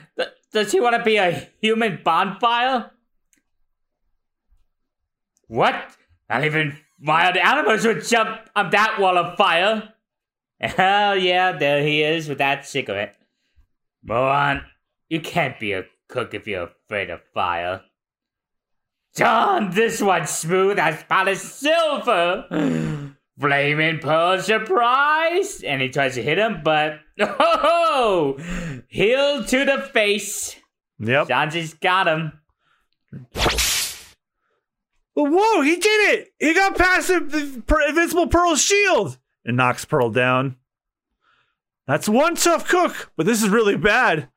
Does 0.55 0.71
he 0.71 0.79
want 0.79 0.95
to 0.95 1.03
be 1.03 1.17
a 1.17 1.49
human 1.59 1.99
bonfire? 2.01 2.91
What? 5.49 5.75
Not 6.29 6.45
even 6.45 6.77
wild 6.97 7.35
animals 7.35 7.85
would 7.85 8.05
jump 8.05 8.39
up 8.55 8.71
that 8.71 8.97
wall 8.97 9.17
of 9.17 9.35
fire. 9.35 9.89
Hell 10.61 11.17
yeah, 11.17 11.51
there 11.51 11.83
he 11.83 12.01
is 12.01 12.29
with 12.29 12.37
that 12.37 12.65
cigarette. 12.65 13.17
Mohan, 14.01 14.63
you 15.09 15.19
can't 15.19 15.59
be 15.59 15.73
a 15.73 15.87
cook 16.07 16.33
if 16.33 16.47
you're 16.47 16.69
afraid 16.85 17.09
of 17.09 17.19
fire. 17.33 17.81
John, 19.13 19.71
this 19.71 20.01
one's 20.01 20.29
smooth 20.29 20.79
as 20.79 21.03
polished 21.03 21.43
silver. 21.43 23.11
Flaming 23.39 23.99
Pearl 23.99 24.41
surprise! 24.41 25.61
And 25.63 25.81
he 25.81 25.89
tries 25.89 26.15
to 26.15 26.23
hit 26.23 26.37
him, 26.37 26.61
but 26.63 26.99
oh, 27.19 28.37
heel 28.87 29.43
to 29.43 29.65
the 29.65 29.89
face. 29.93 30.55
Yep. 30.99 31.27
Sanji's 31.27 31.73
got 31.73 32.07
him. 32.07 32.39
Whoa, 35.15 35.61
he 35.61 35.75
did 35.77 36.13
it! 36.13 36.33
He 36.39 36.53
got 36.53 36.77
past 36.77 37.07
the, 37.07 37.19
the 37.19 37.85
Invincible 37.87 38.27
Pearl's 38.27 38.61
shield 38.61 39.17
and 39.45 39.57
knocks 39.57 39.85
Pearl 39.85 40.09
down. 40.09 40.57
That's 41.87 42.09
one 42.09 42.35
tough 42.35 42.67
cook, 42.67 43.11
but 43.15 43.25
this 43.25 43.43
is 43.43 43.49
really 43.49 43.77
bad. 43.77 44.29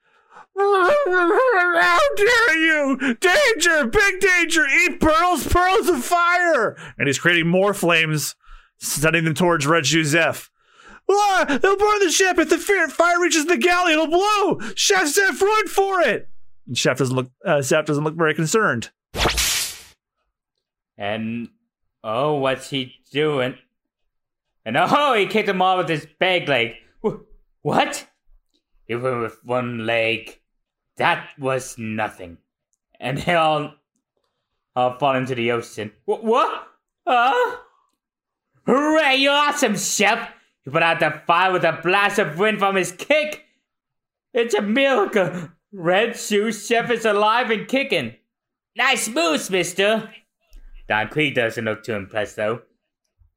How 0.56 1.98
dare 2.16 2.58
you! 2.58 3.14
Danger! 3.14 3.86
Big 3.86 4.20
danger! 4.20 4.66
Eat 4.66 5.00
pearls! 5.00 5.46
Pearls 5.46 5.88
of 5.88 6.04
fire! 6.04 6.76
And 6.98 7.06
he's 7.06 7.18
creating 7.18 7.48
more 7.48 7.72
flames, 7.72 8.34
sending 8.78 9.24
them 9.24 9.34
towards 9.34 9.66
Red 9.66 9.86
Shoe 9.86 10.04
Zeph. 10.04 10.50
Ah, 11.10 11.44
they'll 11.62 11.76
burn 11.76 11.98
the 12.00 12.10
ship 12.10 12.38
if 12.38 12.50
the 12.50 12.58
fire 12.58 13.20
reaches 13.20 13.46
the 13.46 13.56
galley. 13.56 13.92
It'll 13.92 14.06
blow. 14.08 14.60
Chef 14.74 15.06
Zeph, 15.08 15.40
run 15.40 15.66
for 15.68 16.00
it! 16.02 16.28
And 16.66 16.76
Chef 16.76 16.98
doesn't 16.98 17.16
look. 17.16 17.30
Uh, 17.44 17.62
Zeph 17.62 17.86
doesn't 17.86 18.04
look 18.04 18.14
very 18.14 18.34
concerned. 18.34 18.90
And 20.96 21.48
oh, 22.02 22.34
what's 22.34 22.70
he 22.70 22.94
doing? 23.12 23.56
And 24.64 24.76
oh, 24.76 25.14
he 25.14 25.26
kicked 25.26 25.48
him 25.48 25.62
off 25.62 25.78
with 25.78 25.88
his 25.88 26.06
bag 26.18 26.48
leg. 26.48 26.72
Wh- 27.04 27.22
What? 27.62 28.06
Even 28.88 29.20
with 29.20 29.38
one 29.44 29.86
leg, 29.86 30.40
that 30.96 31.28
was 31.38 31.76
nothing. 31.78 32.38
And 33.00 33.18
they 33.18 33.34
all, 33.34 33.74
all 34.74 34.98
fall 34.98 35.14
into 35.14 35.34
the 35.34 35.52
ocean. 35.52 35.92
Wh- 36.04 36.22
What? 36.24 36.66
Huh? 37.06 37.56
Hooray, 38.68 39.16
you're 39.16 39.32
awesome, 39.32 39.78
Chef! 39.78 40.30
You 40.66 40.72
put 40.72 40.82
out 40.82 41.00
the 41.00 41.22
fire 41.26 41.52
with 41.52 41.64
a 41.64 41.80
blast 41.82 42.18
of 42.18 42.38
wind 42.38 42.58
from 42.58 42.76
his 42.76 42.92
kick! 42.92 43.46
It's 44.34 44.52
a 44.52 44.60
miracle! 44.60 45.48
Red 45.72 46.18
Shoe 46.18 46.52
Chef 46.52 46.90
is 46.90 47.06
alive 47.06 47.50
and 47.50 47.66
kicking! 47.66 48.16
Nice 48.76 49.08
moves, 49.08 49.48
mister! 49.48 50.10
Don 50.86 51.08
Krieg 51.08 51.34
doesn't 51.34 51.64
look 51.64 51.82
too 51.82 51.94
impressed, 51.94 52.36
though. 52.36 52.60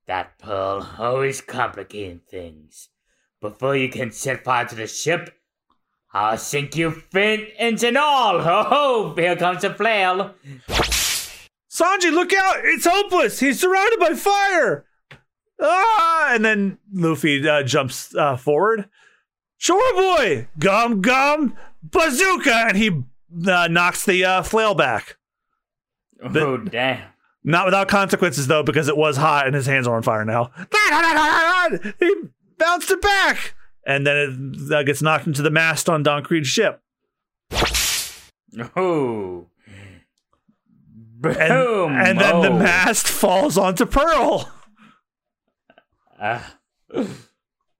That 0.05 0.37
pearl 0.37 0.95
always 0.97 1.39
complicating 1.39 2.19
things. 2.29 2.89
Before 3.39 3.77
you 3.77 3.87
can 3.87 4.11
set 4.11 4.43
fire 4.43 4.65
to 4.65 4.75
the 4.75 4.85
ship, 4.85 5.33
I'll 6.11 6.37
sink 6.37 6.75
you 6.75 6.91
fin 6.91 7.47
and 7.57 7.81
all! 7.97 8.41
Ho 8.41 8.63
ho! 8.63 9.15
Here 9.15 9.37
comes 9.37 9.61
the 9.61 9.73
flail! 9.73 10.35
Sanji, 10.67 12.11
look 12.11 12.33
out! 12.33 12.57
It's 12.65 12.85
hopeless. 12.85 13.39
He's 13.39 13.61
surrounded 13.61 13.97
by 13.97 14.13
fire. 14.15 14.87
Ah! 15.61 16.31
And 16.33 16.43
then 16.43 16.77
Luffy 16.91 17.47
uh, 17.47 17.63
jumps 17.63 18.15
uh, 18.15 18.35
forward. 18.37 18.89
Shore 19.57 19.93
boy, 19.93 20.47
gum 20.57 21.01
gum, 21.01 21.55
bazooka, 21.83 22.53
and 22.67 22.77
he 22.77 22.89
uh, 23.47 23.67
knocks 23.69 24.03
the 24.05 24.25
uh, 24.25 24.41
flail 24.43 24.73
back. 24.73 25.17
oh, 26.23 26.57
damn. 26.57 27.09
Not 27.43 27.65
without 27.65 27.87
consequences 27.87 28.47
though, 28.47 28.63
because 28.63 28.87
it 28.87 28.97
was 28.97 29.17
hot 29.17 29.45
and 29.45 29.55
his 29.55 29.65
hands 29.67 29.87
are 29.87 29.95
on 29.95 30.01
fire 30.03 30.25
now. 30.25 30.51
He 31.99 32.13
bounced 32.57 32.91
it 32.91 33.01
back, 33.01 33.53
and 33.85 34.05
then 34.05 34.53
it 34.55 34.71
uh, 34.73 34.83
gets 34.83 35.01
knocked 35.01 35.27
into 35.27 35.41
the 35.41 35.49
mast 35.51 35.89
on 35.89 36.03
Don 36.03 36.23
Krieg's 36.23 36.47
ship. 36.47 36.81
Oh. 38.75 39.47
Boom! 41.19 41.35
And, 41.93 42.09
and 42.09 42.19
then 42.19 42.41
the 42.41 42.49
Oh. 42.49 42.57
mast 42.57 43.07
falls 43.07 43.57
onto 43.57 43.85
Pearl. 43.85 44.51
Uh, 46.21 46.39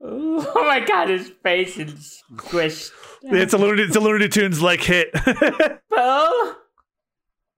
oh 0.02 0.66
my 0.66 0.80
god, 0.80 1.10
his 1.10 1.30
face 1.44 1.78
is 1.78 2.24
squished. 2.34 2.92
It's 3.22 3.54
a 3.54 3.58
Looney, 3.58 3.84
it's 3.84 3.96
a 3.96 4.00
Looney 4.00 4.28
Tunes 4.28 4.62
like 4.62 4.82
hit. 4.82 5.14
Pearl? 5.90 6.58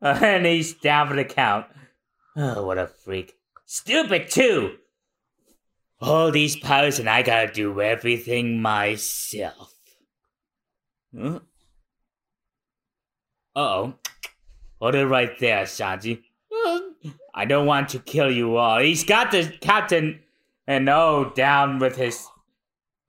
Uh, 0.01 0.19
and 0.21 0.45
he's 0.45 0.73
down 0.73 1.07
for 1.07 1.15
the 1.15 1.23
count. 1.23 1.67
Oh, 2.35 2.65
what 2.65 2.77
a 2.77 2.87
freak. 2.87 3.33
Stupid, 3.65 4.29
too! 4.29 4.75
All 6.01 6.31
these 6.31 6.57
powers, 6.57 6.99
and 6.99 7.09
I 7.09 7.21
gotta 7.21 7.51
do 7.51 7.79
everything 7.79 8.61
myself. 8.61 9.73
Huh? 11.17 11.39
Uh-oh. 13.55 13.93
Hold 14.81 14.95
it 14.95 15.05
right 15.05 15.39
there, 15.39 15.63
Sanji. 15.63 16.23
I 17.33 17.45
don't 17.45 17.65
want 17.65 17.89
to 17.89 17.99
kill 17.99 18.29
you 18.29 18.57
all. 18.57 18.79
He's 18.79 19.03
got 19.03 19.31
the 19.31 19.47
captain, 19.61 20.19
and 20.67 20.89
oh, 20.89 21.31
down 21.35 21.79
with 21.79 21.95
his... 21.95 22.27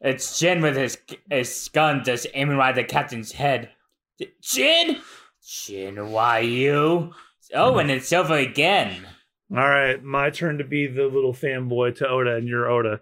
It's 0.00 0.38
Jin 0.38 0.60
with 0.60 0.76
his, 0.76 0.98
his 1.30 1.70
gun 1.72 2.04
just 2.04 2.26
aiming 2.34 2.56
right 2.56 2.70
at 2.70 2.74
the 2.74 2.84
captain's 2.84 3.32
head. 3.32 3.70
Jin? 4.42 4.98
Jin, 5.46 6.10
why 6.10 6.40
you? 6.40 7.12
Oh, 7.54 7.78
and 7.78 7.90
it's 7.90 8.12
over 8.12 8.34
again. 8.34 9.06
All 9.50 9.68
right, 9.68 10.02
my 10.02 10.30
turn 10.30 10.58
to 10.58 10.64
be 10.64 10.86
the 10.86 11.04
little 11.04 11.32
fanboy 11.32 11.96
to 11.96 12.08
Oda, 12.08 12.36
and 12.36 12.48
you're 12.48 12.68
Oda. 12.68 13.00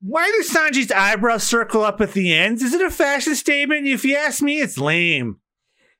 Why 0.00 0.26
do 0.26 0.48
Sanji's 0.48 0.92
eyebrows 0.92 1.42
circle 1.42 1.82
up 1.82 2.00
at 2.00 2.12
the 2.12 2.32
ends? 2.32 2.62
Is 2.62 2.74
it 2.74 2.82
a 2.82 2.90
fashion 2.90 3.34
statement? 3.34 3.86
If 3.86 4.04
you 4.04 4.16
ask 4.16 4.42
me, 4.42 4.60
it's 4.60 4.78
lame. 4.78 5.40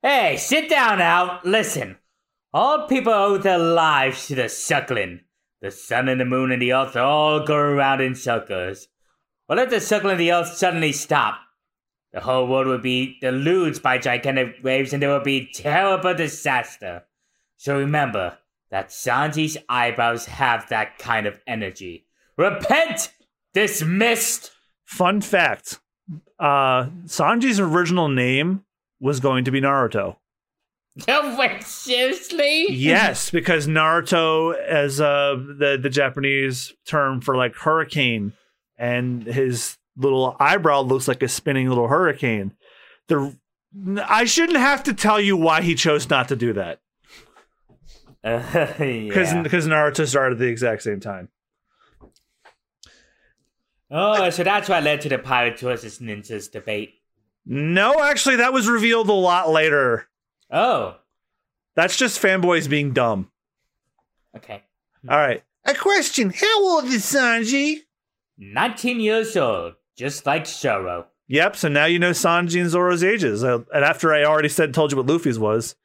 Hey, 0.01 0.37
sit 0.37 0.69
down 0.69 0.99
now. 0.99 1.39
Listen. 1.43 1.97
All 2.53 2.87
people 2.87 3.11
owe 3.11 3.37
their 3.37 3.57
lives 3.57 4.27
to 4.27 4.35
the 4.35 4.49
suckling. 4.49 5.21
The 5.61 5.71
sun 5.71 6.07
and 6.07 6.21
the 6.21 6.25
moon 6.25 6.51
and 6.51 6.61
the 6.61 6.73
earth 6.73 6.95
all 6.95 7.45
go 7.45 7.55
around 7.55 8.01
in 8.01 8.15
circles. 8.15 8.87
What 9.47 9.59
if 9.59 9.69
the 9.69 9.79
suckling 9.79 10.13
of 10.13 10.17
the 10.19 10.31
earth 10.31 10.53
suddenly 10.53 10.91
stopped? 10.91 11.39
The 12.13 12.21
whole 12.21 12.47
world 12.47 12.67
would 12.67 12.81
be 12.81 13.17
deluged 13.21 13.81
by 13.81 13.97
gigantic 13.97 14.57
waves 14.63 14.93
and 14.93 15.01
there 15.01 15.11
would 15.11 15.23
be 15.23 15.49
terrible 15.53 16.13
disaster. 16.13 17.05
So 17.57 17.77
remember 17.77 18.37
that 18.69 18.89
Sanji's 18.89 19.57
eyebrows 19.69 20.25
have 20.25 20.69
that 20.69 20.97
kind 20.99 21.25
of 21.25 21.39
energy. 21.47 22.05
Repent! 22.37 23.13
Dismissed! 23.53 24.51
Fun 24.85 25.21
fact: 25.21 25.79
uh, 26.39 26.85
Sanji's 27.05 27.59
original 27.59 28.09
name 28.09 28.63
was 28.99 29.19
going 29.19 29.45
to 29.45 29.51
be 29.51 29.61
Naruto. 29.61 30.17
Wait, 31.37 31.63
seriously? 31.63 32.67
yes, 32.71 33.29
because 33.29 33.67
Naruto, 33.67 34.55
as 34.57 34.99
uh, 34.99 35.35
the 35.35 35.77
the 35.81 35.89
Japanese 35.89 36.73
term 36.85 37.21
for 37.21 37.35
like 37.35 37.55
hurricane, 37.55 38.33
and 38.77 39.23
his 39.23 39.77
little 39.95 40.35
eyebrow 40.39 40.81
looks 40.81 41.07
like 41.07 41.21
a 41.23 41.27
spinning 41.27 41.69
little 41.69 41.87
hurricane. 41.87 42.53
The 43.07 43.37
I 44.03 44.25
shouldn't 44.25 44.57
have 44.57 44.83
to 44.83 44.93
tell 44.93 45.19
you 45.19 45.37
why 45.37 45.61
he 45.61 45.75
chose 45.75 46.09
not 46.09 46.29
to 46.29 46.35
do 46.35 46.53
that 46.53 46.79
Uh, 48.23 48.39
because 48.79 48.79
yeah. 49.33 49.41
because 49.43 49.67
Naruto 49.67 50.07
started 50.07 50.33
at 50.35 50.39
the 50.39 50.47
exact 50.47 50.81
same 50.83 50.99
time. 50.99 51.29
Oh, 53.89 54.29
so 54.31 54.43
that's 54.43 54.67
what 54.67 54.83
led 54.83 55.01
to 55.01 55.09
the 55.09 55.17
Pirate 55.17 55.59
versus 55.59 55.99
Ninjas 55.99 56.51
debate. 56.51 56.95
No, 57.45 58.01
actually, 58.01 58.37
that 58.37 58.51
was 58.51 58.67
revealed 58.67 59.07
a 59.09 59.13
lot 59.13 59.49
later. 59.49 60.07
Oh, 60.51 60.95
That's 61.75 61.97
just 61.97 62.21
fanboys 62.21 62.69
being 62.69 62.93
dumb. 62.93 63.29
okay. 64.35 64.63
All 65.09 65.17
right. 65.17 65.43
A 65.65 65.73
question: 65.73 66.31
How 66.31 66.63
old 66.65 66.85
is 66.85 67.03
Sanji? 67.05 67.79
19 68.37 68.99
years 68.99 69.35
old, 69.35 69.73
just 69.97 70.25
like 70.25 70.45
Zoro. 70.47 71.07
Yep. 71.27 71.55
So 71.57 71.67
now 71.67 71.85
you 71.85 71.99
know 71.99 72.11
Sanji 72.11 72.61
and 72.61 72.69
Zoro's 72.69 73.03
ages. 73.03 73.43
Uh, 73.43 73.59
and 73.73 73.83
after 73.83 74.13
I 74.13 74.23
already 74.23 74.49
said, 74.49 74.73
told 74.73 74.91
you 74.91 74.97
what 74.97 75.07
Luffy's 75.07 75.37
was. 75.39 75.75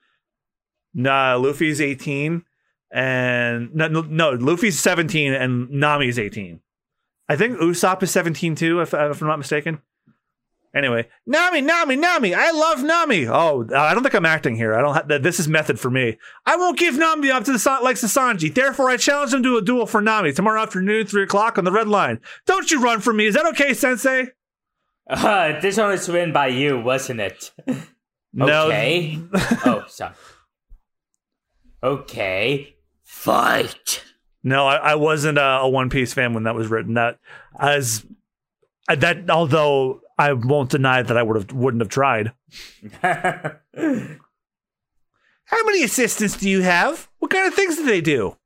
Nah, 0.95 1.37
Luffy's 1.37 1.81
18, 1.81 2.45
and 2.93 3.75
no, 3.75 3.89
no, 3.89 4.03
no, 4.03 4.31
Luffy's 4.33 4.79
17, 4.79 5.33
and 5.33 5.69
Nami's 5.71 6.19
18. 6.19 6.61
I 7.29 7.37
think 7.37 7.59
Usopp 7.59 8.03
is 8.03 8.11
17 8.11 8.55
too, 8.55 8.81
if, 8.81 8.93
if 8.93 9.23
I'm 9.23 9.29
not 9.29 9.39
mistaken. 9.39 9.81
Anyway, 10.75 11.07
Nami, 11.27 11.61
Nami, 11.61 11.97
Nami. 11.97 12.35
I 12.35 12.51
love 12.51 12.83
Nami. 12.83 13.27
Oh, 13.29 13.67
I 13.77 13.93
don't 13.93 14.03
think 14.03 14.15
I'm 14.15 14.25
acting 14.25 14.57
here. 14.57 14.75
I 14.75 14.81
don't. 14.81 14.95
Ha- 14.95 15.19
this 15.19 15.39
is 15.39 15.47
method 15.47 15.79
for 15.79 15.91
me. 15.91 16.17
I 16.47 16.57
won't 16.57 16.79
give 16.79 16.97
Nami 16.97 17.31
up 17.31 17.45
to 17.45 17.53
the 17.53 17.59
Sa- 17.59 17.81
likes 17.81 18.03
of 18.03 18.09
Sanji. 18.11 18.53
Therefore, 18.53 18.89
I 18.89 18.97
challenge 18.97 19.35
him 19.35 19.43
to 19.43 19.59
a 19.59 19.63
duel 19.63 19.87
for 19.87 20.01
Nami 20.01 20.33
tomorrow 20.33 20.63
afternoon, 20.63 21.07
three 21.07 21.25
o'clock 21.25 21.59
on 21.59 21.65
the 21.65 21.73
red 21.73 21.89
line. 21.89 22.21
Don't 22.47 22.71
you 22.71 22.81
run 22.81 23.01
from 23.01 23.19
me. 23.19 23.27
Is 23.27 23.35
that 23.35 23.45
okay, 23.49 23.75
Sensei? 23.75 24.29
Uh, 25.11 25.61
this 25.61 25.77
one 25.77 25.91
was 25.91 26.09
written 26.09 26.33
by 26.33 26.47
you, 26.47 26.81
wasn't 26.81 27.21
it? 27.21 27.51
No. 28.33 28.69
Okay. 28.69 29.19
oh, 29.67 29.85
sorry. 29.89 30.15
Okay. 31.83 32.77
Fight. 33.05 34.03
No, 34.43 34.67
I, 34.67 34.77
I 34.77 34.95
wasn't 34.95 35.37
a, 35.39 35.59
a 35.61 35.69
One 35.69 35.91
Piece 35.91 36.15
fan 36.15 36.33
when 36.33 36.45
that 36.45 36.55
was 36.55 36.69
written. 36.69 36.95
That 36.95 37.19
as 37.59 38.07
that, 38.89 39.29
although 39.31 40.01
I 40.23 40.33
won't 40.35 40.71
deny 40.71 41.03
that 41.03 41.19
I 41.19 41.23
would 41.23 41.37
have 41.37 41.53
wouldn't 41.53 41.81
have 41.81 41.89
tried. 41.89 42.33
How 43.03 43.59
many 45.67 45.83
assistants 45.83 46.37
do 46.37 46.49
you 46.49 46.63
have? 46.63 47.09
What 47.19 47.33
kind 47.33 47.49
of 47.49 47.55
things 47.55 47.77
do 47.77 47.85
they 47.85 48.01
do? 48.01 48.37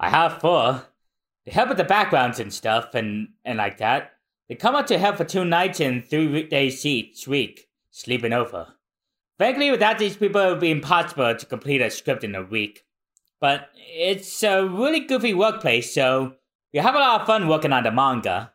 I 0.00 0.08
have 0.08 0.40
four. 0.40 0.86
They 1.44 1.52
help 1.52 1.68
with 1.68 1.76
the 1.76 1.84
backgrounds 1.84 2.40
and 2.40 2.52
stuff 2.52 2.94
and, 2.94 3.28
and 3.44 3.58
like 3.58 3.76
that. 3.78 4.12
They 4.48 4.54
come 4.54 4.74
out 4.74 4.86
to 4.86 4.98
help 4.98 5.16
for 5.16 5.24
two 5.24 5.44
nights 5.44 5.78
and 5.78 6.08
three 6.08 6.44
days 6.44 6.86
each 6.86 7.28
week, 7.28 7.68
sleeping 7.90 8.32
over. 8.32 8.68
Frankly, 9.36 9.70
without 9.70 9.98
these 9.98 10.16
people, 10.16 10.40
it 10.40 10.48
would 10.48 10.60
be 10.60 10.70
impossible 10.70 11.34
to 11.34 11.46
complete 11.46 11.82
a 11.82 11.90
script 11.90 12.24
in 12.24 12.34
a 12.34 12.42
week. 12.42 12.84
But 13.40 13.68
it's 13.76 14.42
a 14.42 14.66
really 14.66 15.00
goofy 15.00 15.34
workplace, 15.34 15.92
so 15.92 16.36
we 16.72 16.80
have 16.80 16.94
a 16.94 16.98
lot 16.98 17.20
of 17.20 17.26
fun 17.26 17.46
working 17.46 17.74
on 17.74 17.82
the 17.82 17.92
manga. 17.92 18.53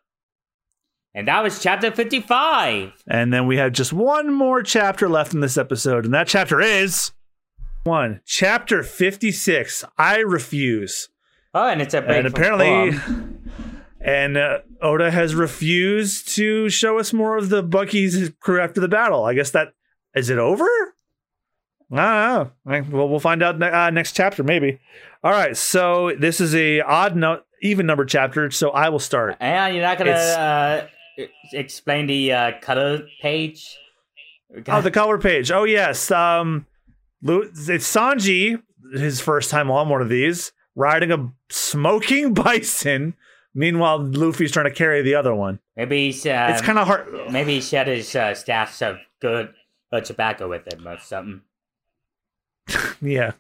And 1.16 1.28
that 1.28 1.42
was 1.44 1.62
chapter 1.62 1.92
55. 1.92 2.94
And 3.08 3.34
then 3.34 3.48
we 3.48 3.58
have 3.58 3.72
just 3.72 3.92
one 3.92 4.32
more 4.32 4.62
chapter 4.62 5.10
left 5.10 5.34
in 5.34 5.40
this 5.40 5.58
episode, 5.58 6.06
and 6.06 6.14
that 6.14 6.28
chapter 6.28 6.62
is 6.62 7.12
one 7.84 8.22
chapter 8.26 8.84
fifty 8.84 9.32
six. 9.32 9.84
I 9.98 10.18
refuse. 10.18 11.10
Oh, 11.54 11.68
and 11.68 11.82
it's 11.82 11.94
a 11.94 12.02
break 12.02 12.18
and 12.18 12.28
apparently, 12.28 13.00
and 14.02 14.38
uh, 14.38 14.60
Oda 14.82 15.10
has 15.10 15.34
refused 15.34 16.30
to 16.36 16.70
show 16.70 17.00
us 17.00 17.12
more 17.12 17.38
of 17.38 17.50
the 17.50 17.64
Buggy's 17.64 18.32
crew 18.40 18.62
after 18.62 18.80
the 18.80 18.88
battle. 18.88 19.26
I 19.26 19.34
guess 19.34 19.52
that 19.52 19.70
is 20.16 20.30
it 20.30 20.38
over. 20.38 20.68
I 21.92 22.46
don't 22.66 22.86
know. 22.92 22.98
Well, 22.98 23.10
we'll 23.10 23.20
find 23.20 23.42
out 23.42 23.58
ne- 23.58 23.72
uh, 23.72 23.90
next 23.90 24.16
chapter, 24.16 24.44
maybe. 24.44 24.80
All 25.24 25.32
right. 25.32 25.58
So 25.58 26.14
this 26.20 26.40
is 26.40 26.54
a 26.54 26.82
odd 26.82 27.16
no- 27.16 27.42
even 27.64 27.88
number 27.88 28.06
chapter. 28.06 28.52
So 28.52 28.70
I 28.70 28.90
will 28.90 29.00
start. 29.00 29.38
And 29.40 29.74
you're 29.76 29.84
not 29.84 29.98
gonna 29.98 30.12
uh, 30.12 30.88
explain 31.54 32.08
the 32.08 32.32
uh, 32.34 32.52
color 32.62 33.08
page? 33.22 33.78
Oh, 34.68 34.82
the 34.82 34.92
color 34.92 35.18
page. 35.18 35.52
Oh, 35.52 35.64
yes. 35.64 36.10
Um, 36.12 36.66
it's 37.22 37.94
Sanji, 37.94 38.62
his 38.94 39.22
first 39.22 39.50
time 39.50 39.70
on 39.70 39.90
one 39.90 40.02
of 40.02 40.10
these, 40.10 40.52
riding 40.76 41.12
a 41.12 41.32
smoking 41.50 42.34
bison. 42.36 43.16
Meanwhile, 43.54 44.04
Luffy's 44.06 44.52
trying 44.52 44.66
to 44.66 44.72
carry 44.72 45.02
the 45.02 45.16
other 45.16 45.34
one. 45.36 45.60
maybe 45.76 46.06
he's 46.08 46.26
uh, 46.26 46.48
it's 46.52 46.62
kind 46.62 46.78
of 46.80 46.88
hard. 46.88 47.32
maybe 47.32 47.56
he 47.56 47.62
shared 47.62 47.88
his 47.88 48.16
uh, 48.16 48.34
stash 48.36 48.82
of 48.82 48.98
good 49.22 49.54
uh, 49.92 50.00
tobacco 50.02 50.48
with 50.48 50.72
him 50.72 50.88
or 50.88 50.98
something. 51.00 51.42
Yeah. 53.02 53.32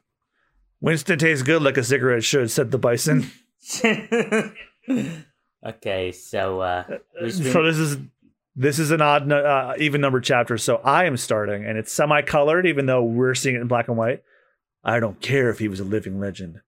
Winston 0.81 1.19
tastes 1.19 1.43
good 1.43 1.61
like 1.61 1.77
a 1.77 1.83
cigarette 1.83 2.23
should, 2.23 2.49
said 2.49 2.71
the 2.71 2.77
bison. 2.77 3.29
okay, 5.65 6.11
so 6.11 6.61
uh, 6.61 6.83
who's 7.19 7.51
so 7.51 7.63
this 7.63 7.77
is 7.77 7.97
this 8.55 8.79
is 8.79 8.91
an 8.91 9.01
odd 9.01 9.31
uh, 9.31 9.73
even 9.77 10.01
number 10.01 10.19
chapter. 10.19 10.57
So 10.57 10.77
I 10.77 11.05
am 11.05 11.17
starting, 11.17 11.65
and 11.65 11.77
it's 11.77 11.93
semi-colored, 11.93 12.65
even 12.65 12.85
though 12.85 13.03
we're 13.03 13.35
seeing 13.35 13.55
it 13.55 13.61
in 13.61 13.67
black 13.67 13.87
and 13.87 13.97
white. 13.97 14.23
I 14.83 14.99
don't 14.99 15.21
care 15.21 15.49
if 15.49 15.59
he 15.59 15.67
was 15.67 15.79
a 15.79 15.85
living 15.85 16.19
legend. 16.19 16.61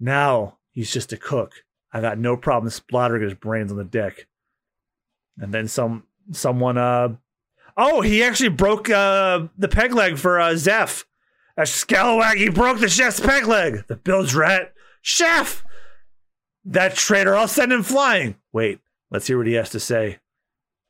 Now 0.00 0.58
he's 0.72 0.92
just 0.92 1.12
a 1.12 1.16
cook. 1.16 1.64
I 1.92 2.00
got 2.00 2.18
no 2.18 2.36
problem 2.36 2.70
splattering 2.70 3.22
his 3.22 3.34
brains 3.34 3.70
on 3.70 3.78
the 3.78 3.84
deck. 3.84 4.26
And 5.38 5.52
then 5.52 5.68
some 5.68 6.04
someone 6.32 6.76
uh 6.76 7.16
oh 7.76 8.00
he 8.00 8.22
actually 8.22 8.50
broke 8.50 8.90
uh 8.90 9.46
the 9.56 9.68
peg 9.68 9.94
leg 9.94 10.18
for 10.18 10.40
uh 10.40 10.54
Zeph. 10.56 11.06
A 11.56 11.62
scalawag 11.62 12.36
he 12.36 12.48
broke 12.48 12.80
the 12.80 12.88
chef's 12.88 13.20
peg 13.20 13.46
leg. 13.46 13.86
The 13.86 13.96
bilge 13.96 14.34
rat 14.34 14.72
chef. 15.02 15.64
That 16.70 16.94
traitor, 16.94 17.34
I'll 17.34 17.48
send 17.48 17.72
him 17.72 17.82
flying. 17.82 18.36
Wait, 18.52 18.80
let's 19.10 19.26
hear 19.26 19.38
what 19.38 19.46
he 19.46 19.54
has 19.54 19.70
to 19.70 19.80
say. 19.80 20.18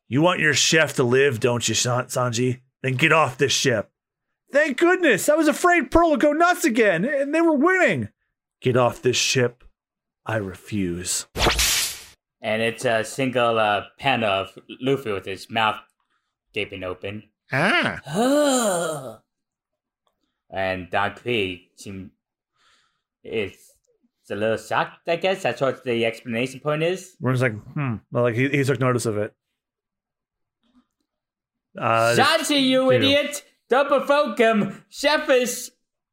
You 0.09 0.21
want 0.23 0.41
your 0.41 0.53
chef 0.53 0.95
to 0.97 1.05
live, 1.05 1.39
don't 1.39 1.69
you, 1.69 1.75
San- 1.77 2.07
Sanji? 2.07 2.63
Then 2.83 2.95
get 2.95 3.13
off 3.13 3.39
this 3.39 3.53
ship. 3.53 3.89
Thank 4.53 4.79
goodness. 4.79 5.29
I 5.29 5.37
was 5.37 5.47
afraid 5.47 5.93
Pearl 5.93 6.11
would 6.11 6.21
go 6.21 6.33
nuts 6.33 6.65
again, 6.65 7.05
and 7.05 7.33
they 7.33 7.41
were 7.41 7.55
winning. 7.55 8.09
Get 8.61 8.77
off 8.77 9.01
this 9.03 9.17
ship. 9.17 9.63
I 10.27 10.37
refuse. 10.39 11.27
and 12.43 12.61
it's 12.61 12.85
a 12.85 13.05
single 13.05 13.57
uh, 13.61 13.85
pen 14.01 14.25
of 14.25 14.59
Luffy 14.81 15.13
with 15.13 15.27
his 15.27 15.49
mouth 15.49 15.79
gaping 16.53 16.83
open. 16.83 17.23
Ah. 17.53 19.21
and 20.51 20.91
Don 20.91 21.13
P 21.13 21.71
seem 21.77 22.11
it's, 23.23 23.55
it's 23.55 23.68
a 24.31 24.37
little 24.37 24.57
shocked, 24.57 25.09
I 25.09 25.17
guess. 25.17 25.43
That's 25.43 25.61
what 25.61 25.85
the 25.85 26.05
explanation 26.05 26.61
point 26.61 26.83
is. 26.83 27.17
We're 27.21 27.33
just 27.33 27.43
like, 27.43 27.55
hmm. 27.73 27.97
Well, 28.11 28.25
like 28.25 28.35
he, 28.35 28.49
he 28.49 28.65
took 28.65 28.81
notice 28.81 29.07
of 29.07 29.19
it. 29.19 29.35
Uh, 31.77 32.15
Sanji, 32.17 32.63
you 32.63 32.91
idiot! 32.91 33.45
Don't 33.69 33.89
provoke 33.89 34.39
him! 34.39 34.83
Is. 35.31 35.71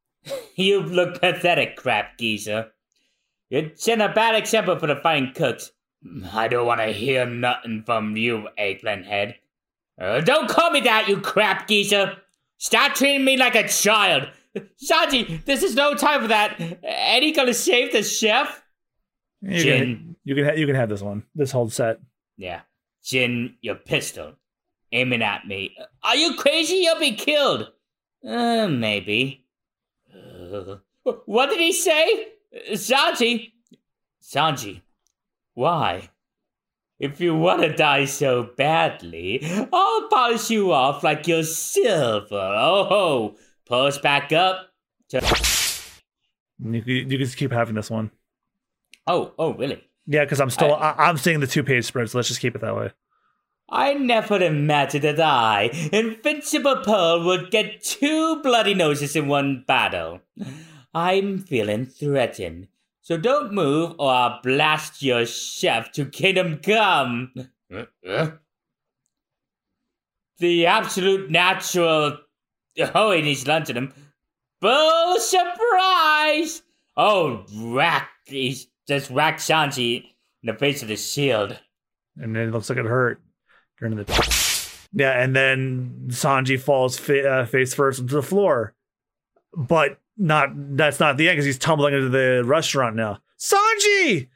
you 0.56 0.82
look 0.82 1.20
pathetic, 1.20 1.76
crap 1.76 2.18
geezer. 2.18 2.68
You're 3.48 3.70
setting 3.74 4.04
a 4.04 4.12
bad 4.12 4.34
example 4.34 4.78
for 4.78 4.86
the 4.86 4.96
fine 4.96 5.32
cooks. 5.32 5.72
I 6.32 6.48
don't 6.48 6.66
want 6.66 6.80
to 6.80 6.92
hear 6.92 7.26
nothing 7.26 7.82
from 7.84 8.16
you, 8.16 8.48
eggplant 8.56 9.06
head. 9.06 9.36
Uh, 10.00 10.20
don't 10.20 10.48
call 10.48 10.70
me 10.70 10.80
that, 10.80 11.08
you 11.08 11.20
crap 11.20 11.66
geezer! 11.66 12.16
Stop 12.58 12.94
treating 12.94 13.24
me 13.24 13.36
like 13.36 13.54
a 13.54 13.68
child! 13.68 14.28
Sanji, 14.82 15.44
this 15.44 15.62
is 15.62 15.74
no 15.74 15.94
time 15.94 16.22
for 16.22 16.28
that! 16.28 16.60
Ain't 16.84 17.24
he 17.24 17.32
gonna 17.32 17.54
save 17.54 17.92
the 17.92 18.02
chef? 18.02 18.62
you 19.42 19.62
Jin. 19.62 19.78
can 19.78 20.16
you 20.24 20.34
can 20.34 20.44
ha- 20.44 20.52
you 20.52 20.66
can 20.66 20.76
have 20.76 20.88
this 20.88 21.02
one. 21.02 21.24
This 21.34 21.52
whole 21.52 21.70
set. 21.70 22.00
Yeah. 22.36 22.60
Jin, 23.04 23.54
your 23.60 23.76
pistol. 23.76 24.34
Aiming 24.92 25.22
at 25.22 25.46
me. 25.46 25.76
Are 26.02 26.16
you 26.16 26.34
crazy? 26.34 26.76
You'll 26.76 26.98
be 26.98 27.12
killed. 27.12 27.70
Uh, 28.26 28.66
maybe. 28.68 29.44
Uh, 30.12 30.76
what 31.26 31.50
did 31.50 31.60
he 31.60 31.72
say? 31.72 32.28
Uh, 32.54 32.72
Sanji? 32.72 33.52
Sanji, 34.22 34.80
why? 35.54 36.10
If 36.98 37.20
you 37.20 37.36
want 37.36 37.62
to 37.62 37.76
die 37.76 38.06
so 38.06 38.48
badly, 38.56 39.40
I'll 39.72 40.08
polish 40.08 40.50
you 40.50 40.72
off 40.72 41.04
like 41.04 41.28
you're 41.28 41.42
silver. 41.42 42.54
Oh 42.56 43.36
ho! 43.68 43.86
Push 43.86 43.98
back 43.98 44.32
up. 44.32 44.68
To- 45.10 45.20
You, 46.58 46.82
you, 46.86 46.94
you 46.94 47.06
can 47.06 47.18
just 47.18 47.36
keep 47.36 47.52
having 47.52 47.74
this 47.74 47.90
one. 47.90 48.10
oh, 49.06 49.32
oh, 49.38 49.52
really? 49.54 49.82
Yeah, 50.06 50.24
because 50.24 50.40
I'm 50.40 50.50
still 50.50 50.74
I, 50.74 50.94
I'm 50.96 51.16
seeing 51.16 51.40
the 51.40 51.46
two 51.46 51.62
page 51.64 51.84
spread, 51.84 52.08
so 52.08 52.18
let's 52.18 52.28
just 52.28 52.40
keep 52.40 52.54
it 52.54 52.60
that 52.60 52.76
way. 52.76 52.92
I 53.68 53.94
never 53.94 54.40
imagined 54.40 55.02
that 55.04 55.20
I, 55.20 55.70
Invincible 55.92 56.76
Pearl, 56.84 57.24
would 57.24 57.50
get 57.50 57.82
two 57.82 58.40
bloody 58.42 58.74
noses 58.74 59.16
in 59.16 59.26
one 59.26 59.64
battle. 59.66 60.20
I'm 60.94 61.38
feeling 61.40 61.84
threatened, 61.86 62.68
so 63.02 63.16
don't 63.18 63.52
move 63.52 63.96
or 63.98 64.12
I'll 64.12 64.40
blast 64.42 65.02
your 65.02 65.26
chef 65.26 65.90
to 65.92 66.04
kingdom 66.06 66.60
come. 66.62 67.32
Uh, 67.74 67.84
uh. 68.08 68.30
The 70.38 70.66
absolute 70.66 71.30
natural. 71.30 72.18
Oh, 72.94 73.10
in 73.10 73.24
him. 73.24 73.92
Bull 74.60 75.18
surprise! 75.18 76.62
Oh, 76.96 77.44
rack. 77.56 78.10
He's 78.24 78.68
just 78.88 79.10
whacked 79.10 79.40
Sanji 79.40 80.04
in 80.42 80.46
the 80.46 80.54
face 80.54 80.82
of 80.82 80.88
his 80.88 81.04
shield. 81.04 81.58
and 82.16 82.34
then 82.34 82.48
it 82.48 82.52
looks 82.52 82.68
like 82.68 82.78
it 82.78 82.86
hurt 82.86 83.20
during 83.78 83.96
the 83.96 84.04
yeah 84.92 85.20
and 85.22 85.34
then 85.36 86.04
sanji 86.08 86.58
falls 86.58 86.98
fa- 86.98 87.28
uh, 87.28 87.44
face 87.44 87.74
first 87.74 87.98
into 87.98 88.14
the 88.14 88.22
floor 88.22 88.74
but 89.54 89.98
not 90.16 90.48
that's 90.76 91.00
not 91.00 91.16
the 91.16 91.28
end 91.28 91.34
because 91.34 91.44
he's 91.44 91.58
tumbling 91.58 91.92
into 91.92 92.08
the 92.08 92.42
restaurant 92.46 92.96
now 92.96 93.18
sanji 93.38 94.28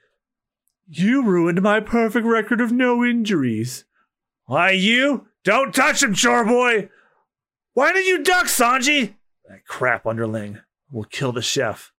you 0.88 1.22
ruined 1.22 1.62
my 1.62 1.80
perfect 1.80 2.26
record 2.26 2.60
of 2.60 2.72
no 2.72 3.04
injuries 3.04 3.84
why 4.46 4.70
you 4.72 5.26
don't 5.44 5.74
touch 5.74 6.02
him 6.02 6.12
chore 6.12 6.44
boy 6.44 6.88
why 7.74 7.92
did 7.92 8.06
you 8.06 8.22
duck 8.22 8.46
sanji 8.46 9.14
that 9.48 9.64
crap 9.66 10.06
underling 10.06 10.58
will 10.90 11.04
kill 11.04 11.32
the 11.32 11.42
chef 11.42 11.92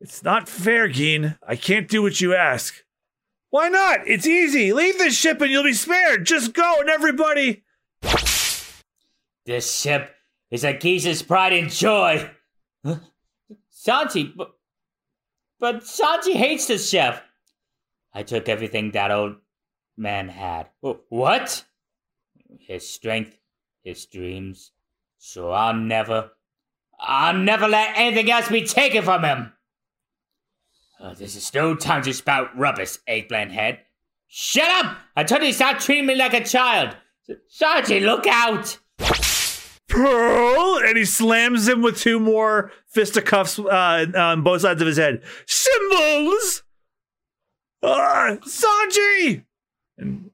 it's 0.00 0.22
not 0.22 0.48
fair 0.48 0.88
geen 0.88 1.36
i 1.46 1.56
can't 1.56 1.88
do 1.88 2.02
what 2.02 2.20
you 2.20 2.34
ask 2.34 2.84
why 3.50 3.68
not? 3.68 4.06
It's 4.06 4.26
easy. 4.26 4.72
Leave 4.72 4.98
this 4.98 5.16
ship 5.16 5.40
and 5.40 5.50
you'll 5.50 5.64
be 5.64 5.72
spared. 5.72 6.26
Just 6.26 6.52
go 6.52 6.76
and 6.80 6.90
everybody. 6.90 7.64
This 9.46 9.74
ship 9.74 10.14
is 10.50 10.64
a 10.64 10.76
geese's 10.76 11.22
pride 11.22 11.54
and 11.54 11.70
joy. 11.70 12.30
Huh? 12.84 12.96
Sanji, 13.72 14.34
but, 14.36 14.50
but 15.58 15.82
Sanji 15.82 16.34
hates 16.34 16.66
this 16.66 16.90
chef. 16.90 17.22
I 18.12 18.22
took 18.22 18.48
everything 18.48 18.90
that 18.90 19.10
old 19.10 19.36
man 19.96 20.28
had. 20.28 20.68
What? 20.80 21.64
His 22.60 22.86
strength, 22.86 23.37
his 23.82 24.06
dreams. 24.06 24.72
So 25.18 25.50
I'll 25.50 25.74
never, 25.74 26.30
I'll 26.98 27.36
never 27.36 27.68
let 27.68 27.96
anything 27.96 28.30
else 28.30 28.48
be 28.48 28.64
taken 28.64 29.02
from 29.02 29.24
him. 29.24 29.52
Oh, 31.00 31.14
this 31.14 31.36
is 31.36 31.52
no 31.54 31.74
time 31.74 32.02
to 32.02 32.12
spout 32.12 32.56
rubbish, 32.56 32.98
eggplant 33.06 33.52
head. 33.52 33.80
Shut 34.26 34.68
up! 34.84 34.96
I 35.16 35.24
told 35.24 35.42
you 35.42 35.48
to 35.48 35.54
stop 35.54 35.78
treating 35.78 36.06
me 36.06 36.14
like 36.14 36.34
a 36.34 36.44
child. 36.44 36.96
Sanji, 37.50 38.02
look 38.02 38.26
out! 38.26 38.78
Pearl, 39.88 40.78
and 40.84 40.98
he 40.98 41.04
slams 41.04 41.66
him 41.66 41.80
with 41.82 41.98
two 41.98 42.20
more 42.20 42.70
fisticuffs 42.86 43.58
uh, 43.58 44.06
on 44.14 44.42
both 44.42 44.60
sides 44.60 44.82
of 44.82 44.86
his 44.86 44.98
head. 44.98 45.22
Cymbals! 45.46 46.62
Ah, 47.82 48.36
Sanji! 48.42 49.44
And, 49.96 50.30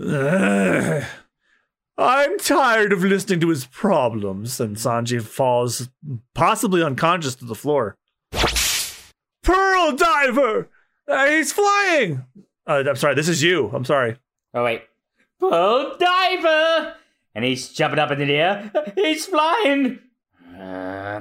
Ugh. 0.00 1.04
I'm 1.98 2.38
tired 2.38 2.92
of 2.92 3.02
listening 3.02 3.40
to 3.40 3.48
his 3.48 3.66
problems. 3.66 4.60
And 4.60 4.76
Sanji 4.76 5.22
falls 5.22 5.88
possibly 6.34 6.82
unconscious 6.82 7.34
to 7.36 7.44
the 7.44 7.54
floor. 7.54 7.96
Pearl 9.42 9.92
Diver! 9.92 10.68
Uh, 11.08 11.26
he's 11.26 11.52
flying! 11.52 12.24
Uh, 12.66 12.82
I'm 12.88 12.96
sorry, 12.96 13.14
this 13.14 13.28
is 13.28 13.42
you. 13.42 13.70
I'm 13.72 13.84
sorry. 13.84 14.16
Oh 14.52 14.64
wait. 14.64 14.82
Pearl 15.38 15.96
diver! 15.98 16.94
And 17.34 17.44
he's 17.44 17.68
jumping 17.68 17.98
up 17.98 18.10
in 18.10 18.18
the 18.18 18.34
air. 18.34 18.72
He's 18.94 19.26
flying! 19.26 19.98
Uh, 20.58 21.20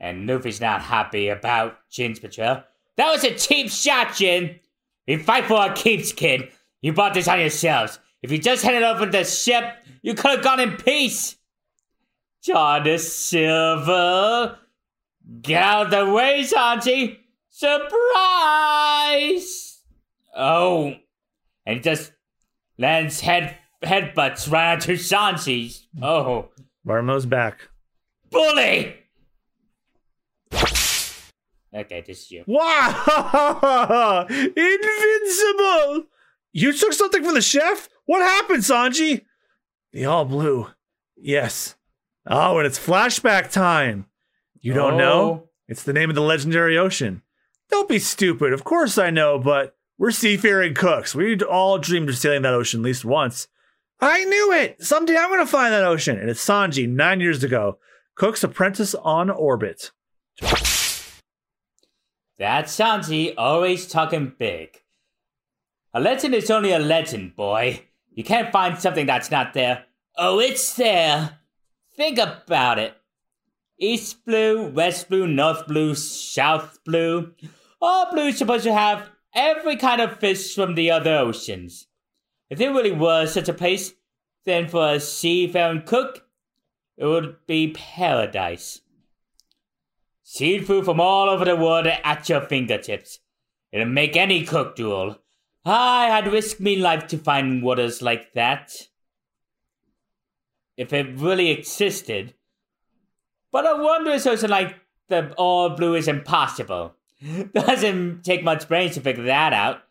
and 0.00 0.26
Luffy's 0.26 0.60
not 0.60 0.82
happy 0.82 1.28
about 1.28 1.78
Jin's 1.88 2.18
betrayal. 2.18 2.64
That 2.96 3.12
was 3.12 3.22
a 3.22 3.34
cheap 3.34 3.70
shot, 3.70 4.16
Jin! 4.16 4.58
We 5.06 5.16
fight 5.18 5.44
for 5.44 5.54
our 5.54 5.72
keeps, 5.72 6.12
kid. 6.12 6.48
You 6.82 6.92
brought 6.92 7.14
this 7.14 7.28
on 7.28 7.38
yourselves. 7.38 8.00
If 8.24 8.32
you 8.32 8.38
just 8.38 8.64
handed 8.64 8.82
over 8.84 9.04
the 9.04 9.22
ship, 9.22 9.84
you 10.00 10.14
could 10.14 10.30
have 10.30 10.42
gone 10.42 10.58
in 10.58 10.78
peace. 10.78 11.36
John 12.42 12.84
the 12.84 12.96
Silver! 12.96 14.58
Get 15.42 15.62
out 15.62 15.84
of 15.84 15.90
the 15.90 16.10
way, 16.10 16.40
Sanji! 16.42 17.18
Surprise! 17.50 17.82
Oh, 20.34 20.94
and 21.66 21.76
he 21.76 21.80
just 21.82 22.12
lands 22.78 23.20
head 23.20 23.58
headbutts 23.82 24.50
right 24.50 24.72
onto 24.72 24.96
Sanji's. 24.96 25.86
Oh, 26.00 26.48
Barmo's 26.82 27.26
back. 27.26 27.68
bully! 28.30 28.94
Okay, 31.74 32.02
this 32.06 32.22
is 32.22 32.30
you. 32.30 32.44
Wow! 32.46 34.26
Invincible! 34.30 36.06
You 36.54 36.72
took 36.72 36.94
something 36.94 37.22
from 37.22 37.34
the 37.34 37.42
chef? 37.42 37.90
What 38.06 38.22
happened, 38.22 38.62
Sanji? 38.62 39.24
The 39.92 40.04
all 40.06 40.24
blue. 40.24 40.68
Yes. 41.16 41.76
Oh, 42.26 42.58
and 42.58 42.66
it's 42.66 42.78
flashback 42.78 43.50
time. 43.50 44.06
You 44.60 44.72
don't 44.72 44.96
know? 44.96 45.20
Oh. 45.20 45.48
It's 45.68 45.82
the 45.82 45.92
name 45.92 46.10
of 46.10 46.14
the 46.14 46.22
legendary 46.22 46.76
ocean. 46.76 47.22
Don't 47.70 47.88
be 47.88 47.98
stupid. 47.98 48.52
Of 48.52 48.64
course 48.64 48.98
I 48.98 49.10
know, 49.10 49.38
but 49.38 49.76
we're 49.98 50.10
seafaring 50.10 50.74
cooks. 50.74 51.14
We 51.14 51.38
all 51.40 51.78
dreamed 51.78 52.08
of 52.08 52.18
sailing 52.18 52.42
that 52.42 52.54
ocean 52.54 52.80
at 52.80 52.84
least 52.84 53.04
once. 53.04 53.48
I 54.00 54.24
knew 54.24 54.52
it. 54.52 54.82
Someday 54.82 55.16
I'm 55.16 55.30
going 55.30 55.40
to 55.40 55.46
find 55.46 55.72
that 55.72 55.84
ocean. 55.84 56.18
And 56.18 56.28
it's 56.28 56.44
Sanji, 56.44 56.88
nine 56.88 57.20
years 57.20 57.42
ago. 57.44 57.78
Cook's 58.14 58.44
apprentice 58.44 58.94
on 58.94 59.30
orbit. 59.30 59.92
That's 62.38 62.76
Sanji, 62.76 63.34
always 63.38 63.86
talking 63.86 64.34
big. 64.38 64.80
A 65.92 66.00
legend 66.00 66.34
is 66.34 66.50
only 66.50 66.72
a 66.72 66.78
legend, 66.78 67.36
boy. 67.36 67.84
You 68.14 68.24
can't 68.24 68.52
find 68.52 68.78
something 68.78 69.06
that's 69.06 69.30
not 69.30 69.54
there. 69.54 69.84
Oh, 70.16 70.38
it's 70.38 70.74
there. 70.74 71.38
Think 71.96 72.18
about 72.18 72.78
it. 72.78 72.94
East 73.78 74.24
blue, 74.24 74.68
west 74.68 75.08
blue, 75.08 75.26
north 75.26 75.66
blue, 75.66 75.94
south 75.94 76.78
blue. 76.84 77.32
All 77.82 78.12
blue 78.12 78.28
is 78.28 78.38
supposed 78.38 78.64
to 78.64 78.72
have 78.72 79.10
every 79.34 79.76
kind 79.76 80.00
of 80.00 80.20
fish 80.20 80.54
from 80.54 80.76
the 80.76 80.90
other 80.90 81.16
oceans. 81.16 81.88
If 82.48 82.58
there 82.58 82.72
really 82.72 82.92
was 82.92 83.34
such 83.34 83.48
a 83.48 83.54
place, 83.54 83.92
then 84.44 84.68
for 84.68 84.94
a 84.94 85.00
seafaring 85.00 85.82
cook, 85.82 86.26
it 86.96 87.06
would 87.06 87.36
be 87.46 87.72
paradise. 87.72 88.80
Seafood 90.22 90.84
from 90.84 91.00
all 91.00 91.28
over 91.28 91.44
the 91.44 91.56
world 91.56 91.86
at 91.86 92.28
your 92.28 92.42
fingertips. 92.42 93.18
It'll 93.72 93.86
make 93.86 94.16
any 94.16 94.44
cook 94.44 94.76
drool. 94.76 95.18
I 95.64 96.06
had 96.06 96.30
risked 96.30 96.60
me 96.60 96.76
life 96.76 97.06
to 97.08 97.18
find 97.18 97.62
waters 97.62 98.02
like 98.02 98.34
that. 98.34 98.88
If 100.76 100.92
it 100.92 101.16
really 101.16 101.50
existed. 101.50 102.34
But 103.50 103.66
I 103.66 103.80
wonder 103.80 104.10
if 104.10 104.22
something 104.22 104.50
like 104.50 104.76
the 105.08 105.32
all 105.34 105.70
blue 105.70 105.94
is 105.94 106.08
impossible. 106.08 106.94
Doesn't 107.54 108.24
take 108.24 108.42
much 108.42 108.68
brains 108.68 108.94
to 108.94 109.00
figure 109.00 109.24
that 109.24 109.52
out. 109.52 109.82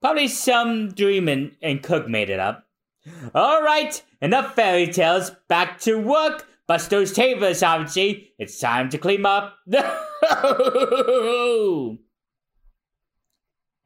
Probably 0.00 0.28
some 0.28 0.92
dream 0.92 1.28
and, 1.28 1.82
cook 1.82 2.08
made 2.08 2.28
it 2.28 2.40
up. 2.40 2.66
Alright, 3.34 4.02
enough 4.20 4.54
fairy 4.54 4.88
tales. 4.88 5.30
Back 5.48 5.80
to 5.80 5.98
work. 5.98 6.46
Bust 6.66 6.90
those 6.90 7.12
tables, 7.12 7.60
Sanji. 7.60 8.28
It's 8.38 8.58
time 8.58 8.88
to 8.90 8.98
clean 8.98 9.24
up. 9.24 9.56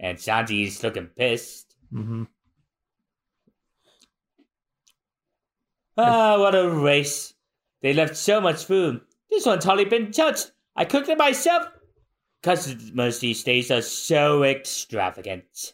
and 0.01 0.19
Sanji's 0.19 0.83
looking 0.83 1.07
pissed. 1.07 1.75
Mm-hmm. 1.93 2.25
Ah, 5.99 6.39
what 6.39 6.55
a 6.55 6.69
race. 6.69 7.35
They 7.83 7.93
left 7.95 8.17
so 8.17 8.41
much 8.41 8.65
food. 8.65 9.01
This 9.31 9.47
one's 9.47 9.65
hardly 9.65 9.85
been 9.87 10.13
touched. 10.13 10.53
I 10.75 10.85
cooked 10.85 11.09
it 11.09 11.19
myself. 11.19 11.67
Customers 12.43 13.19
these 13.19 13.43
days 13.43 13.71
are 13.71 13.83
so 13.83 14.45
extravagant. 14.45 15.73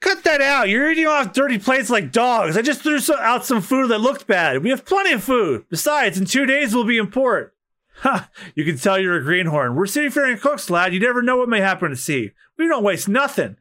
Cut 0.00 0.22
that 0.24 0.40
out. 0.40 0.68
You're 0.68 0.90
eating 0.90 1.06
off 1.06 1.32
dirty 1.32 1.58
plates 1.58 1.90
like 1.90 2.12
dogs. 2.12 2.56
I 2.56 2.62
just 2.62 2.82
threw 2.82 2.98
so- 2.98 3.16
out 3.18 3.44
some 3.46 3.62
food 3.62 3.90
that 3.90 3.98
looked 4.00 4.26
bad. 4.26 4.62
We 4.62 4.70
have 4.70 4.84
plenty 4.84 5.12
of 5.12 5.24
food. 5.24 5.64
Besides, 5.70 6.18
in 6.18 6.26
two 6.26 6.46
days 6.46 6.74
we'll 6.74 6.84
be 6.84 6.98
in 6.98 7.08
port. 7.10 7.55
Ha! 8.00 8.30
You 8.54 8.64
can 8.64 8.76
tell 8.78 8.98
you're 8.98 9.16
a 9.16 9.22
greenhorn. 9.24 9.74
We're 9.74 9.86
seafaring 9.86 10.38
cooks, 10.38 10.68
lad. 10.70 10.92
You 10.92 11.00
never 11.00 11.22
know 11.22 11.38
what 11.38 11.48
may 11.48 11.60
happen 11.60 11.92
at 11.92 11.98
sea. 11.98 12.32
We 12.58 12.68
don't 12.68 12.84
waste 12.84 13.08
nothing. 13.08 13.56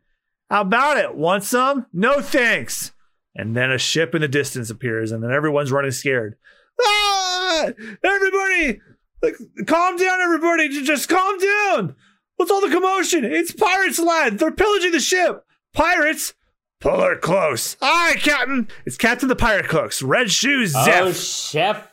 How 0.49 0.61
about 0.61 0.97
it? 0.97 1.15
Want 1.15 1.43
some? 1.43 1.85
No 1.93 2.21
thanks. 2.21 2.91
And 3.33 3.55
then 3.55 3.71
a 3.71 3.77
ship 3.77 4.13
in 4.15 4.21
the 4.21 4.27
distance 4.27 4.69
appears, 4.69 5.11
and 5.11 5.23
then 5.23 5.31
everyone's 5.31 5.71
running 5.71 5.91
scared. 5.91 6.35
Ah! 6.81 7.67
Everybody! 8.03 8.81
Like, 9.21 9.35
calm 9.67 9.95
down, 9.97 10.19
everybody! 10.21 10.69
Just 10.83 11.09
calm 11.09 11.37
down! 11.39 11.95
What's 12.35 12.51
all 12.51 12.61
the 12.61 12.69
commotion? 12.69 13.23
It's 13.25 13.51
pirates, 13.53 13.99
lad! 13.99 14.37
They're 14.39 14.51
pillaging 14.51 14.91
the 14.91 14.99
ship! 14.99 15.43
Pirates? 15.73 16.33
Pull 16.81 16.99
her 17.01 17.15
close. 17.17 17.77
Aye, 17.81 18.17
Captain! 18.19 18.67
It's 18.85 18.97
Captain 18.97 19.29
the 19.29 19.35
Pirate 19.35 19.67
Cooks. 19.69 20.01
Red 20.01 20.29
shoes, 20.29 20.73
Oh, 20.75 21.11
Chef 21.13 21.89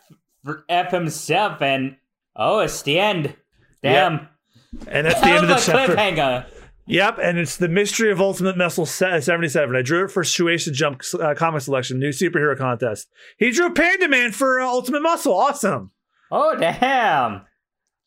F 0.69 0.91
himself, 0.91 1.63
and 1.63 1.97
oh, 2.37 2.61
it's 2.61 2.83
the 2.83 2.99
end. 2.99 3.37
Damn. 3.83 4.29
and 4.87 5.07
that's 5.07 5.21
the 5.21 5.27
end 5.27 5.45
of 5.45 5.49
the 5.49 5.57
chapter. 5.57 5.95
cliffhanger. 5.95 6.47
Yep, 6.87 7.19
and 7.23 7.39
it's 7.39 7.57
the 7.57 7.69
mystery 7.69 8.11
of 8.11 8.21
Ultimate 8.21 8.57
Muscle 8.57 8.87
77. 8.87 9.77
I 9.77 9.83
drew 9.83 10.05
it 10.05 10.11
for 10.11 10.23
Shueisha 10.23 10.73
Jump 10.73 11.03
uh, 11.21 11.35
comic 11.35 11.63
selection, 11.63 11.99
new 11.99 12.11
superhero 12.11 12.59
contest. 12.59 13.09
He 13.39 13.53
drew 13.53 13.73
Panda 13.73 14.09
Man 14.09 14.33
for 14.33 14.61
uh, 14.61 14.67
Ultimate 14.67 15.03
Muscle. 15.03 15.35
Awesome. 15.35 15.93
Oh, 16.31 16.57
damn. 16.59 17.43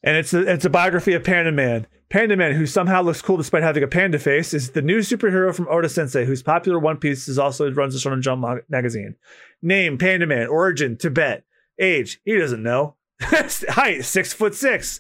And 0.04 0.18
it's 0.18 0.34
a, 0.34 0.42
it's 0.42 0.66
a 0.66 0.70
biography 0.70 1.14
of 1.14 1.24
Panda 1.24 1.52
Man. 1.52 1.88
Panda 2.10 2.36
Man, 2.36 2.54
who 2.54 2.66
somehow 2.66 3.02
looks 3.02 3.22
cool 3.22 3.38
despite 3.38 3.64
having 3.64 3.84
a 3.84 3.88
panda 3.88 4.20
face, 4.20 4.54
is 4.54 4.72
the 4.72 4.82
new 4.82 5.00
superhero 5.00 5.54
from 5.56 5.68
Oda 5.70 5.90
Sensei, 5.90 6.26
whose 6.26 6.44
popular 6.44 6.78
One 6.78 6.98
Piece 6.98 7.28
is 7.28 7.40
also 7.40 7.72
runs 7.72 7.94
the 7.94 8.10
Shonen 8.10 8.22
Jump 8.22 8.46
magazine. 8.70 9.16
Name: 9.62 9.98
Panda 9.98 10.28
Man. 10.28 10.48
Origin: 10.48 10.98
Tibet. 10.98 11.44
Age: 11.80 12.22
He 12.24 12.38
doesn't 12.38 12.62
know. 12.62 12.95
Height: 13.22 14.04
Six 14.04 14.34
foot 14.34 14.56
six. 14.56 15.00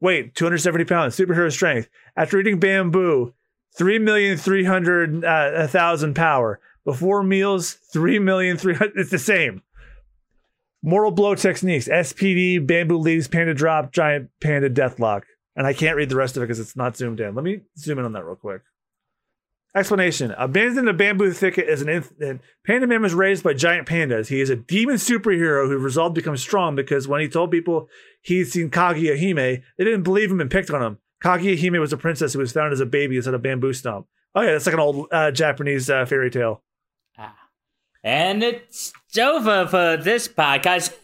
Weight: 0.00 0.34
270 0.34 0.84
pounds. 0.84 1.16
Superhero 1.16 1.50
strength. 1.50 1.88
After 2.16 2.38
eating 2.40 2.58
bamboo, 2.58 3.34
three 3.76 3.98
million 3.98 4.36
three 4.36 4.64
hundred 4.64 5.24
uh, 5.24 5.66
thousand 5.66 6.14
power. 6.14 6.60
Before 6.84 7.22
meals, 7.22 7.72
three 7.72 8.18
million 8.18 8.56
three 8.56 8.74
hundred. 8.74 8.98
It's 8.98 9.10
the 9.10 9.18
same. 9.18 9.62
Mortal 10.82 11.12
blow 11.12 11.34
techniques: 11.34 11.88
SPD, 11.88 12.64
bamboo 12.66 12.98
leaves, 12.98 13.28
panda 13.28 13.54
drop, 13.54 13.92
giant 13.92 14.30
panda 14.40 14.68
deathlock. 14.68 15.22
And 15.54 15.66
I 15.66 15.74
can't 15.74 15.96
read 15.96 16.08
the 16.08 16.16
rest 16.16 16.36
of 16.36 16.42
it 16.42 16.46
because 16.46 16.60
it's 16.60 16.76
not 16.76 16.96
zoomed 16.96 17.20
in. 17.20 17.34
Let 17.34 17.44
me 17.44 17.60
zoom 17.78 17.98
in 17.98 18.04
on 18.04 18.12
that 18.14 18.24
real 18.24 18.36
quick. 18.36 18.62
Explanation 19.74 20.34
Abandoned 20.36 20.80
in 20.80 20.88
a 20.88 20.92
bamboo 20.92 21.32
thicket 21.32 21.66
is 21.66 21.80
an 21.80 21.88
infant. 21.88 22.42
Panda 22.66 22.86
Man 22.86 23.00
was 23.00 23.14
raised 23.14 23.42
by 23.42 23.54
giant 23.54 23.88
pandas. 23.88 24.28
He 24.28 24.40
is 24.40 24.50
a 24.50 24.56
demon 24.56 24.96
superhero 24.96 25.66
who 25.66 25.78
resolved 25.78 26.14
to 26.14 26.20
become 26.20 26.36
strong 26.36 26.76
because 26.76 27.08
when 27.08 27.22
he 27.22 27.28
told 27.28 27.50
people 27.50 27.88
he'd 28.20 28.44
seen 28.44 28.68
Kaguya 28.68 29.18
Hime, 29.18 29.62
they 29.78 29.84
didn't 29.84 30.02
believe 30.02 30.30
him 30.30 30.40
and 30.40 30.50
picked 30.50 30.70
on 30.70 30.82
him. 30.82 30.98
Kaguya 31.24 31.58
Hime 31.58 31.80
was 31.80 31.92
a 31.92 31.96
princess 31.96 32.34
who 32.34 32.40
was 32.40 32.52
found 32.52 32.72
as 32.72 32.80
a 32.80 32.86
baby 32.86 33.16
inside 33.16 33.32
a 33.32 33.38
bamboo 33.38 33.72
stump. 33.72 34.06
Oh, 34.34 34.42
yeah, 34.42 34.52
that's 34.52 34.66
like 34.66 34.74
an 34.74 34.80
old 34.80 35.08
uh, 35.10 35.30
Japanese 35.30 35.88
uh, 35.88 36.04
fairy 36.04 36.30
tale. 36.30 36.62
Ah. 37.16 37.36
And 38.04 38.42
it's 38.42 38.92
over 39.18 39.66
for 39.66 39.96
this 39.96 40.28
podcast. 40.28 40.94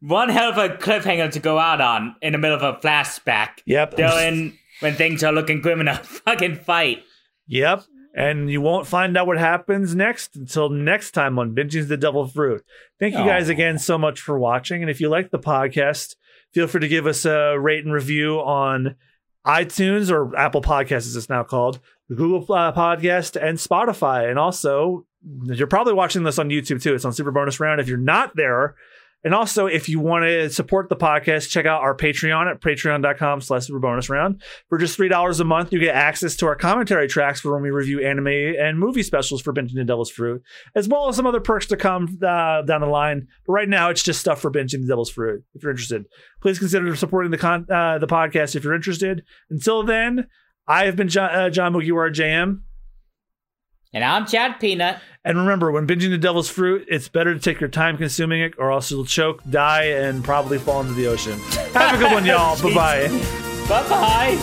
One 0.00 0.28
hell 0.28 0.50
of 0.50 0.58
a 0.58 0.76
cliffhanger 0.76 1.30
to 1.32 1.40
go 1.40 1.58
out 1.58 1.80
on 1.80 2.16
in 2.22 2.32
the 2.32 2.38
middle 2.38 2.56
of 2.56 2.62
a 2.62 2.78
flashback. 2.80 3.60
Yep. 3.66 3.96
Dylan, 3.96 4.56
when 4.80 4.94
things 4.94 5.22
are 5.22 5.32
looking 5.32 5.60
grim 5.60 5.80
in 5.80 5.88
a 5.88 5.96
fucking 6.02 6.56
fight. 6.56 7.02
Yep. 7.46 7.84
And 8.14 8.50
you 8.50 8.60
won't 8.60 8.86
find 8.86 9.16
out 9.16 9.26
what 9.26 9.38
happens 9.38 9.94
next 9.94 10.34
until 10.34 10.70
next 10.70 11.12
time 11.12 11.38
on 11.38 11.54
Binging 11.54 11.86
the 11.88 11.96
Devil 11.96 12.26
Fruit. 12.26 12.64
Thank 12.98 13.14
you 13.14 13.24
guys 13.24 13.48
again 13.48 13.78
so 13.78 13.96
much 13.96 14.20
for 14.20 14.38
watching. 14.38 14.82
And 14.82 14.90
if 14.90 15.00
you 15.00 15.08
like 15.08 15.30
the 15.30 15.38
podcast, 15.38 16.16
feel 16.52 16.66
free 16.66 16.80
to 16.80 16.88
give 16.88 17.06
us 17.06 17.24
a 17.24 17.56
rate 17.58 17.84
and 17.84 17.92
review 17.92 18.40
on 18.40 18.96
iTunes 19.46 20.10
or 20.10 20.36
Apple 20.36 20.62
Podcasts, 20.62 21.06
as 21.06 21.16
it's 21.16 21.28
now 21.28 21.44
called, 21.44 21.80
Google 22.08 22.42
uh, 22.54 22.72
Podcast, 22.72 23.40
and 23.40 23.58
Spotify. 23.58 24.28
And 24.28 24.38
also, 24.38 25.06
you're 25.44 25.66
probably 25.66 25.92
watching 25.92 26.22
this 26.24 26.38
on 26.38 26.48
YouTube 26.48 26.82
too. 26.82 26.94
It's 26.94 27.04
on 27.04 27.12
Super 27.12 27.30
Bonus 27.30 27.60
Round. 27.60 27.80
If 27.80 27.88
you're 27.88 27.98
not 27.98 28.34
there, 28.34 28.74
and 29.24 29.34
also, 29.34 29.66
if 29.66 29.88
you 29.88 29.98
want 29.98 30.24
to 30.24 30.48
support 30.48 30.88
the 30.88 30.96
podcast, 30.96 31.50
check 31.50 31.66
out 31.66 31.80
our 31.80 31.96
Patreon 31.96 32.48
at 32.48 32.60
patreon.com 32.60 33.40
slash 33.40 33.66
super 33.66 33.80
bonus 33.80 34.08
round. 34.08 34.40
For 34.68 34.78
just 34.78 34.96
$3 34.96 35.40
a 35.40 35.44
month, 35.44 35.72
you 35.72 35.80
get 35.80 35.94
access 35.94 36.36
to 36.36 36.46
our 36.46 36.54
commentary 36.54 37.08
tracks 37.08 37.40
for 37.40 37.52
when 37.52 37.62
we 37.62 37.70
review 37.70 38.00
anime 38.00 38.28
and 38.28 38.78
movie 38.78 39.02
specials 39.02 39.42
for 39.42 39.52
Binging 39.52 39.74
the 39.74 39.84
Devil's 39.84 40.10
Fruit, 40.10 40.40
as 40.76 40.86
well 40.86 41.08
as 41.08 41.16
some 41.16 41.26
other 41.26 41.40
perks 41.40 41.66
to 41.66 41.76
come 41.76 42.18
uh, 42.22 42.62
down 42.62 42.80
the 42.80 42.86
line. 42.86 43.26
But 43.44 43.52
right 43.52 43.68
now, 43.68 43.90
it's 43.90 44.04
just 44.04 44.20
stuff 44.20 44.40
for 44.40 44.52
Binging 44.52 44.82
the 44.82 44.88
Devil's 44.88 45.10
Fruit, 45.10 45.42
if 45.54 45.62
you're 45.62 45.72
interested. 45.72 46.06
Please 46.40 46.60
consider 46.60 46.94
supporting 46.94 47.32
the 47.32 47.38
con- 47.38 47.66
uh, 47.68 47.98
the 47.98 48.06
podcast 48.06 48.54
if 48.54 48.62
you're 48.62 48.74
interested. 48.74 49.24
Until 49.50 49.82
then, 49.82 50.28
I 50.68 50.84
have 50.84 50.94
been 50.94 51.08
John, 51.08 51.30
uh, 51.30 51.50
John 51.50 51.72
Mugiwara 51.72 52.14
JM. 52.14 52.60
And 53.92 54.04
I'm 54.04 54.26
Chad 54.26 54.60
Peanut. 54.60 55.00
And 55.24 55.38
remember, 55.38 55.70
when 55.70 55.86
binging 55.86 56.10
the 56.10 56.18
devil's 56.18 56.50
fruit, 56.50 56.84
it's 56.88 57.08
better 57.08 57.32
to 57.32 57.40
take 57.40 57.58
your 57.58 57.70
time 57.70 57.96
consuming 57.96 58.42
it, 58.42 58.54
or 58.58 58.70
else 58.70 58.90
you'll 58.90 59.06
choke, 59.06 59.42
die, 59.48 59.84
and 59.84 60.22
probably 60.22 60.58
fall 60.58 60.82
into 60.82 60.92
the 60.92 61.06
ocean. 61.06 61.38
Have 61.72 61.94
a 61.94 61.98
good 61.98 62.12
one, 62.12 62.26
y'all. 62.26 62.60
bye 62.62 62.74
bye. 62.74 63.08
Bye 63.68 63.88
bye. 63.88 64.38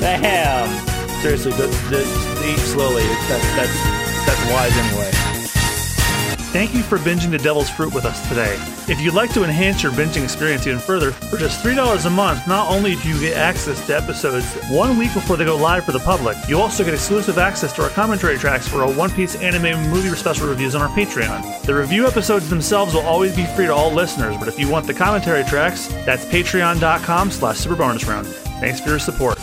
Damn. 0.00 0.68
Seriously, 1.22 1.52
the, 1.52 1.68
eat 2.46 2.58
slowly. 2.58 3.04
That's 3.28 3.56
that's 3.56 3.82
that's 4.26 4.52
wise 4.52 4.76
anyway. 4.76 5.21
Thank 6.52 6.74
you 6.74 6.82
for 6.82 6.98
binging 6.98 7.30
the 7.30 7.38
devil's 7.38 7.70
fruit 7.70 7.94
with 7.94 8.04
us 8.04 8.28
today. 8.28 8.56
If 8.86 9.00
you'd 9.00 9.14
like 9.14 9.32
to 9.32 9.42
enhance 9.42 9.82
your 9.82 9.90
binging 9.92 10.22
experience 10.22 10.66
even 10.66 10.80
further, 10.80 11.10
for 11.10 11.38
just 11.38 11.64
$3 11.64 12.04
a 12.04 12.10
month, 12.10 12.46
not 12.46 12.70
only 12.70 12.94
do 12.96 13.08
you 13.08 13.18
get 13.18 13.38
access 13.38 13.86
to 13.86 13.96
episodes 13.96 14.44
one 14.68 14.98
week 14.98 15.14
before 15.14 15.38
they 15.38 15.46
go 15.46 15.56
live 15.56 15.86
for 15.86 15.92
the 15.92 16.00
public, 16.00 16.36
you 16.48 16.60
also 16.60 16.84
get 16.84 16.92
exclusive 16.92 17.38
access 17.38 17.72
to 17.72 17.82
our 17.82 17.88
commentary 17.88 18.36
tracks 18.36 18.68
for 18.68 18.82
our 18.82 18.92
One 18.92 19.10
Piece 19.12 19.34
anime 19.36 19.90
movie 19.90 20.10
special 20.10 20.46
reviews 20.46 20.74
on 20.74 20.82
our 20.82 20.94
Patreon. 20.94 21.62
The 21.62 21.74
review 21.74 22.06
episodes 22.06 22.50
themselves 22.50 22.92
will 22.92 23.00
always 23.00 23.34
be 23.34 23.46
free 23.46 23.64
to 23.64 23.74
all 23.74 23.90
listeners, 23.90 24.36
but 24.36 24.46
if 24.46 24.58
you 24.58 24.68
want 24.68 24.86
the 24.86 24.92
commentary 24.92 25.44
tracks, 25.44 25.86
that's 26.04 26.26
patreon.com 26.26 27.30
slash 27.30 27.56
superbonusround. 27.56 28.26
Thanks 28.60 28.78
for 28.78 28.90
your 28.90 28.98
support. 28.98 29.38